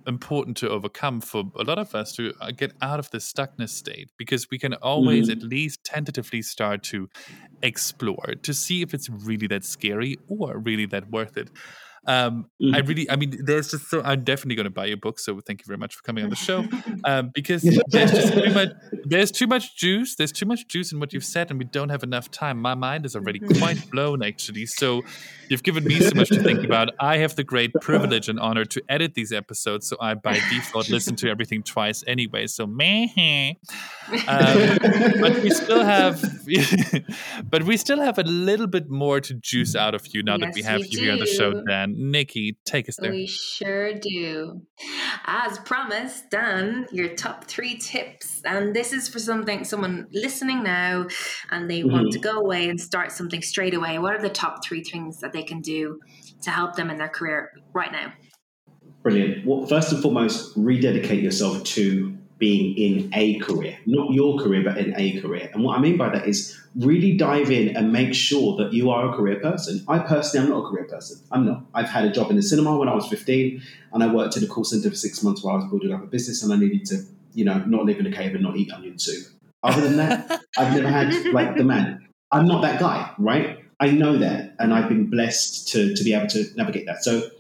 important 0.09 0.57
to 0.57 0.69
overcome 0.69 1.21
for 1.21 1.45
a 1.57 1.63
lot 1.63 1.79
of 1.79 1.95
us 1.95 2.13
to 2.15 2.33
uh, 2.41 2.51
get 2.51 2.73
out 2.83 2.99
of 2.99 3.11
the 3.11 3.19
stuckness 3.19 3.69
state 3.69 4.11
because 4.17 4.51
we 4.51 4.59
can 4.59 4.75
always 4.75 5.29
mm-hmm. 5.29 5.39
at 5.39 5.45
least 5.45 5.85
tentatively 5.85 6.43
start 6.43 6.83
to 6.83 7.09
explore 7.63 8.35
to 8.43 8.55
see 8.55 8.83
if 8.83 8.95
it's 8.95 9.09
really 9.09 9.47
that 9.47 9.65
scary 9.65 10.17
or 10.27 10.59
really 10.59 10.87
that 10.87 11.11
worth 11.11 11.37
it. 11.37 11.51
Um, 12.07 12.47
mm-hmm. 12.61 12.75
I 12.75 12.79
really, 12.79 13.11
I 13.11 13.17
mean, 13.17 13.39
there's 13.45 13.71
just 13.71 13.89
so 13.89 14.03
I'm 14.03 14.25
definitely 14.25 14.57
going 14.57 14.65
to 14.65 14.71
buy 14.71 14.87
your 14.87 14.97
book. 14.97 15.19
So 15.19 15.41
thank 15.41 15.61
you 15.61 15.65
very 15.67 15.79
much 15.79 15.95
for 15.95 16.03
coming 16.03 16.25
on 16.25 16.31
the 16.31 16.37
show. 16.37 16.65
Um, 17.05 17.31
because 17.33 17.63
there's 17.63 18.11
just 18.11 18.35
too 18.35 18.51
much, 18.55 18.69
there's 19.05 19.31
too 19.31 19.47
much 19.47 19.77
juice. 19.77 20.17
There's 20.17 20.33
too 20.33 20.47
much 20.47 20.67
juice 20.67 20.93
in 20.93 20.99
what 20.99 21.13
you've 21.13 21.25
said, 21.25 21.51
and 21.51 21.59
we 21.59 21.65
don't 21.65 21.91
have 21.91 22.03
enough 22.03 22.31
time. 22.31 22.61
My 22.61 22.75
mind 22.75 23.07
is 23.07 23.15
already 23.15 23.39
quite 23.39 23.89
blown, 23.91 24.23
actually. 24.23 24.67
So 24.67 25.03
you've 25.49 25.63
given 25.63 25.85
me 25.85 26.01
so 26.01 26.15
much 26.15 26.29
to 26.31 26.43
think 26.43 26.65
about. 26.65 26.91
I 26.99 27.19
have 27.19 27.37
the 27.37 27.45
great 27.45 27.73
privilege 27.81 28.29
and 28.29 28.41
honor 28.41 28.65
to 28.65 28.83
edit 28.89 29.15
these 29.15 29.33
episodes, 29.33 29.89
so 29.89 29.97
I 30.01 30.15
by 30.15 30.35
default 30.51 30.91
listen 30.91 31.15
to 31.17 31.31
everything 31.31 31.63
twice 31.63 32.03
anyway. 32.07 32.47
So 32.47 32.67
meh. 32.67 33.55
Um, 34.27 34.79
but 35.21 35.43
we 35.43 35.51
still 35.51 35.85
have, 35.85 36.23
but 37.51 37.63
we 37.65 37.77
still 37.77 38.01
have 38.01 38.19
a 38.19 38.23
little 38.23 38.67
bit 38.67 38.91
more 38.91 39.21
to 39.21 39.35
juice 39.35 39.77
out 39.77 39.95
of 39.95 40.07
you 40.15 40.23
now 40.23 40.37
yes, 40.37 40.47
that 40.47 40.55
we 40.55 40.63
have 40.63 40.87
you 40.87 41.01
here 41.01 41.13
on 41.13 41.19
the 41.19 41.27
show, 41.27 41.63
Dan. 41.65 41.88
Nikki, 41.97 42.59
take 42.65 42.89
us 42.89 42.97
there. 42.99 43.11
We 43.11 43.27
sure 43.27 43.95
do. 43.95 44.63
As 45.27 45.59
promised, 45.61 46.31
Dan, 46.31 46.87
your 46.93 47.15
top 47.15 47.45
three 47.45 47.77
tips. 47.79 48.43
And 48.45 48.75
this 48.75 48.93
is 48.93 49.09
for 49.09 49.19
something 49.19 49.65
someone 49.65 50.07
listening 50.13 50.63
now 50.63 51.07
and 51.51 51.71
they 51.71 51.81
mm-hmm. 51.81 51.93
want 51.93 52.13
to 52.13 52.19
go 52.19 52.39
away 52.39 52.69
and 52.69 52.81
start 52.81 53.13
something 53.13 53.43
straight 53.43 53.75
away. 53.75 53.99
What 53.99 54.15
are 54.15 54.23
the 54.23 54.29
top 54.29 54.65
three 54.65 54.83
things 54.83 55.21
that 55.21 55.33
they 55.33 55.43
can 55.43 55.61
do 55.61 56.01
to 56.43 56.51
help 56.51 56.77
them 56.77 56.91
in 56.91 56.99
their 56.99 57.09
career 57.09 57.53
right 57.73 57.93
now? 57.93 58.13
Brilliant. 59.03 59.47
Well, 59.47 59.67
first 59.67 59.93
and 59.93 60.03
foremost, 60.03 60.53
rededicate 60.57 61.23
yourself 61.23 61.63
to 61.65 62.18
being 62.39 62.77
in 62.77 63.11
a 63.15 63.39
career, 63.41 63.77
not 63.87 64.13
your 64.13 64.39
career, 64.39 64.63
but 64.63 64.79
in 64.79 64.95
a 64.97 65.21
career. 65.21 65.51
And 65.53 65.65
what 65.65 65.77
I 65.77 65.81
mean 65.81 65.97
by 65.97 66.09
that 66.11 66.27
is 66.27 66.59
really 66.77 67.17
dive 67.17 67.51
in 67.51 67.77
and 67.77 67.93
make 67.93 68.15
sure 68.15 68.57
that 68.57 68.73
you 68.73 68.91
are 68.91 69.13
a 69.13 69.17
career 69.17 69.41
person. 69.41 69.85
I 69.89 69.99
personally 69.99 70.47
am 70.47 70.53
not 70.53 70.65
a 70.65 70.71
career 70.71 70.85
person. 70.85 71.19
I'm 71.33 71.45
not. 71.45 71.65
I've 71.75 71.89
had 71.89 72.05
a 72.05 72.11
job 72.11 72.31
in 72.31 72.37
the 72.37 72.43
cinema 72.43 72.77
when 72.77 72.89
I 72.89 72.95
was 72.95 73.07
15, 73.09 73.61
and 73.93 74.03
I 74.03 74.13
worked 74.13 74.37
in 74.37 74.45
a 74.45 74.47
call 74.47 74.65
center 74.65 74.89
for 74.89 74.97
six 74.97 75.23
months 75.23 75.43
while 75.43 75.55
I 75.55 75.59
was 75.59 75.67
building 75.67 75.93
up 75.93 76.03
a 76.03 76.07
business, 76.07 76.43
and 76.43 76.53
I 76.53 76.57
needed 76.57 76.85
to, 76.87 77.03
you 77.35 77.45
know, 77.45 77.59
not 77.67 77.85
live 77.85 77.99
in 77.99 78.07
a 78.07 78.13
cave 78.13 78.35
and 78.35 78.43
not 78.43 78.57
eat 78.57 78.73
onion 78.73 78.99
soup. 78.99 79.27
Other 79.63 79.81
than 79.81 79.97
that, 79.97 80.41
I've 80.57 80.75
never 80.75 80.89
had 80.89 81.13
like 81.33 81.57
the 81.57 81.65
man. 81.65 82.07
I'm 82.31 82.47
not 82.47 82.63
that 82.63 82.79
guy, 82.79 83.13
right? 83.19 83.65
I 83.81 83.91
know 83.91 84.17
that, 84.19 84.55
and 84.59 84.73
I've 84.73 84.89
been 84.89 85.11
blessed 85.11 85.69
to 85.69 85.95
to 85.95 86.05
be 86.05 86.15
able 86.15 86.29
to 86.29 86.45
navigate 86.57 86.87
that. 86.87 87.03
So 87.03 87.31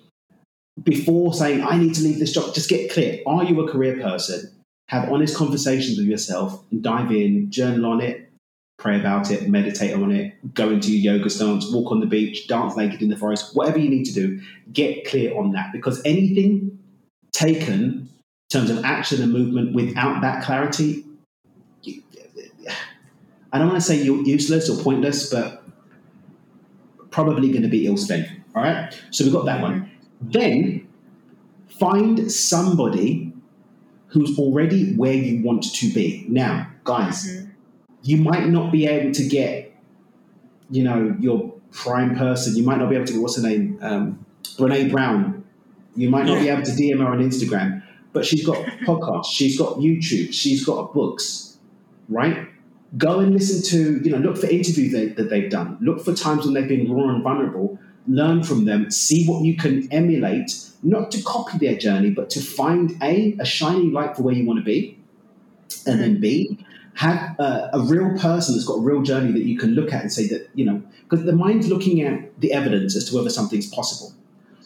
before 0.82 1.34
saying 1.34 1.62
I 1.62 1.76
need 1.76 1.94
to 1.94 2.02
leave 2.02 2.18
this 2.18 2.32
job, 2.32 2.54
just 2.54 2.68
get 2.68 2.90
clear. 2.90 3.20
Are 3.26 3.44
you 3.44 3.60
a 3.60 3.70
career 3.70 4.00
person? 4.00 4.52
Have 4.88 5.10
honest 5.10 5.36
conversations 5.36 5.98
with 5.98 6.06
yourself 6.06 6.64
and 6.70 6.82
dive 6.82 7.10
in, 7.10 7.50
journal 7.50 7.86
on 7.86 8.00
it, 8.00 8.30
pray 8.78 8.98
about 8.98 9.30
it, 9.30 9.48
meditate 9.48 9.94
on 9.94 10.10
it, 10.10 10.54
go 10.54 10.70
into 10.70 10.96
your 10.96 11.14
yoga 11.14 11.28
stance, 11.28 11.70
walk 11.72 11.90
on 11.90 12.00
the 12.00 12.06
beach, 12.06 12.46
dance 12.46 12.76
naked 12.76 13.02
in 13.02 13.08
the 13.08 13.16
forest, 13.16 13.54
whatever 13.54 13.78
you 13.78 13.90
need 13.90 14.04
to 14.04 14.12
do, 14.12 14.40
get 14.72 15.06
clear 15.06 15.36
on 15.36 15.52
that. 15.52 15.72
Because 15.72 16.00
anything 16.04 16.78
taken 17.32 17.72
in 17.72 18.08
terms 18.50 18.70
of 18.70 18.84
action 18.84 19.20
and 19.22 19.32
movement 19.32 19.74
without 19.74 20.22
that 20.22 20.42
clarity, 20.44 21.04
I 23.50 23.58
don't 23.58 23.68
want 23.68 23.80
to 23.80 23.86
say 23.86 24.02
you're 24.02 24.22
useless 24.22 24.70
or 24.70 24.82
pointless, 24.82 25.30
but 25.30 25.64
probably 27.10 27.50
going 27.50 27.62
to 27.62 27.68
be 27.68 27.86
ill 27.86 27.96
spent. 27.96 28.28
All 28.54 28.62
right. 28.62 28.96
So 29.10 29.24
we've 29.24 29.32
got 29.32 29.46
that 29.46 29.60
one. 29.60 29.90
Then 30.20 30.86
find 31.68 32.30
somebody 32.30 33.27
who's 34.08 34.38
already 34.38 34.94
where 34.94 35.12
you 35.12 35.44
want 35.44 35.62
to 35.62 35.92
be. 35.92 36.24
Now, 36.28 36.70
guys, 36.84 37.26
mm-hmm. 37.26 37.50
you 38.02 38.16
might 38.18 38.48
not 38.48 38.72
be 38.72 38.86
able 38.86 39.12
to 39.12 39.28
get, 39.28 39.72
you 40.70 40.82
know, 40.82 41.16
your 41.20 41.54
prime 41.72 42.16
person. 42.16 42.56
You 42.56 42.64
might 42.64 42.78
not 42.78 42.88
be 42.88 42.96
able 42.96 43.06
to 43.06 43.12
get, 43.12 43.22
what's 43.22 43.36
her 43.36 43.42
name? 43.42 43.78
Um, 43.82 44.24
Brene 44.56 44.90
Brown. 44.90 45.44
You 45.94 46.08
might 46.10 46.26
not 46.26 46.40
be 46.40 46.48
able 46.48 46.62
to 46.62 46.70
DM 46.70 47.00
her 47.00 47.08
on 47.08 47.18
Instagram, 47.18 47.82
but 48.12 48.24
she's 48.24 48.46
got 48.46 48.56
podcasts, 48.86 49.32
she's 49.32 49.58
got 49.58 49.78
YouTube, 49.78 50.32
she's 50.32 50.64
got 50.64 50.94
books, 50.94 51.58
right? 52.08 52.48
Go 52.96 53.18
and 53.18 53.32
listen 53.32 53.62
to, 53.70 54.02
you 54.02 54.10
know, 54.12 54.18
look 54.18 54.38
for 54.38 54.46
interviews 54.46 54.92
that, 54.92 55.16
that 55.16 55.28
they've 55.28 55.50
done. 55.50 55.76
Look 55.80 56.04
for 56.04 56.14
times 56.14 56.44
when 56.44 56.54
they've 56.54 56.68
been 56.68 56.90
raw 56.90 57.08
and 57.08 57.22
vulnerable. 57.22 57.78
Learn 58.06 58.42
from 58.42 58.64
them. 58.64 58.90
See 58.90 59.26
what 59.26 59.44
you 59.44 59.56
can 59.56 59.92
emulate 59.92 60.67
not 60.82 61.10
to 61.12 61.22
copy 61.22 61.58
their 61.58 61.76
journey, 61.76 62.10
but 62.10 62.30
to 62.30 62.40
find 62.40 62.96
A, 63.02 63.36
a 63.40 63.44
shining 63.44 63.92
light 63.92 64.16
for 64.16 64.22
where 64.22 64.34
you 64.34 64.46
want 64.46 64.58
to 64.58 64.64
be, 64.64 64.98
and 65.86 66.00
then 66.00 66.20
B, 66.20 66.58
have 66.94 67.38
a, 67.38 67.70
a, 67.74 67.80
real 67.80 68.18
person 68.18 68.54
that's 68.54 68.64
got 68.64 68.74
a 68.74 68.80
real 68.80 69.02
journey 69.02 69.32
that 69.32 69.44
you 69.44 69.56
can 69.56 69.70
look 69.70 69.92
at 69.92 70.02
and 70.02 70.12
say 70.12 70.26
that, 70.28 70.48
you 70.54 70.64
know, 70.64 70.82
because 71.08 71.24
the 71.24 71.32
mind's 71.32 71.68
looking 71.68 72.02
at 72.02 72.40
the 72.40 72.52
evidence 72.52 72.96
as 72.96 73.08
to 73.08 73.14
whether 73.14 73.30
something's 73.30 73.68
possible. 73.72 74.12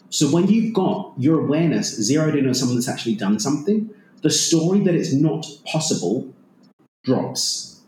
So 0.09 0.27
when 0.27 0.47
you've 0.47 0.73
got 0.73 1.13
your 1.17 1.39
awareness 1.39 1.95
zeroed 1.95 2.35
in 2.35 2.47
on 2.47 2.53
someone 2.53 2.77
that's 2.77 2.89
actually 2.89 3.15
done 3.15 3.39
something, 3.39 3.89
the 4.23 4.29
story 4.29 4.79
that 4.81 4.95
it's 4.95 5.13
not 5.13 5.45
possible 5.65 6.33
drops. 7.03 7.81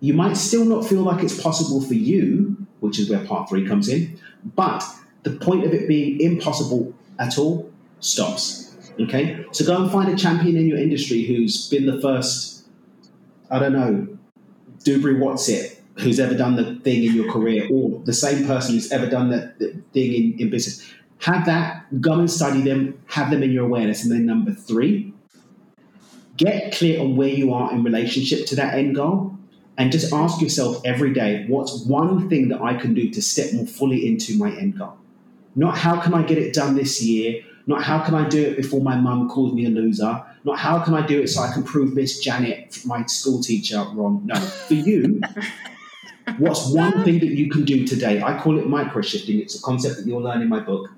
You 0.00 0.14
might 0.14 0.36
still 0.36 0.64
not 0.64 0.86
feel 0.86 1.02
like 1.02 1.22
it's 1.22 1.40
possible 1.40 1.80
for 1.80 1.94
you, 1.94 2.66
which 2.80 2.98
is 2.98 3.08
where 3.08 3.24
part 3.24 3.48
three 3.48 3.66
comes 3.66 3.88
in, 3.88 4.18
but 4.44 4.84
the 5.22 5.30
point 5.30 5.64
of 5.64 5.72
it 5.72 5.88
being 5.88 6.20
impossible 6.20 6.94
at 7.18 7.38
all 7.38 7.70
stops. 8.00 8.76
Okay, 9.00 9.44
so 9.52 9.64
go 9.64 9.82
and 9.82 9.90
find 9.90 10.08
a 10.10 10.16
champion 10.16 10.56
in 10.56 10.66
your 10.66 10.78
industry 10.78 11.22
who's 11.22 11.68
been 11.70 11.86
the 11.86 12.00
first, 12.00 12.66
I 13.50 13.58
don't 13.58 13.72
know, 13.72 14.18
Dubry 14.84 15.16
Watsit, 15.16 15.78
who's 15.98 16.20
ever 16.20 16.34
done 16.34 16.56
the 16.56 16.74
thing 16.80 17.04
in 17.04 17.14
your 17.14 17.30
career, 17.32 17.68
or 17.70 18.00
the 18.04 18.12
same 18.12 18.46
person 18.46 18.74
who's 18.74 18.92
ever 18.92 19.08
done 19.08 19.30
the, 19.30 19.54
the 19.58 19.68
thing 19.92 20.12
in, 20.12 20.40
in 20.40 20.50
business. 20.50 20.86
Have 21.20 21.46
that, 21.46 22.00
go 22.00 22.18
and 22.18 22.30
study 22.30 22.62
them, 22.62 23.00
have 23.06 23.30
them 23.30 23.42
in 23.42 23.50
your 23.50 23.64
awareness. 23.64 24.02
And 24.02 24.12
then 24.12 24.26
number 24.26 24.52
three, 24.52 25.14
get 26.36 26.74
clear 26.74 27.00
on 27.00 27.16
where 27.16 27.28
you 27.28 27.54
are 27.54 27.72
in 27.72 27.84
relationship 27.84 28.46
to 28.46 28.56
that 28.56 28.74
end 28.74 28.96
goal. 28.96 29.38
And 29.78 29.90
just 29.90 30.12
ask 30.12 30.42
yourself 30.42 30.82
every 30.84 31.14
day, 31.14 31.46
what's 31.48 31.84
one 31.86 32.28
thing 32.28 32.48
that 32.48 32.60
I 32.60 32.74
can 32.74 32.92
do 32.92 33.08
to 33.10 33.22
step 33.22 33.54
more 33.54 33.66
fully 33.66 34.06
into 34.06 34.36
my 34.36 34.50
end 34.50 34.78
goal? 34.78 34.98
Not 35.54 35.76
how 35.76 36.00
can 36.00 36.14
I 36.14 36.22
get 36.22 36.38
it 36.38 36.54
done 36.54 36.74
this 36.74 37.02
year? 37.02 37.42
Not 37.66 37.82
how 37.82 38.00
can 38.00 38.14
I 38.14 38.28
do 38.28 38.42
it 38.42 38.56
before 38.56 38.80
my 38.80 38.96
mum 38.96 39.28
calls 39.28 39.52
me 39.52 39.66
a 39.66 39.70
loser? 39.70 40.24
Not 40.44 40.58
how 40.58 40.80
can 40.80 40.94
I 40.94 41.06
do 41.06 41.20
it 41.20 41.28
so 41.28 41.42
I 41.42 41.52
can 41.52 41.62
prove 41.62 41.94
Miss 41.94 42.18
Janet, 42.18 42.78
my 42.84 43.04
school 43.06 43.40
teacher, 43.40 43.84
wrong? 43.94 44.22
No, 44.24 44.34
for 44.34 44.74
you, 44.74 45.20
What's 46.38 46.68
one 46.70 47.04
thing 47.04 47.18
that 47.20 47.26
you 47.26 47.50
can 47.50 47.64
do 47.64 47.86
today? 47.86 48.22
I 48.22 48.38
call 48.38 48.58
it 48.58 48.68
micro 48.68 49.02
shifting. 49.02 49.40
It's 49.40 49.58
a 49.58 49.62
concept 49.62 49.96
that 49.96 50.06
you'll 50.06 50.22
learn 50.22 50.40
in 50.40 50.48
my 50.48 50.60
book. 50.60 50.88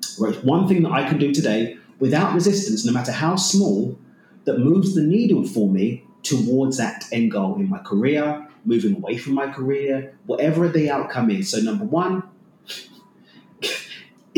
It's 0.00 0.42
one 0.42 0.66
thing 0.66 0.82
that 0.82 0.92
I 0.92 1.08
can 1.08 1.18
do 1.18 1.32
today 1.32 1.76
without 2.00 2.34
resistance, 2.34 2.84
no 2.84 2.92
matter 2.92 3.12
how 3.12 3.36
small, 3.36 3.98
that 4.44 4.58
moves 4.58 4.94
the 4.94 5.02
needle 5.02 5.44
for 5.44 5.68
me 5.68 6.04
towards 6.22 6.76
that 6.78 7.04
end 7.12 7.30
goal 7.30 7.56
in 7.56 7.68
my 7.68 7.78
career, 7.78 8.48
moving 8.64 8.96
away 8.96 9.16
from 9.16 9.34
my 9.34 9.50
career, 9.50 10.16
whatever 10.26 10.68
the 10.68 10.90
outcome 10.90 11.30
is. 11.30 11.50
So, 11.50 11.58
number 11.58 11.84
one, 11.84 12.22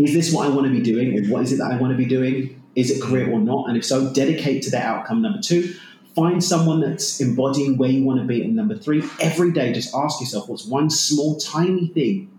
is 0.04 0.14
this 0.14 0.32
what 0.32 0.46
I 0.46 0.50
want 0.50 0.66
to 0.66 0.72
be 0.72 0.80
doing? 0.80 1.18
Or 1.18 1.30
what 1.30 1.42
is 1.42 1.52
it 1.52 1.56
that 1.56 1.70
I 1.70 1.76
want 1.76 1.92
to 1.92 1.96
be 1.96 2.06
doing? 2.06 2.62
Is 2.74 2.90
it 2.90 3.02
career 3.02 3.30
or 3.30 3.38
not? 3.38 3.68
And 3.68 3.76
if 3.76 3.84
so, 3.84 4.12
dedicate 4.12 4.62
to 4.64 4.70
that 4.70 4.84
outcome. 4.84 5.22
Number 5.22 5.40
two, 5.40 5.74
find 6.14 6.42
someone 6.42 6.80
that's 6.80 7.20
embodying 7.20 7.76
where 7.76 7.90
you 7.90 8.04
want 8.04 8.20
to 8.20 8.26
be. 8.26 8.42
And 8.42 8.56
number 8.56 8.76
three, 8.76 9.02
every 9.20 9.52
day 9.52 9.72
just 9.72 9.94
ask 9.94 10.20
yourself, 10.20 10.48
what's 10.48 10.64
one 10.64 10.90
small, 10.90 11.36
tiny 11.38 11.88
thing, 11.88 12.30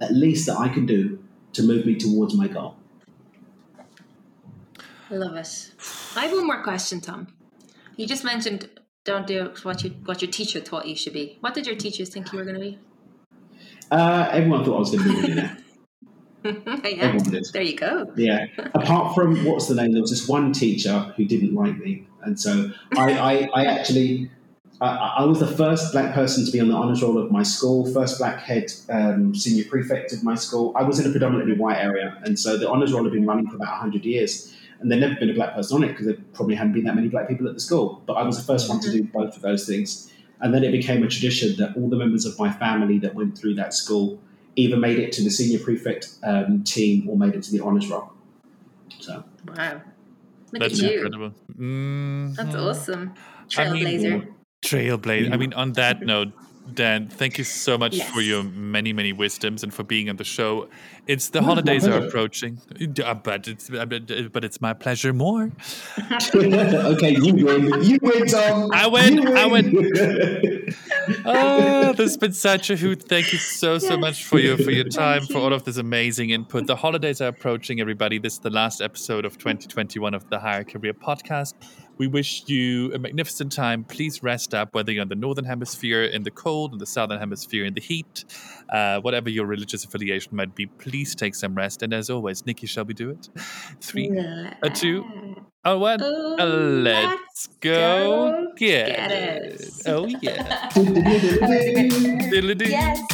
at 0.00 0.12
least, 0.12 0.46
that 0.46 0.58
I 0.58 0.68
can 0.68 0.86
do 0.86 1.22
to 1.52 1.62
move 1.62 1.86
me 1.86 1.94
towards 1.96 2.34
my 2.34 2.48
goal? 2.48 2.76
I 5.10 5.14
Love 5.14 5.36
it. 5.36 5.70
I 6.16 6.22
have 6.26 6.32
one 6.32 6.46
more 6.46 6.62
question, 6.62 7.00
Tom. 7.00 7.28
You 7.96 8.06
just 8.06 8.24
mentioned 8.24 8.68
don't 9.04 9.26
do 9.26 9.52
what 9.62 9.84
you 9.84 9.90
what 10.06 10.22
your 10.22 10.30
teacher 10.30 10.60
thought 10.60 10.86
you 10.86 10.96
should 10.96 11.12
be. 11.12 11.36
What 11.40 11.54
did 11.54 11.66
your 11.66 11.76
teachers 11.76 12.08
think 12.08 12.32
you 12.32 12.38
were 12.38 12.44
going 12.44 12.56
to 12.56 12.60
be? 12.60 12.78
Uh, 13.90 14.28
everyone 14.32 14.64
thought 14.64 14.76
I 14.76 14.78
was 14.78 14.90
going 14.90 15.04
to 15.04 15.10
be 15.10 15.18
a 15.18 15.20
millionaire. 15.20 15.63
yeah. 16.84 17.18
There 17.52 17.62
you 17.62 17.76
go. 17.76 18.12
Yeah. 18.16 18.46
Apart 18.74 19.14
from 19.14 19.44
what's 19.44 19.68
the 19.68 19.74
name? 19.74 19.92
There 19.92 20.02
was 20.02 20.10
this 20.10 20.28
one 20.28 20.52
teacher 20.52 21.12
who 21.16 21.24
didn't 21.24 21.54
like 21.54 21.78
me, 21.78 22.06
and 22.22 22.38
so 22.38 22.70
I, 22.96 23.12
I, 23.12 23.48
I 23.54 23.64
actually. 23.66 24.30
I, 24.80 25.18
I 25.18 25.24
was 25.24 25.38
the 25.38 25.46
first 25.46 25.92
black 25.92 26.14
person 26.14 26.44
to 26.44 26.50
be 26.50 26.58
on 26.58 26.68
the 26.68 26.74
honours 26.74 27.00
roll 27.00 27.16
of 27.16 27.30
my 27.30 27.44
school, 27.44 27.90
first 27.92 28.18
black 28.18 28.40
head 28.40 28.72
um, 28.90 29.32
senior 29.32 29.64
prefect 29.70 30.12
of 30.12 30.24
my 30.24 30.34
school. 30.34 30.72
I 30.74 30.82
was 30.82 30.98
in 30.98 31.06
a 31.06 31.10
predominantly 31.10 31.54
white 31.54 31.78
area, 31.78 32.20
and 32.24 32.36
so 32.36 32.58
the 32.58 32.68
honours 32.68 32.92
roll 32.92 33.04
had 33.04 33.12
been 33.12 33.24
running 33.24 33.48
for 33.48 33.54
about 33.54 33.70
100 33.70 34.04
years 34.04 34.52
and 34.80 34.90
there'd 34.90 35.00
never 35.00 35.14
been 35.14 35.30
a 35.30 35.34
black 35.34 35.54
person 35.54 35.76
on 35.76 35.84
it 35.84 35.88
because 35.88 36.06
there 36.06 36.16
probably 36.34 36.54
hadn't 36.54 36.74
been 36.74 36.84
that 36.84 36.94
many 36.94 37.08
black 37.08 37.28
people 37.28 37.48
at 37.48 37.54
the 37.54 37.60
school. 37.60 38.02
But 38.04 38.14
I 38.14 38.22
was 38.22 38.44
the 38.44 38.52
1st 38.52 38.68
one 38.68 38.80
to 38.80 38.90
do 38.90 39.04
both 39.04 39.34
of 39.34 39.40
those 39.40 39.66
things. 39.66 40.12
And 40.40 40.52
then 40.52 40.62
it 40.62 40.72
became 40.72 41.02
a 41.02 41.08
tradition 41.08 41.56
that 41.56 41.76
all 41.76 41.88
the 41.88 41.96
members 41.96 42.26
of 42.26 42.38
my 42.38 42.52
family 42.52 42.98
that 42.98 43.14
went 43.14 43.38
through 43.38 43.54
that 43.54 43.72
school 43.72 44.20
either 44.56 44.76
made 44.76 44.98
it 44.98 45.12
to 45.12 45.22
the 45.22 45.30
senior 45.30 45.58
prefect 45.58 46.14
um, 46.22 46.62
team 46.64 47.08
or 47.08 47.16
made 47.16 47.34
it 47.34 47.42
to 47.44 47.52
the 47.52 47.60
honours 47.60 47.88
roll. 47.88 48.12
So 49.00 49.24
wow, 49.46 49.80
Look 50.52 50.62
that's 50.62 50.80
incredible. 50.80 51.30
Mm-hmm. 51.52 52.34
That's 52.34 52.54
awesome, 52.54 53.14
trailblazer. 53.48 54.12
I 54.12 54.16
mean, 54.18 54.34
trailblazer. 54.64 55.32
I 55.32 55.36
mean, 55.36 55.52
on 55.52 55.72
that 55.72 56.00
note, 56.12 56.32
Dan, 56.72 57.08
thank 57.08 57.36
you 57.36 57.44
so 57.44 57.76
much 57.76 57.96
yes. 57.96 58.10
for 58.10 58.22
your 58.22 58.42
many, 58.42 58.94
many 58.94 59.12
wisdoms 59.12 59.62
and 59.62 59.72
for 59.72 59.82
being 59.82 60.08
on 60.08 60.16
the 60.16 60.24
show. 60.24 60.68
It's 61.06 61.28
the 61.28 61.42
holidays 61.42 61.86
are 61.86 62.06
approaching, 62.06 62.58
uh, 63.04 63.14
but 63.14 63.46
it's 63.46 63.70
uh, 63.70 63.84
but 63.84 64.44
it's 64.44 64.60
my 64.62 64.72
pleasure 64.72 65.12
more. 65.12 65.50
okay, 66.34 67.16
you 67.20 67.34
win. 67.44 67.84
You 67.84 67.98
win, 68.00 68.26
Tom. 68.26 68.70
I 68.72 68.86
win. 68.86 69.24
win. 69.24 69.36
I 69.36 69.46
win. 69.46 70.53
oh, 71.24 71.92
this 71.96 72.10
has 72.10 72.16
been 72.16 72.32
such 72.32 72.70
a 72.70 72.76
hoot. 72.76 73.02
Thank 73.08 73.32
you 73.32 73.38
so 73.38 73.78
so 73.78 73.94
yes. 73.94 74.00
much 74.00 74.24
for 74.24 74.38
your 74.38 74.56
for 74.56 74.70
your 74.70 74.88
time 74.88 75.26
for 75.26 75.38
all 75.38 75.52
of 75.52 75.64
this 75.64 75.76
amazing 75.76 76.30
input. 76.30 76.66
The 76.66 76.76
holidays 76.76 77.20
are 77.20 77.28
approaching, 77.28 77.80
everybody. 77.80 78.18
This 78.18 78.34
is 78.34 78.38
the 78.40 78.50
last 78.50 78.80
episode 78.80 79.24
of 79.24 79.38
2021 79.38 80.14
of 80.14 80.28
the 80.30 80.38
Higher 80.38 80.64
Career 80.64 80.94
Podcast. 80.94 81.54
We 81.96 82.08
wish 82.08 82.48
you 82.48 82.92
a 82.92 82.98
magnificent 82.98 83.52
time. 83.52 83.84
Please 83.84 84.22
rest 84.22 84.52
up, 84.52 84.74
whether 84.74 84.90
you're 84.90 85.02
in 85.02 85.08
the 85.08 85.14
northern 85.14 85.44
hemisphere 85.44 86.04
in 86.04 86.24
the 86.24 86.30
cold, 86.30 86.72
in 86.72 86.78
the 86.78 86.86
southern 86.86 87.20
hemisphere 87.20 87.64
in 87.64 87.74
the 87.74 87.80
heat, 87.80 88.24
uh, 88.74 89.00
whatever 89.00 89.30
your 89.30 89.46
religious 89.46 89.84
affiliation 89.84 90.34
might 90.34 90.52
be. 90.56 90.66
Please 90.66 91.14
take 91.14 91.36
some 91.36 91.54
rest. 91.54 91.82
And 91.82 91.94
as 91.94 92.10
always, 92.10 92.44
Nikki, 92.44 92.66
shall 92.66 92.84
we 92.84 92.92
do 92.92 93.10
it? 93.10 93.28
Three, 93.80 94.10
a 94.10 94.68
two, 94.68 95.04
a 95.64 95.78
one. 95.78 96.02
Oh, 96.02 96.80
let's, 96.82 97.06
let's 97.06 97.46
go, 97.60 98.32
go 98.32 98.52
get, 98.56 98.88
get 98.88 99.12
it. 99.12 99.60
it. 99.60 99.82
Oh 99.86 100.06
yeah. 100.06 100.70
yes. 102.68 103.04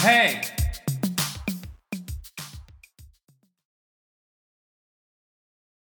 Hey. 0.00 0.51